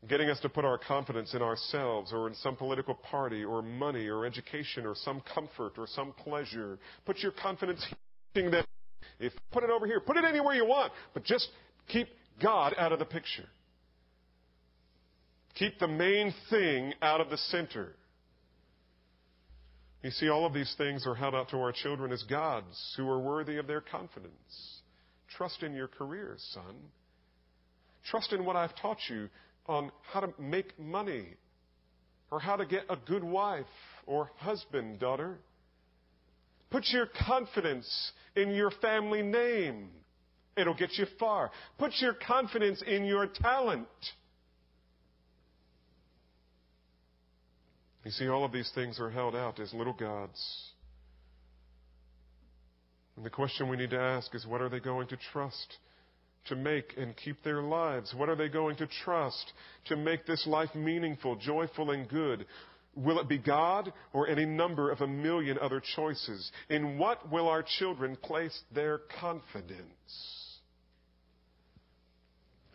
getting 0.08 0.28
us 0.28 0.38
to 0.40 0.48
put 0.48 0.64
our 0.64 0.78
confidence 0.78 1.34
in 1.34 1.42
ourselves 1.42 2.12
or 2.12 2.28
in 2.28 2.34
some 2.36 2.56
political 2.56 2.94
party 2.94 3.44
or 3.44 3.62
money 3.62 4.06
or 4.06 4.26
education 4.26 4.86
or 4.86 4.94
some 4.94 5.22
comfort 5.34 5.72
or 5.78 5.86
some 5.86 6.12
pleasure. 6.12 6.78
Put 7.06 7.18
your 7.18 7.32
confidence 7.32 7.84
in 8.34 8.50
that. 8.50 8.66
If 9.18 9.32
put 9.52 9.62
it 9.62 9.70
over 9.70 9.86
here, 9.86 10.00
put 10.00 10.16
it 10.16 10.24
anywhere 10.24 10.54
you 10.54 10.66
want, 10.66 10.92
but 11.12 11.24
just 11.24 11.48
keep 11.88 12.08
God 12.42 12.74
out 12.78 12.92
of 12.92 12.98
the 12.98 13.04
picture. 13.04 13.44
Keep 15.54 15.78
the 15.78 15.88
main 15.88 16.34
thing 16.50 16.94
out 17.00 17.20
of 17.20 17.30
the 17.30 17.36
center. 17.36 17.94
You 20.02 20.10
see, 20.10 20.28
all 20.28 20.44
of 20.44 20.52
these 20.52 20.74
things 20.76 21.06
are 21.06 21.14
held 21.14 21.34
out 21.34 21.48
to 21.50 21.56
our 21.56 21.72
children 21.72 22.12
as 22.12 22.22
gods 22.24 22.94
who 22.96 23.08
are 23.08 23.20
worthy 23.20 23.56
of 23.56 23.66
their 23.66 23.80
confidence. 23.80 24.80
Trust 25.36 25.62
in 25.62 25.72
your 25.74 25.88
career, 25.88 26.36
son. 26.52 26.76
Trust 28.10 28.32
in 28.32 28.44
what 28.44 28.56
I've 28.56 28.76
taught 28.76 28.98
you 29.08 29.28
on 29.66 29.90
how 30.12 30.20
to 30.20 30.34
make 30.38 30.78
money 30.78 31.28
or 32.30 32.38
how 32.38 32.56
to 32.56 32.66
get 32.66 32.82
a 32.90 32.96
good 32.96 33.24
wife 33.24 33.64
or 34.06 34.30
husband, 34.36 34.98
daughter. 34.98 35.38
Put 36.70 36.84
your 36.88 37.06
confidence 37.26 38.12
in 38.36 38.50
your 38.50 38.72
family 38.82 39.22
name. 39.22 39.88
It'll 40.56 40.74
get 40.74 40.98
you 40.98 41.06
far. 41.18 41.50
Put 41.78 41.92
your 42.00 42.14
confidence 42.14 42.82
in 42.86 43.04
your 43.04 43.26
talent. 43.26 43.88
You 48.04 48.10
see, 48.10 48.28
all 48.28 48.44
of 48.44 48.52
these 48.52 48.70
things 48.74 49.00
are 49.00 49.10
held 49.10 49.34
out 49.34 49.58
as 49.60 49.72
little 49.72 49.94
gods. 49.94 50.70
And 53.16 53.24
the 53.24 53.30
question 53.30 53.68
we 53.68 53.76
need 53.76 53.90
to 53.90 54.00
ask 54.00 54.34
is 54.34 54.46
what 54.46 54.60
are 54.60 54.68
they 54.68 54.80
going 54.80 55.08
to 55.08 55.16
trust? 55.32 55.78
to 56.46 56.56
make 56.56 56.94
and 56.96 57.16
keep 57.16 57.42
their 57.42 57.62
lives? 57.62 58.14
What 58.14 58.28
are 58.28 58.36
they 58.36 58.48
going 58.48 58.76
to 58.76 58.86
trust 59.04 59.52
to 59.86 59.96
make 59.96 60.26
this 60.26 60.46
life 60.46 60.74
meaningful, 60.74 61.36
joyful, 61.36 61.90
and 61.90 62.08
good? 62.08 62.46
Will 62.94 63.18
it 63.18 63.28
be 63.28 63.38
God 63.38 63.92
or 64.12 64.28
any 64.28 64.44
number 64.44 64.90
of 64.90 65.00
a 65.00 65.06
million 65.06 65.58
other 65.58 65.82
choices? 65.96 66.50
In 66.68 66.98
what 66.98 67.30
will 67.30 67.48
our 67.48 67.64
children 67.78 68.16
place 68.16 68.56
their 68.72 69.00
confidence? 69.20 70.43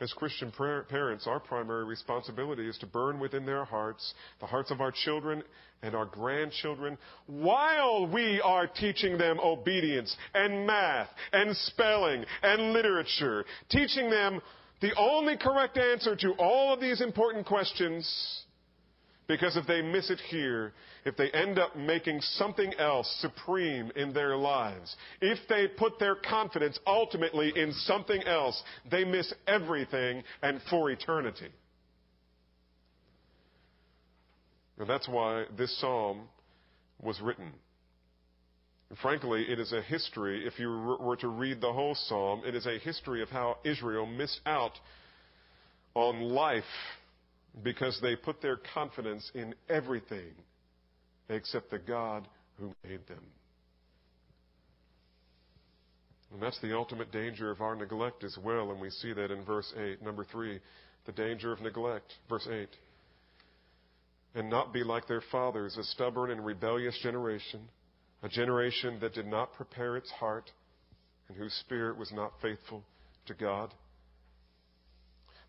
As 0.01 0.13
Christian 0.13 0.51
parents, 0.51 1.27
our 1.27 1.41
primary 1.41 1.83
responsibility 1.83 2.67
is 2.67 2.77
to 2.77 2.85
burn 2.85 3.19
within 3.19 3.45
their 3.45 3.65
hearts, 3.65 4.13
the 4.39 4.45
hearts 4.45 4.71
of 4.71 4.79
our 4.79 4.91
children 4.91 5.43
and 5.81 5.93
our 5.93 6.05
grandchildren, 6.05 6.97
while 7.27 8.07
we 8.07 8.39
are 8.41 8.65
teaching 8.65 9.17
them 9.17 9.39
obedience 9.41 10.15
and 10.33 10.65
math 10.65 11.09
and 11.33 11.55
spelling 11.55 12.23
and 12.41 12.71
literature, 12.71 13.45
teaching 13.69 14.09
them 14.09 14.41
the 14.81 14.95
only 14.95 15.35
correct 15.35 15.77
answer 15.77 16.15
to 16.15 16.31
all 16.33 16.73
of 16.73 16.79
these 16.79 17.01
important 17.01 17.45
questions 17.45 18.45
because 19.29 19.55
if 19.55 19.67
they 19.67 19.83
miss 19.83 20.09
it 20.09 20.19
here, 20.19 20.73
if 21.05 21.15
they 21.15 21.29
end 21.29 21.59
up 21.59 21.77
making 21.77 22.19
something 22.19 22.73
else 22.79 23.07
supreme 23.21 23.91
in 23.95 24.11
their 24.11 24.35
lives, 24.35 24.95
if 25.21 25.37
they 25.47 25.67
put 25.67 25.99
their 25.99 26.15
confidence 26.15 26.79
ultimately 26.87 27.53
in 27.55 27.71
something 27.71 28.23
else, 28.23 28.61
they 28.89 29.05
miss 29.05 29.31
everything 29.47 30.23
and 30.41 30.59
for 30.67 30.89
eternity. 30.89 31.49
And 34.79 34.89
that's 34.89 35.07
why 35.07 35.45
this 35.55 35.79
psalm 35.79 36.21
was 36.99 37.21
written. 37.21 37.51
Frankly, 38.99 39.45
it 39.47 39.59
is 39.59 39.71
a 39.73 39.83
history, 39.83 40.47
if 40.47 40.57
you 40.57 40.97
were 40.99 41.17
to 41.17 41.27
read 41.27 41.61
the 41.61 41.71
whole 41.71 41.93
psalm, 41.93 42.41
it 42.47 42.55
is 42.55 42.65
a 42.65 42.79
history 42.79 43.21
of 43.21 43.29
how 43.29 43.57
Israel 43.63 44.07
missed 44.07 44.41
out 44.47 44.73
on 45.93 46.21
life 46.21 46.63
because 47.63 47.99
they 48.01 48.15
put 48.15 48.41
their 48.41 48.57
confidence 48.73 49.29
in 49.33 49.53
everything 49.69 50.33
except 51.29 51.71
the 51.71 51.79
God 51.79 52.27
who 52.59 52.73
made 52.83 53.05
them. 53.07 53.23
And 56.31 56.41
that's 56.41 56.59
the 56.61 56.75
ultimate 56.75 57.11
danger 57.11 57.49
of 57.49 57.61
our 57.61 57.75
neglect 57.75 58.23
as 58.23 58.37
well, 58.43 58.71
and 58.71 58.79
we 58.79 58.89
see 58.89 59.13
that 59.13 59.31
in 59.31 59.43
verse 59.43 59.71
8. 59.75 60.01
Number 60.03 60.23
3, 60.23 60.59
the 61.05 61.11
danger 61.11 61.51
of 61.51 61.61
neglect. 61.61 62.13
Verse 62.27 62.47
8. 62.49 62.67
And 64.35 64.49
not 64.49 64.71
be 64.71 64.83
like 64.83 65.07
their 65.07 65.23
fathers, 65.31 65.75
a 65.77 65.83
stubborn 65.83 66.29
and 66.29 66.45
rebellious 66.45 66.97
generation 67.01 67.61
a 68.21 68.29
generation 68.29 68.97
that 68.99 69.13
did 69.13 69.27
not 69.27 69.53
prepare 69.53 69.95
its 69.95 70.09
heart 70.11 70.51
and 71.27 71.37
whose 71.37 71.53
spirit 71.53 71.97
was 71.97 72.11
not 72.11 72.33
faithful 72.41 72.83
to 73.27 73.33
God. 73.33 73.73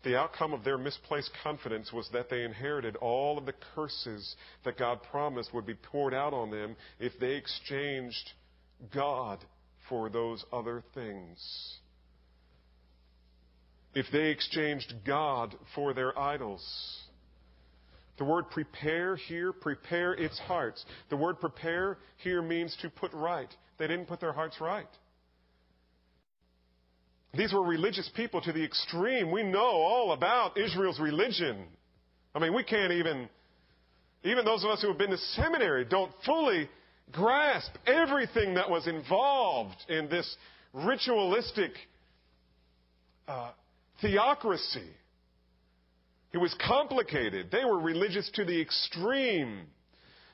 The 0.03 0.17
outcome 0.17 0.53
of 0.53 0.63
their 0.63 0.79
misplaced 0.79 1.29
confidence 1.43 1.93
was 1.93 2.09
that 2.11 2.29
they 2.29 2.43
inherited 2.43 2.95
all 2.95 3.37
of 3.37 3.45
the 3.45 3.53
curses 3.75 4.35
that 4.65 4.77
God 4.77 4.99
promised 5.11 5.53
would 5.53 5.67
be 5.67 5.75
poured 5.75 6.13
out 6.13 6.33
on 6.33 6.49
them 6.49 6.75
if 6.99 7.13
they 7.19 7.33
exchanged 7.33 8.31
God 8.93 9.39
for 9.87 10.09
those 10.09 10.43
other 10.51 10.83
things. 10.95 11.39
If 13.93 14.07
they 14.11 14.29
exchanged 14.29 14.93
God 15.05 15.53
for 15.75 15.93
their 15.93 16.17
idols. 16.17 16.65
The 18.17 18.25
word 18.25 18.49
prepare 18.49 19.15
here, 19.15 19.51
prepare 19.51 20.13
its 20.13 20.39
hearts. 20.39 20.83
The 21.09 21.17
word 21.17 21.39
prepare 21.39 21.97
here 22.17 22.41
means 22.41 22.75
to 22.81 22.89
put 22.89 23.13
right. 23.13 23.53
They 23.77 23.87
didn't 23.87 24.07
put 24.07 24.19
their 24.19 24.33
hearts 24.33 24.59
right. 24.61 24.87
These 27.33 27.53
were 27.53 27.63
religious 27.63 28.09
people 28.15 28.41
to 28.41 28.51
the 28.51 28.63
extreme. 28.63 29.31
We 29.31 29.43
know 29.43 29.59
all 29.59 30.11
about 30.11 30.57
Israel's 30.57 30.99
religion. 30.99 31.65
I 32.35 32.39
mean, 32.39 32.53
we 32.53 32.63
can't 32.63 32.91
even, 32.91 33.29
even 34.23 34.43
those 34.43 34.63
of 34.63 34.69
us 34.69 34.81
who 34.81 34.89
have 34.89 34.97
been 34.97 35.11
to 35.11 35.17
seminary 35.17 35.85
don't 35.85 36.11
fully 36.25 36.69
grasp 37.11 37.71
everything 37.87 38.55
that 38.55 38.69
was 38.69 38.87
involved 38.87 39.77
in 39.89 40.09
this 40.09 40.35
ritualistic 40.73 41.71
uh, 43.27 43.51
theocracy. 44.01 44.89
It 46.33 46.37
was 46.37 46.55
complicated. 46.65 47.49
They 47.51 47.65
were 47.65 47.79
religious 47.79 48.29
to 48.35 48.45
the 48.45 48.61
extreme. 48.61 49.67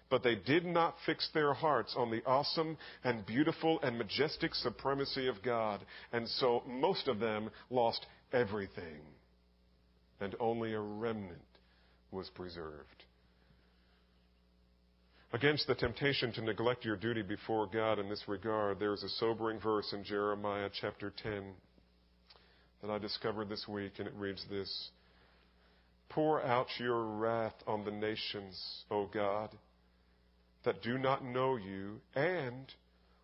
But 0.09 0.23
they 0.23 0.35
did 0.35 0.65
not 0.65 0.95
fix 1.05 1.29
their 1.33 1.53
hearts 1.53 1.93
on 1.97 2.11
the 2.11 2.23
awesome 2.25 2.77
and 3.03 3.25
beautiful 3.25 3.79
and 3.81 3.97
majestic 3.97 4.55
supremacy 4.55 5.27
of 5.27 5.43
God. 5.43 5.81
And 6.13 6.27
so 6.27 6.63
most 6.65 7.07
of 7.07 7.19
them 7.19 7.49
lost 7.69 8.05
everything. 8.31 9.01
And 10.21 10.35
only 10.39 10.73
a 10.73 10.79
remnant 10.79 11.41
was 12.11 12.29
preserved. 12.29 13.03
Against 15.33 15.67
the 15.67 15.75
temptation 15.75 16.31
to 16.33 16.41
neglect 16.41 16.85
your 16.85 16.95
duty 16.95 17.21
before 17.21 17.67
God 17.67 17.99
in 17.99 18.07
this 18.07 18.23
regard, 18.27 18.79
there 18.79 18.93
is 18.93 19.03
a 19.03 19.09
sobering 19.09 19.59
verse 19.59 19.91
in 19.91 20.03
Jeremiah 20.05 20.69
chapter 20.81 21.11
10 21.21 21.51
that 22.81 22.89
I 22.89 22.97
discovered 22.97 23.49
this 23.49 23.67
week, 23.67 23.93
and 23.99 24.07
it 24.07 24.13
reads 24.15 24.45
this 24.49 24.89
Pour 26.09 26.41
out 26.41 26.67
your 26.79 27.03
wrath 27.03 27.55
on 27.67 27.83
the 27.83 27.91
nations, 27.91 28.85
O 28.89 29.07
God, 29.07 29.49
that 30.67 30.83
do 30.83 30.97
not 30.97 31.23
know 31.23 31.55
you, 31.55 32.01
and 32.13 32.73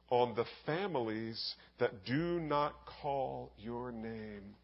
on 0.09 0.33
the 0.33 0.45
families 0.65 1.55
that 1.77 2.05
do 2.05 2.39
not 2.39 2.73
call 3.01 3.51
your 3.57 3.91
name. 3.91 4.55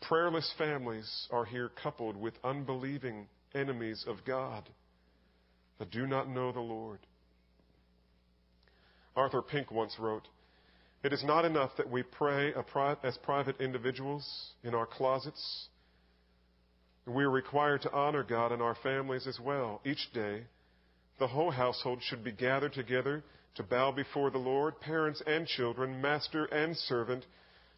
Prayerless 0.00 0.50
families 0.56 1.28
are 1.30 1.44
here 1.44 1.70
coupled 1.82 2.16
with 2.16 2.32
unbelieving 2.42 3.26
enemies 3.54 4.06
of 4.08 4.24
God 4.26 4.66
that 5.78 5.90
do 5.90 6.06
not 6.06 6.30
know 6.30 6.50
the 6.50 6.60
Lord. 6.60 7.00
Arthur 9.14 9.42
Pink 9.42 9.70
once 9.70 9.96
wrote, 9.98 10.28
it 11.04 11.12
is 11.12 11.22
not 11.22 11.44
enough 11.44 11.72
that 11.76 11.90
we 11.90 12.02
pray 12.02 12.54
as 13.04 13.18
private 13.18 13.60
individuals 13.60 14.26
in 14.64 14.74
our 14.74 14.86
closets. 14.86 15.68
We 17.06 17.24
are 17.24 17.30
required 17.30 17.82
to 17.82 17.92
honor 17.92 18.24
God 18.24 18.50
in 18.50 18.60
our 18.60 18.76
families 18.82 19.26
as 19.26 19.38
well. 19.38 19.80
Each 19.84 20.12
day, 20.12 20.42
the 21.18 21.28
whole 21.28 21.52
household 21.52 22.00
should 22.02 22.24
be 22.24 22.32
gathered 22.32 22.72
together 22.72 23.22
to 23.54 23.62
bow 23.62 23.92
before 23.92 24.30
the 24.30 24.38
Lord, 24.38 24.80
parents 24.80 25.22
and 25.26 25.46
children, 25.46 26.02
master 26.02 26.46
and 26.46 26.76
servant, 26.76 27.24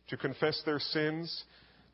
to 0.09 0.16
confess 0.16 0.62
their 0.64 0.79
sins, 0.79 1.45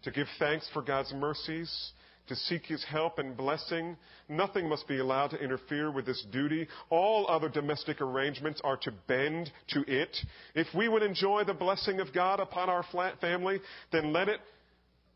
to 0.04 0.12
give 0.12 0.28
thanks 0.38 0.68
for 0.72 0.80
God's 0.80 1.12
mercies, 1.12 1.92
to 2.28 2.36
seek 2.36 2.64
his 2.66 2.84
help 2.84 3.18
and 3.18 3.36
blessing. 3.36 3.96
Nothing 4.28 4.68
must 4.68 4.86
be 4.86 5.00
allowed 5.00 5.28
to 5.28 5.42
interfere 5.42 5.90
with 5.90 6.06
this 6.06 6.24
duty. 6.32 6.68
All 6.88 7.26
other 7.28 7.48
domestic 7.48 8.00
arrangements 8.00 8.60
are 8.64 8.78
to 8.78 8.92
bend 9.08 9.50
to 9.70 9.84
it. 9.86 10.16
If 10.54 10.68
we 10.74 10.88
would 10.88 11.02
enjoy 11.02 11.44
the 11.44 11.52
blessing 11.52 12.00
of 12.00 12.14
God 12.14 12.40
upon 12.40 12.70
our 12.70 12.84
family, 13.20 13.60
then 13.92 14.12
let 14.12 14.28
it 14.28 14.40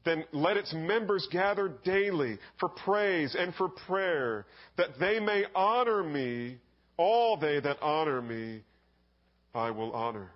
then 0.08 0.24
let 0.32 0.56
its 0.56 0.72
members 0.72 1.28
gather 1.30 1.68
daily 1.84 2.38
for 2.58 2.68
praise 2.68 3.36
and 3.38 3.54
for 3.54 3.68
prayer, 3.68 4.46
that 4.76 4.98
they 4.98 5.20
may 5.20 5.44
honor 5.54 6.02
me. 6.02 6.58
All 6.96 7.36
they 7.36 7.60
that 7.60 7.80
honor 7.80 8.20
me, 8.20 8.62
I 9.54 9.70
will 9.70 9.92
honor, 9.92 10.30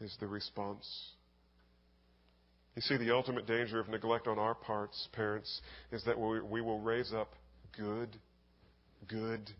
is 0.00 0.16
the 0.18 0.26
response. 0.26 0.86
You 2.74 2.82
see, 2.82 2.96
the 2.96 3.14
ultimate 3.14 3.46
danger 3.46 3.78
of 3.78 3.88
neglect 3.88 4.26
on 4.26 4.38
our 4.38 4.54
parts, 4.54 5.08
parents, 5.12 5.60
is 5.92 6.02
that 6.04 6.18
we, 6.18 6.40
we 6.40 6.60
will 6.62 6.80
raise 6.80 7.12
up 7.12 7.32
good, 7.76 8.16
good, 9.08 9.50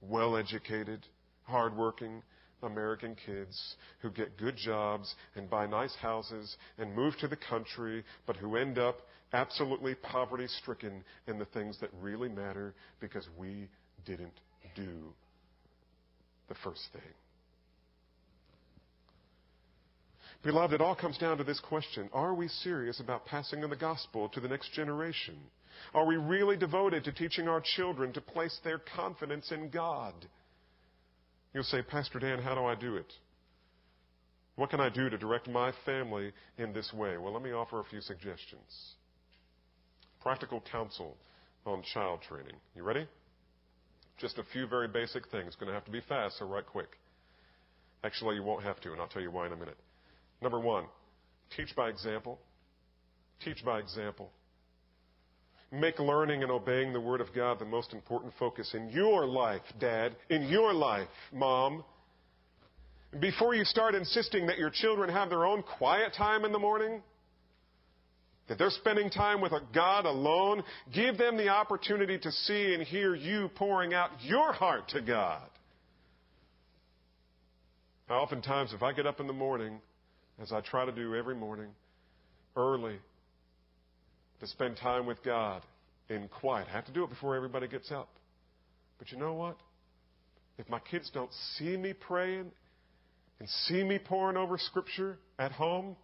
well 0.00 0.36
educated, 0.36 1.06
hardworking 1.44 2.22
American 2.62 3.16
kids 3.26 3.76
who 4.00 4.10
get 4.10 4.38
good 4.38 4.56
jobs 4.56 5.14
and 5.34 5.50
buy 5.50 5.66
nice 5.66 5.94
houses 5.96 6.56
and 6.78 6.94
move 6.94 7.14
to 7.20 7.28
the 7.28 7.36
country, 7.36 8.04
but 8.26 8.36
who 8.36 8.56
end 8.56 8.78
up 8.78 9.00
absolutely 9.32 9.94
poverty 9.94 10.46
stricken 10.46 11.04
in 11.26 11.38
the 11.38 11.44
things 11.46 11.78
that 11.80 11.90
really 12.00 12.28
matter 12.28 12.74
because 13.00 13.26
we 13.38 13.68
didn't 14.04 14.40
do 14.74 15.12
the 16.48 16.54
first 16.62 16.82
thing. 16.92 17.02
Beloved, 20.42 20.74
it 20.74 20.80
all 20.80 20.94
comes 20.94 21.18
down 21.18 21.38
to 21.38 21.44
this 21.44 21.60
question 21.60 22.08
Are 22.12 22.34
we 22.34 22.48
serious 22.48 23.00
about 23.00 23.26
passing 23.26 23.64
on 23.64 23.70
the 23.70 23.76
gospel 23.76 24.28
to 24.30 24.40
the 24.40 24.48
next 24.48 24.72
generation? 24.72 25.36
Are 25.92 26.06
we 26.06 26.16
really 26.16 26.56
devoted 26.56 27.04
to 27.04 27.12
teaching 27.12 27.48
our 27.48 27.60
children 27.76 28.12
to 28.12 28.20
place 28.20 28.58
their 28.64 28.78
confidence 28.78 29.50
in 29.50 29.70
God? 29.70 30.14
You'll 31.56 31.64
say, 31.64 31.80
Pastor 31.80 32.18
Dan, 32.18 32.38
how 32.38 32.54
do 32.54 32.66
I 32.66 32.74
do 32.74 32.96
it? 32.96 33.10
What 34.56 34.68
can 34.68 34.78
I 34.78 34.90
do 34.90 35.08
to 35.08 35.16
direct 35.16 35.48
my 35.48 35.72
family 35.86 36.32
in 36.58 36.74
this 36.74 36.92
way? 36.92 37.16
Well, 37.16 37.32
let 37.32 37.42
me 37.42 37.52
offer 37.52 37.80
a 37.80 37.84
few 37.84 38.02
suggestions. 38.02 38.92
Practical 40.20 40.62
counsel 40.70 41.16
on 41.64 41.82
child 41.94 42.20
training. 42.28 42.56
You 42.74 42.82
ready? 42.82 43.08
Just 44.18 44.36
a 44.36 44.42
few 44.52 44.66
very 44.66 44.86
basic 44.86 45.30
things. 45.30 45.54
Going 45.54 45.68
to 45.68 45.72
have 45.72 45.86
to 45.86 45.90
be 45.90 46.02
fast, 46.06 46.38
so 46.38 46.44
right 46.44 46.66
quick. 46.66 46.90
Actually, 48.04 48.34
you 48.34 48.42
won't 48.42 48.62
have 48.62 48.78
to, 48.82 48.92
and 48.92 49.00
I'll 49.00 49.08
tell 49.08 49.22
you 49.22 49.30
why 49.30 49.46
in 49.46 49.52
a 49.54 49.56
minute. 49.56 49.78
Number 50.42 50.60
one, 50.60 50.84
teach 51.56 51.74
by 51.74 51.88
example. 51.88 52.38
Teach 53.42 53.64
by 53.64 53.78
example. 53.78 54.30
Make 55.72 55.98
learning 55.98 56.42
and 56.42 56.52
obeying 56.52 56.92
the 56.92 57.00
Word 57.00 57.20
of 57.20 57.34
God 57.34 57.58
the 57.58 57.64
most 57.64 57.92
important 57.92 58.32
focus 58.38 58.72
in 58.74 58.88
your 58.90 59.26
life, 59.26 59.62
Dad, 59.80 60.14
in 60.30 60.42
your 60.44 60.72
life, 60.72 61.08
Mom. 61.32 61.84
Before 63.20 63.54
you 63.54 63.64
start 63.64 63.94
insisting 63.94 64.46
that 64.46 64.58
your 64.58 64.70
children 64.70 65.10
have 65.10 65.28
their 65.28 65.44
own 65.44 65.62
quiet 65.62 66.12
time 66.16 66.44
in 66.44 66.52
the 66.52 66.58
morning, 66.58 67.02
that 68.48 68.58
they're 68.58 68.70
spending 68.70 69.10
time 69.10 69.40
with 69.40 69.52
a 69.52 69.60
God 69.74 70.06
alone, 70.06 70.62
give 70.94 71.18
them 71.18 71.36
the 71.36 71.48
opportunity 71.48 72.18
to 72.18 72.30
see 72.30 72.74
and 72.74 72.82
hear 72.82 73.14
you 73.14 73.50
pouring 73.56 73.92
out 73.92 74.10
your 74.22 74.52
heart 74.52 74.88
to 74.90 75.00
God. 75.00 75.42
Now, 78.08 78.20
oftentimes, 78.20 78.72
if 78.72 78.84
I 78.84 78.92
get 78.92 79.06
up 79.06 79.18
in 79.18 79.26
the 79.26 79.32
morning 79.32 79.80
as 80.40 80.52
I 80.52 80.60
try 80.60 80.84
to 80.84 80.92
do 80.92 81.16
every 81.16 81.34
morning, 81.34 81.70
early, 82.54 82.98
to 84.40 84.46
spend 84.46 84.76
time 84.76 85.06
with 85.06 85.22
God 85.22 85.62
in 86.08 86.28
quiet. 86.28 86.68
I 86.70 86.72
have 86.72 86.86
to 86.86 86.92
do 86.92 87.04
it 87.04 87.10
before 87.10 87.36
everybody 87.36 87.68
gets 87.68 87.90
up. 87.90 88.08
But 88.98 89.10
you 89.10 89.18
know 89.18 89.34
what? 89.34 89.56
If 90.58 90.68
my 90.68 90.78
kids 90.78 91.10
don't 91.12 91.30
see 91.56 91.76
me 91.76 91.92
praying 91.92 92.50
and 93.40 93.48
see 93.66 93.82
me 93.82 93.98
poring 93.98 94.36
over 94.36 94.56
Scripture 94.56 95.18
at 95.38 95.52
home, 95.52 95.96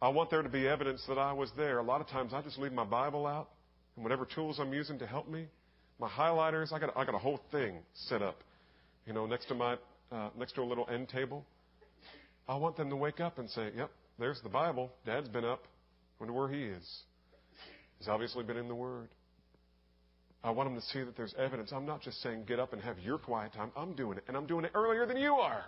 I 0.00 0.08
want 0.10 0.30
there 0.30 0.42
to 0.42 0.48
be 0.48 0.68
evidence 0.68 1.04
that 1.08 1.18
I 1.18 1.32
was 1.32 1.50
there. 1.56 1.78
A 1.78 1.82
lot 1.82 2.00
of 2.00 2.06
times 2.08 2.32
I 2.32 2.40
just 2.42 2.58
leave 2.58 2.72
my 2.72 2.84
Bible 2.84 3.26
out 3.26 3.48
and 3.96 4.04
whatever 4.04 4.24
tools 4.24 4.60
I'm 4.60 4.72
using 4.72 4.98
to 5.00 5.06
help 5.06 5.28
me, 5.28 5.46
my 5.98 6.08
highlighters. 6.08 6.72
I 6.72 6.78
got 6.78 6.96
I 6.96 7.04
got 7.04 7.16
a 7.16 7.18
whole 7.18 7.40
thing 7.50 7.78
set 7.94 8.22
up, 8.22 8.36
you 9.06 9.12
know, 9.12 9.26
next 9.26 9.46
to 9.46 9.54
my 9.54 9.76
uh, 10.12 10.30
next 10.38 10.52
to 10.52 10.62
a 10.62 10.64
little 10.64 10.88
end 10.88 11.08
table. 11.08 11.44
I 12.48 12.54
want 12.54 12.76
them 12.76 12.90
to 12.90 12.96
wake 12.96 13.18
up 13.18 13.40
and 13.40 13.50
say, 13.50 13.70
"Yep, 13.76 13.90
there's 14.20 14.40
the 14.42 14.48
Bible. 14.48 14.92
Dad's 15.04 15.28
been 15.28 15.44
up. 15.44 15.64
Wonder 16.20 16.32
where 16.32 16.48
he 16.48 16.62
is. 16.62 17.02
He's 17.98 18.08
obviously 18.08 18.44
been 18.44 18.56
in 18.56 18.68
the 18.68 18.74
Word." 18.74 19.08
I 20.42 20.50
want 20.50 20.68
them 20.68 20.80
to 20.80 20.86
see 20.86 21.02
that 21.02 21.16
there's 21.16 21.34
evidence. 21.36 21.72
I'm 21.72 21.84
not 21.84 22.00
just 22.00 22.22
saying 22.22 22.44
get 22.46 22.60
up 22.60 22.72
and 22.72 22.80
have 22.82 22.98
your 23.00 23.18
quiet 23.18 23.52
time. 23.52 23.72
I'm 23.76 23.94
doing 23.94 24.18
it, 24.18 24.24
and 24.28 24.36
I'm 24.36 24.46
doing 24.46 24.64
it 24.64 24.70
earlier 24.74 25.04
than 25.04 25.16
you 25.16 25.34
are. 25.34 25.64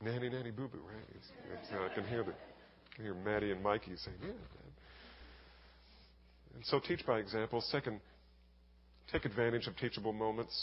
Nanny, 0.00 0.30
nanny, 0.30 0.50
boo 0.50 0.68
boo, 0.68 0.80
right? 0.84 1.04
It's, 1.14 1.28
it's, 1.52 1.72
uh, 1.72 1.84
I 1.90 1.94
can 1.94 2.04
hear 2.04 2.24
the, 2.24 2.32
I 2.32 2.96
can 2.96 3.04
hear 3.04 3.14
Maddie 3.14 3.52
and 3.52 3.62
Mikey 3.62 3.92
saying, 3.96 4.16
"Yeah, 4.20 4.28
Dad." 4.28 4.72
And 6.54 6.64
so 6.66 6.80
teach 6.80 7.06
by 7.06 7.18
example. 7.18 7.60
Second, 7.60 8.00
take 9.12 9.24
advantage 9.24 9.66
of 9.66 9.76
teachable 9.76 10.12
moments. 10.12 10.54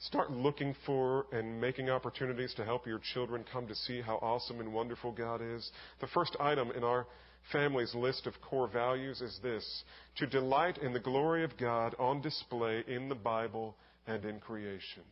Start 0.00 0.30
looking 0.30 0.76
for 0.86 1.26
and 1.32 1.60
making 1.60 1.90
opportunities 1.90 2.54
to 2.54 2.64
help 2.64 2.86
your 2.86 3.00
children 3.14 3.44
come 3.52 3.66
to 3.66 3.74
see 3.74 4.00
how 4.00 4.16
awesome 4.16 4.60
and 4.60 4.72
wonderful 4.72 5.10
God 5.10 5.40
is. 5.42 5.68
The 6.00 6.06
first 6.08 6.36
item 6.38 6.70
in 6.70 6.84
our 6.84 7.06
family's 7.52 7.94
list 7.94 8.26
of 8.26 8.40
core 8.40 8.68
values 8.68 9.20
is 9.20 9.38
this 9.42 9.84
to 10.16 10.26
delight 10.26 10.78
in 10.78 10.92
the 10.92 11.00
glory 11.00 11.44
of 11.44 11.56
God 11.58 11.94
on 11.98 12.20
display 12.20 12.84
in 12.86 13.08
the 13.08 13.14
Bible 13.14 13.76
and 14.06 14.24
in 14.24 14.40
creation. 14.40 15.02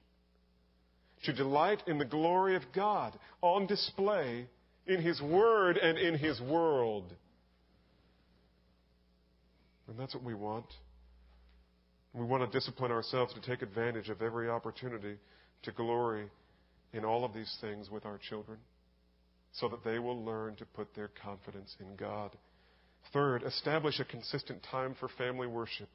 To 1.24 1.32
delight 1.32 1.82
in 1.86 1.98
the 1.98 2.04
glory 2.04 2.56
of 2.56 2.62
God 2.74 3.18
on 3.42 3.66
display 3.66 4.46
in 4.86 5.00
His 5.00 5.20
Word 5.20 5.76
and 5.76 5.98
in 5.98 6.18
His 6.18 6.40
world. 6.40 7.12
And 9.88 9.98
that's 9.98 10.14
what 10.14 10.24
we 10.24 10.34
want. 10.34 10.66
We 12.12 12.24
want 12.24 12.50
to 12.50 12.58
discipline 12.58 12.92
ourselves 12.92 13.34
to 13.34 13.40
take 13.40 13.62
advantage 13.62 14.08
of 14.08 14.22
every 14.22 14.48
opportunity 14.48 15.16
to 15.62 15.72
glory 15.72 16.26
in 16.92 17.04
all 17.04 17.24
of 17.24 17.34
these 17.34 17.54
things 17.60 17.90
with 17.90 18.06
our 18.06 18.18
children 18.18 18.58
so 19.52 19.68
that 19.68 19.84
they 19.84 19.98
will 19.98 20.24
learn 20.24 20.56
to 20.56 20.66
put 20.66 20.94
their 20.94 21.10
confidence 21.22 21.74
in 21.80 21.96
God. 21.96 22.30
Third, 23.12 23.42
establish 23.42 24.00
a 24.00 24.04
consistent 24.04 24.62
time 24.70 24.94
for 24.98 25.08
family 25.08 25.46
worship. 25.46 25.88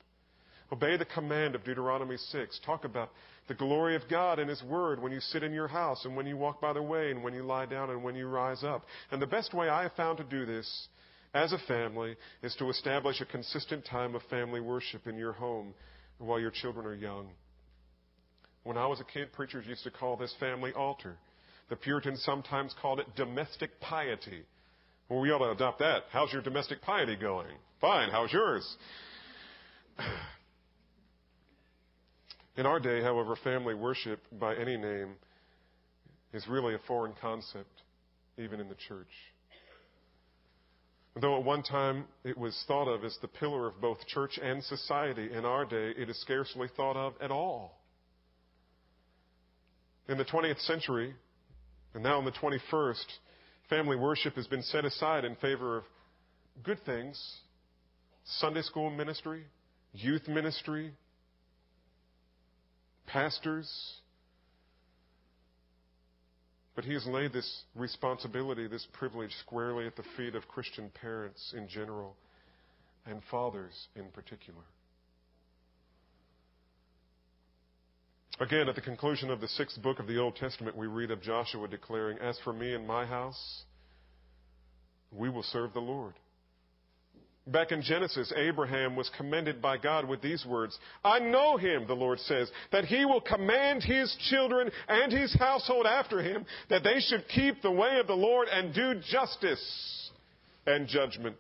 Obey 0.72 0.96
the 0.96 1.06
command 1.06 1.54
of 1.54 1.64
Deuteronomy 1.66 2.16
6. 2.16 2.60
Talk 2.66 2.86
about 2.86 3.12
the 3.50 3.54
glory 3.54 3.96
of 3.96 4.04
God 4.10 4.40
and 4.40 4.50
His 4.50 4.64
Word 4.64 5.02
when 5.02 5.12
you 5.12 5.20
sit 5.20 5.44
in 5.44 5.52
your 5.52 5.68
house 5.68 6.06
and 6.06 6.16
when 6.16 6.26
you 6.26 6.38
walk 6.38 6.62
by 6.62 6.72
the 6.72 6.82
way 6.82 7.12
and 7.12 7.24
when 7.24 7.34
you 7.34 7.44
lie 7.44 7.66
down 7.66 7.90
and 7.90 8.04
when 8.04 8.16
you 8.16 8.28
rise 8.28 8.64
up. 8.64 8.86
And 9.12 9.22
the 9.22 9.28
best 9.28 9.54
way 9.54 9.68
I 9.68 9.84
have 9.84 9.94
found 9.94 10.18
to 10.20 10.24
do 10.24 10.46
this 10.46 10.88
as 11.34 11.52
a 11.52 11.58
family 11.68 12.16
is 12.42 12.56
to 12.56 12.70
establish 12.70 13.20
a 13.20 13.26
consistent 13.26 13.86
time 13.86 14.16
of 14.16 14.22
family 14.30 14.62
worship 14.62 15.08
in 15.08 15.18
your 15.18 15.34
home 15.34 15.74
while 16.20 16.40
your 16.40 16.52
children 16.52 16.86
are 16.86 16.96
young. 16.96 17.30
When 18.64 18.78
I 18.78 18.86
was 18.88 19.02
a 19.02 19.06
kid, 19.06 19.34
preachers 19.34 19.66
used 19.68 19.84
to 19.84 19.92
call 19.92 20.16
this 20.16 20.34
family 20.40 20.72
altar. 20.72 21.18
The 21.72 21.78
Puritans 21.78 22.22
sometimes 22.26 22.76
called 22.82 23.00
it 23.00 23.08
domestic 23.16 23.80
piety. 23.80 24.44
Well, 25.08 25.22
we 25.22 25.32
ought 25.32 25.40
to 25.40 25.52
adopt 25.52 25.80
that. 25.80 26.04
How's 26.12 26.34
your 26.34 26.42
domestic 26.42 26.82
piety 26.82 27.16
going? 27.16 27.48
Fine. 27.80 28.10
How's 28.10 28.34
yours? 28.34 28.76
In 32.58 32.66
our 32.66 32.82
day, 32.82 33.02
however, 33.02 33.38
family 33.42 33.74
worship 33.74 34.20
by 34.38 34.54
any 34.54 34.76
name 34.76 35.14
is 36.34 36.46
really 36.50 36.76
a 36.76 36.80
foreign 36.90 37.14
concept, 37.22 37.84
even 38.38 38.60
in 38.60 38.68
the 38.68 38.76
church. 38.90 39.08
Though 41.22 41.38
at 41.38 41.46
one 41.46 41.64
time 41.64 42.04
it 42.26 42.38
was 42.38 42.62
thought 42.68 42.90
of 42.90 43.06
as 43.06 43.18
the 43.22 43.30
pillar 43.30 43.66
of 43.68 43.80
both 43.80 44.06
church 44.08 44.38
and 44.44 44.62
society, 44.62 45.32
in 45.32 45.46
our 45.46 45.64
day 45.64 45.94
it 45.98 46.10
is 46.10 46.20
scarcely 46.20 46.68
thought 46.76 46.98
of 46.98 47.14
at 47.22 47.32
all. 47.32 47.80
In 50.10 50.18
the 50.18 50.26
20th 50.26 50.60
century, 50.66 51.16
and 51.94 52.04
now 52.04 52.20
in 52.20 52.26
the 52.26 52.32
21st, 52.32 53.06
family 53.70 53.96
worship 53.96 54.36
has 54.36 54.48
been 54.48 54.64
set 54.64 54.86
aside 54.86 55.26
in 55.26 55.36
favor 55.36 55.78
of 55.78 55.84
good 56.64 56.80
things 56.86 57.20
Sunday 58.24 58.62
school 58.62 58.90
ministry, 58.90 59.44
youth 59.94 60.28
ministry, 60.28 60.94
pastors, 63.08 63.70
but 66.76 66.86
he 66.86 66.94
has 66.94 67.06
laid 67.06 67.34
this 67.34 67.64
responsibility, 67.76 68.68
this 68.68 68.88
privilege, 68.94 69.32
squarely 69.46 69.86
at 69.88 69.96
the 69.96 70.04
feet 70.16 70.36
of 70.36 70.48
Christian 70.48 70.90
parents 71.02 71.54
in 71.58 71.68
general 71.68 72.16
and 73.06 73.22
fathers 73.30 73.88
in 73.96 74.06
particular. 74.10 74.62
Again, 78.42 78.68
at 78.68 78.74
the 78.74 78.82
conclusion 78.82 79.30
of 79.30 79.40
the 79.40 79.48
sixth 79.50 79.80
book 79.84 80.00
of 80.00 80.08
the 80.08 80.18
Old 80.18 80.36
Testament, 80.36 80.76
we 80.76 80.88
read 80.88 81.12
of 81.12 81.22
Joshua 81.22 81.68
declaring, 81.68 82.18
As 82.18 82.40
for 82.44 82.52
me 82.52 82.74
and 82.74 82.88
my 82.88 83.06
house, 83.06 83.62
we 85.12 85.30
will 85.30 85.44
serve 85.44 85.74
the 85.74 85.80
Lord. 85.80 86.16
Back 87.46 87.72
in 87.72 87.84
Genesis, 87.84 88.34
Abraham 88.36 88.96
was 88.96 89.12
commended 89.16 89.62
by 89.62 89.78
God 89.78 90.10
with 90.10 90.24
these 90.24 90.44
words 90.44 90.76
I 91.06 91.20
know 91.20 91.58
him, 91.58 91.86
the 91.86 91.94
Lord 91.94 92.20
says, 92.22 92.50
that 92.72 92.86
he 92.86 93.06
will 93.06 93.22
command 93.22 93.84
his 93.84 94.16
children 94.32 94.72
and 94.88 95.12
his 95.12 95.36
household 95.36 95.86
after 95.86 96.24
him, 96.24 96.44
that 96.72 96.84
they 96.84 97.00
should 97.00 97.28
keep 97.28 97.62
the 97.62 97.70
way 97.70 98.00
of 98.00 98.08
the 98.08 98.14
Lord 98.14 98.48
and 98.48 98.74
do 98.74 98.96
justice 99.12 100.10
and 100.66 100.88
judgment. 100.88 101.38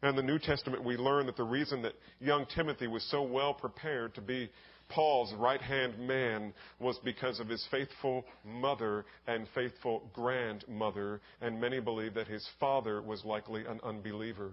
And 0.00 0.16
the 0.16 0.22
New 0.22 0.38
Testament, 0.38 0.84
we 0.84 0.96
learn 0.96 1.26
that 1.26 1.36
the 1.36 1.42
reason 1.42 1.82
that 1.82 1.94
young 2.20 2.46
Timothy 2.54 2.86
was 2.86 3.02
so 3.10 3.22
well 3.22 3.52
prepared 3.52 4.14
to 4.14 4.20
be 4.20 4.48
Paul's 4.88 5.32
right 5.34 5.60
hand 5.60 5.98
man 5.98 6.54
was 6.80 6.98
because 7.04 7.40
of 7.40 7.48
his 7.48 7.66
faithful 7.70 8.24
mother 8.44 9.04
and 9.26 9.46
faithful 9.54 10.10
grandmother, 10.14 11.20
and 11.40 11.60
many 11.60 11.80
believe 11.80 12.14
that 12.14 12.26
his 12.26 12.46
father 12.58 13.02
was 13.02 13.24
likely 13.24 13.66
an 13.66 13.80
unbeliever. 13.82 14.52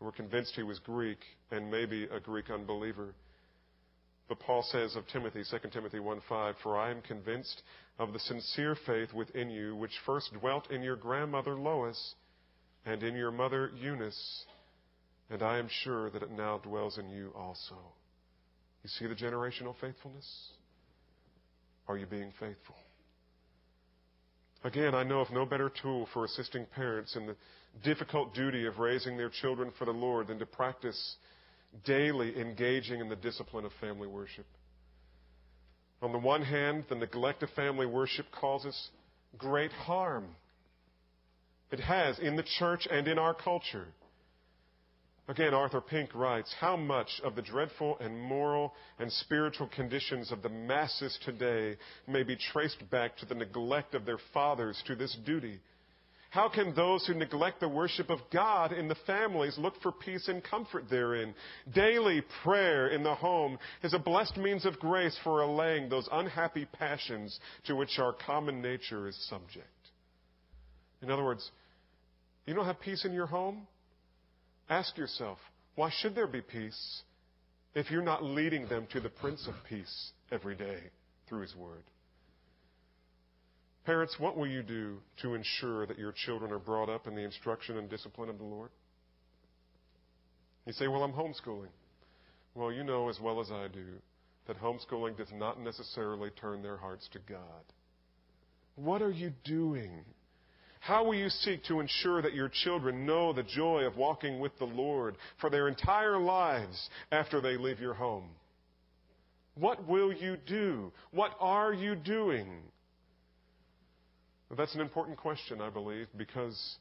We're 0.00 0.12
convinced 0.12 0.54
he 0.54 0.62
was 0.62 0.78
Greek 0.80 1.18
and 1.50 1.70
maybe 1.70 2.04
a 2.04 2.20
Greek 2.20 2.50
unbeliever. 2.50 3.14
But 4.28 4.40
Paul 4.40 4.62
says 4.62 4.94
of 4.94 5.06
Timothy, 5.08 5.42
2 5.42 5.70
Timothy 5.70 5.98
1:5, 5.98 6.56
For 6.62 6.76
I 6.76 6.90
am 6.90 7.00
convinced 7.00 7.62
of 7.98 8.12
the 8.12 8.18
sincere 8.20 8.76
faith 8.86 9.12
within 9.12 9.50
you, 9.50 9.74
which 9.74 9.98
first 10.04 10.32
dwelt 10.34 10.70
in 10.70 10.82
your 10.82 10.96
grandmother 10.96 11.54
Lois 11.54 12.14
and 12.84 13.02
in 13.02 13.14
your 13.14 13.30
mother 13.30 13.70
Eunice, 13.74 14.44
and 15.30 15.42
I 15.42 15.58
am 15.58 15.68
sure 15.68 16.10
that 16.10 16.22
it 16.22 16.30
now 16.30 16.58
dwells 16.58 16.98
in 16.98 17.08
you 17.08 17.32
also. 17.34 17.76
You 18.82 18.90
see 18.90 19.06
the 19.06 19.14
generational 19.14 19.74
faithfulness? 19.80 20.26
Are 21.88 21.96
you 21.96 22.06
being 22.06 22.32
faithful? 22.38 22.76
Again, 24.64 24.94
I 24.94 25.04
know 25.04 25.20
of 25.20 25.30
no 25.30 25.46
better 25.46 25.70
tool 25.82 26.08
for 26.12 26.24
assisting 26.24 26.66
parents 26.74 27.16
in 27.16 27.26
the 27.26 27.36
difficult 27.84 28.34
duty 28.34 28.66
of 28.66 28.78
raising 28.78 29.16
their 29.16 29.30
children 29.30 29.70
for 29.78 29.84
the 29.84 29.92
Lord 29.92 30.28
than 30.28 30.38
to 30.40 30.46
practice 30.46 31.16
daily 31.84 32.38
engaging 32.38 33.00
in 33.00 33.08
the 33.08 33.16
discipline 33.16 33.64
of 33.64 33.72
family 33.80 34.08
worship. 34.08 34.46
On 36.02 36.12
the 36.12 36.18
one 36.18 36.42
hand, 36.42 36.84
the 36.88 36.94
neglect 36.94 37.42
of 37.42 37.50
family 37.50 37.86
worship 37.86 38.26
causes 38.32 38.90
great 39.36 39.72
harm. 39.72 40.26
It 41.70 41.80
has 41.80 42.18
in 42.18 42.36
the 42.36 42.44
church 42.58 42.86
and 42.90 43.06
in 43.06 43.18
our 43.18 43.34
culture. 43.34 43.86
Again, 45.28 45.52
Arthur 45.52 45.82
Pink 45.82 46.14
writes 46.14 46.54
How 46.58 46.74
much 46.74 47.20
of 47.22 47.36
the 47.36 47.42
dreadful 47.42 47.98
and 48.00 48.18
moral 48.18 48.72
and 48.98 49.12
spiritual 49.12 49.68
conditions 49.68 50.32
of 50.32 50.40
the 50.40 50.48
masses 50.48 51.18
today 51.22 51.76
may 52.06 52.22
be 52.22 52.34
traced 52.34 52.88
back 52.90 53.14
to 53.18 53.26
the 53.26 53.34
neglect 53.34 53.94
of 53.94 54.06
their 54.06 54.18
fathers 54.32 54.82
to 54.86 54.96
this 54.96 55.14
duty? 55.26 55.60
How 56.30 56.48
can 56.48 56.74
those 56.74 57.06
who 57.06 57.14
neglect 57.14 57.60
the 57.60 57.68
worship 57.68 58.08
of 58.08 58.20
God 58.32 58.72
in 58.72 58.88
the 58.88 58.96
families 59.06 59.56
look 59.58 59.74
for 59.82 59.92
peace 59.92 60.28
and 60.28 60.42
comfort 60.42 60.84
therein? 60.88 61.34
Daily 61.74 62.22
prayer 62.42 62.88
in 62.88 63.02
the 63.02 63.14
home 63.14 63.58
is 63.82 63.92
a 63.92 63.98
blessed 63.98 64.38
means 64.38 64.64
of 64.64 64.78
grace 64.78 65.18
for 65.24 65.42
allaying 65.42 65.90
those 65.90 66.08
unhappy 66.10 66.66
passions 66.66 67.38
to 67.64 67.76
which 67.76 67.98
our 67.98 68.14
common 68.14 68.62
nature 68.62 69.08
is 69.08 69.28
subject. 69.28 69.66
In 71.02 71.10
other 71.10 71.24
words, 71.24 71.50
you 72.46 72.54
don't 72.54 72.66
have 72.66 72.80
peace 72.80 73.04
in 73.04 73.12
your 73.12 73.26
home? 73.26 73.66
Ask 74.68 74.96
yourself, 74.98 75.38
why 75.74 75.90
should 75.90 76.14
there 76.14 76.26
be 76.26 76.42
peace 76.42 77.02
if 77.74 77.90
you're 77.90 78.02
not 78.02 78.22
leading 78.22 78.68
them 78.68 78.86
to 78.92 79.00
the 79.00 79.08
Prince 79.08 79.46
of 79.46 79.54
Peace 79.68 80.12
every 80.30 80.54
day 80.54 80.78
through 81.28 81.42
His 81.42 81.54
Word? 81.56 81.84
Parents, 83.86 84.16
what 84.18 84.36
will 84.36 84.46
you 84.46 84.62
do 84.62 84.98
to 85.22 85.34
ensure 85.34 85.86
that 85.86 85.98
your 85.98 86.12
children 86.12 86.52
are 86.52 86.58
brought 86.58 86.90
up 86.90 87.06
in 87.06 87.14
the 87.14 87.22
instruction 87.22 87.78
and 87.78 87.88
discipline 87.88 88.28
of 88.28 88.36
the 88.36 88.44
Lord? 88.44 88.70
You 90.66 90.74
say, 90.74 90.88
Well, 90.88 91.02
I'm 91.02 91.12
homeschooling. 91.12 91.70
Well, 92.54 92.70
you 92.70 92.84
know 92.84 93.08
as 93.08 93.18
well 93.18 93.40
as 93.40 93.50
I 93.50 93.68
do 93.68 93.86
that 94.46 94.60
homeschooling 94.60 95.16
does 95.16 95.32
not 95.32 95.60
necessarily 95.60 96.30
turn 96.30 96.62
their 96.62 96.76
hearts 96.76 97.08
to 97.12 97.18
God. 97.20 97.64
What 98.74 99.00
are 99.00 99.10
you 99.10 99.32
doing? 99.44 100.04
How 100.80 101.04
will 101.04 101.14
you 101.14 101.28
seek 101.28 101.64
to 101.64 101.80
ensure 101.80 102.22
that 102.22 102.34
your 102.34 102.48
children 102.48 103.04
know 103.04 103.32
the 103.32 103.42
joy 103.42 103.82
of 103.82 103.96
walking 103.96 104.40
with 104.40 104.56
the 104.58 104.64
Lord 104.64 105.16
for 105.40 105.50
their 105.50 105.68
entire 105.68 106.18
lives 106.18 106.88
after 107.10 107.40
they 107.40 107.56
leave 107.56 107.80
your 107.80 107.94
home? 107.94 108.28
What 109.54 109.86
will 109.88 110.12
you 110.12 110.36
do? 110.46 110.92
What 111.10 111.32
are 111.40 111.72
you 111.72 111.96
doing? 111.96 112.48
That's 114.56 114.74
an 114.74 114.80
important 114.80 115.18
question, 115.18 115.60
I 115.60 115.68
believe, 115.68 116.06
because 116.16 116.76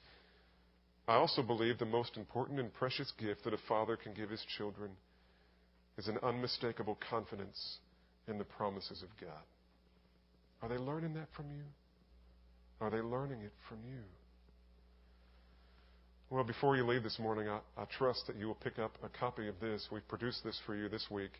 I 1.07 1.15
also 1.15 1.41
believe 1.41 1.79
the 1.79 1.85
most 1.85 2.15
important 2.17 2.59
and 2.59 2.73
precious 2.73 3.11
gift 3.19 3.43
that 3.43 3.53
a 3.53 3.59
father 3.67 3.97
can 3.97 4.13
give 4.13 4.29
his 4.29 4.43
children 4.57 4.91
is 5.97 6.07
an 6.07 6.17
unmistakable 6.21 6.97
confidence 7.09 7.77
in 8.27 8.37
the 8.37 8.43
promises 8.43 9.03
of 9.03 9.09
God. 9.19 9.43
Are 10.61 10.69
they 10.69 10.77
learning 10.77 11.13
that 11.15 11.27
from 11.35 11.45
you? 11.51 11.63
Are 12.79 12.89
they 12.89 13.01
learning 13.01 13.41
it 13.41 13.53
from 13.67 13.79
you? 13.87 14.01
Well, 16.29 16.43
before 16.43 16.75
you 16.75 16.85
leave 16.85 17.03
this 17.03 17.19
morning, 17.19 17.47
I, 17.47 17.59
I, 17.77 17.85
trust 17.97 18.27
that 18.27 18.35
you 18.35 18.47
will 18.47 18.55
pick 18.55 18.79
up 18.79 18.97
a 19.01 19.09
copy 19.09 19.47
of 19.47 19.59
this. 19.61 19.87
We've 19.91 20.07
produced 20.09 20.43
this 20.43 20.59
for 20.65 20.75
you 20.75 20.89
this 20.89 21.05
week. 21.09 21.31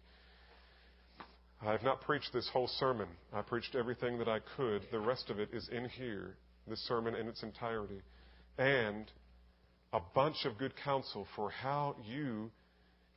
I 1.62 1.72
have 1.72 1.84
not 1.84 2.02
preached 2.02 2.32
this 2.34 2.50
whole 2.54 2.70
sermon. 2.80 3.08
I 3.34 3.42
preached 3.42 3.76
everything 3.76 4.18
that 4.20 4.30
I 4.30 4.40
could. 4.56 4.84
The 4.92 5.00
rest 5.00 5.30
of 5.30 5.40
it 5.40 5.50
is 5.52 5.68
in 5.70 5.90
here, 5.90 6.38
the 6.68 6.78
sermon 6.78 7.16
in 7.16 7.28
its 7.28 7.44
entirety. 7.44 8.02
And 8.58 9.12
a 9.92 10.00
bunch 10.16 10.46
of 10.46 10.58
good 10.58 10.74
counsel 10.84 11.28
for 11.36 11.50
how 11.50 11.96
you 12.08 12.50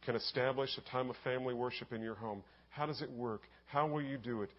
can 0.04 0.16
establish 0.16 0.70
a 0.76 0.90
time 0.90 1.08
of 1.10 1.16
family 1.22 1.54
worship 1.54 1.92
in 1.92 2.02
your 2.02 2.14
home. 2.14 2.42
How 2.70 2.86
does 2.86 3.00
it 3.00 3.10
work? 3.10 3.42
How 3.66 3.86
will 3.86 4.02
you 4.02 4.16
do 4.18 4.42
it? 4.42 4.50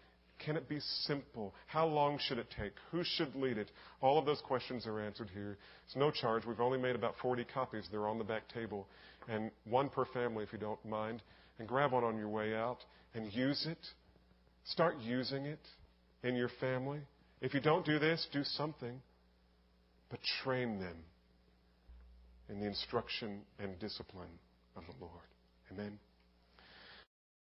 Can 0.44 0.56
it 0.56 0.68
be 0.68 0.80
simple? 1.06 1.54
How 1.66 1.86
long 1.86 2.18
should 2.18 2.38
it 2.38 2.48
take? 2.58 2.72
Who 2.90 3.02
should 3.04 3.34
lead 3.34 3.58
it? 3.58 3.70
All 4.00 4.18
of 4.18 4.26
those 4.26 4.40
questions 4.40 4.86
are 4.86 5.00
answered 5.00 5.30
here. 5.32 5.58
It's 5.86 5.96
no 5.96 6.10
charge. 6.10 6.44
We've 6.44 6.60
only 6.60 6.78
made 6.78 6.96
about 6.96 7.14
40 7.22 7.44
copies. 7.52 7.86
They're 7.90 8.08
on 8.08 8.18
the 8.18 8.24
back 8.24 8.48
table. 8.48 8.88
And 9.28 9.50
one 9.64 9.88
per 9.88 10.04
family, 10.06 10.42
if 10.44 10.52
you 10.52 10.58
don't 10.58 10.84
mind. 10.84 11.22
And 11.58 11.68
grab 11.68 11.92
one 11.92 12.04
on 12.04 12.16
your 12.16 12.28
way 12.28 12.54
out 12.54 12.78
and 13.14 13.32
use 13.32 13.66
it. 13.66 13.78
Start 14.64 14.96
using 15.00 15.46
it 15.46 15.60
in 16.22 16.34
your 16.34 16.50
family. 16.60 17.00
If 17.40 17.54
you 17.54 17.60
don't 17.60 17.84
do 17.84 17.98
this, 17.98 18.26
do 18.32 18.42
something. 18.44 19.00
But 20.10 20.20
train 20.42 20.80
them 20.80 20.96
in 22.48 22.60
the 22.60 22.66
instruction 22.66 23.40
and 23.58 23.78
discipline 23.78 24.38
of 24.76 24.82
the 24.86 25.04
Lord. 25.04 25.26
Amen. 25.72 25.98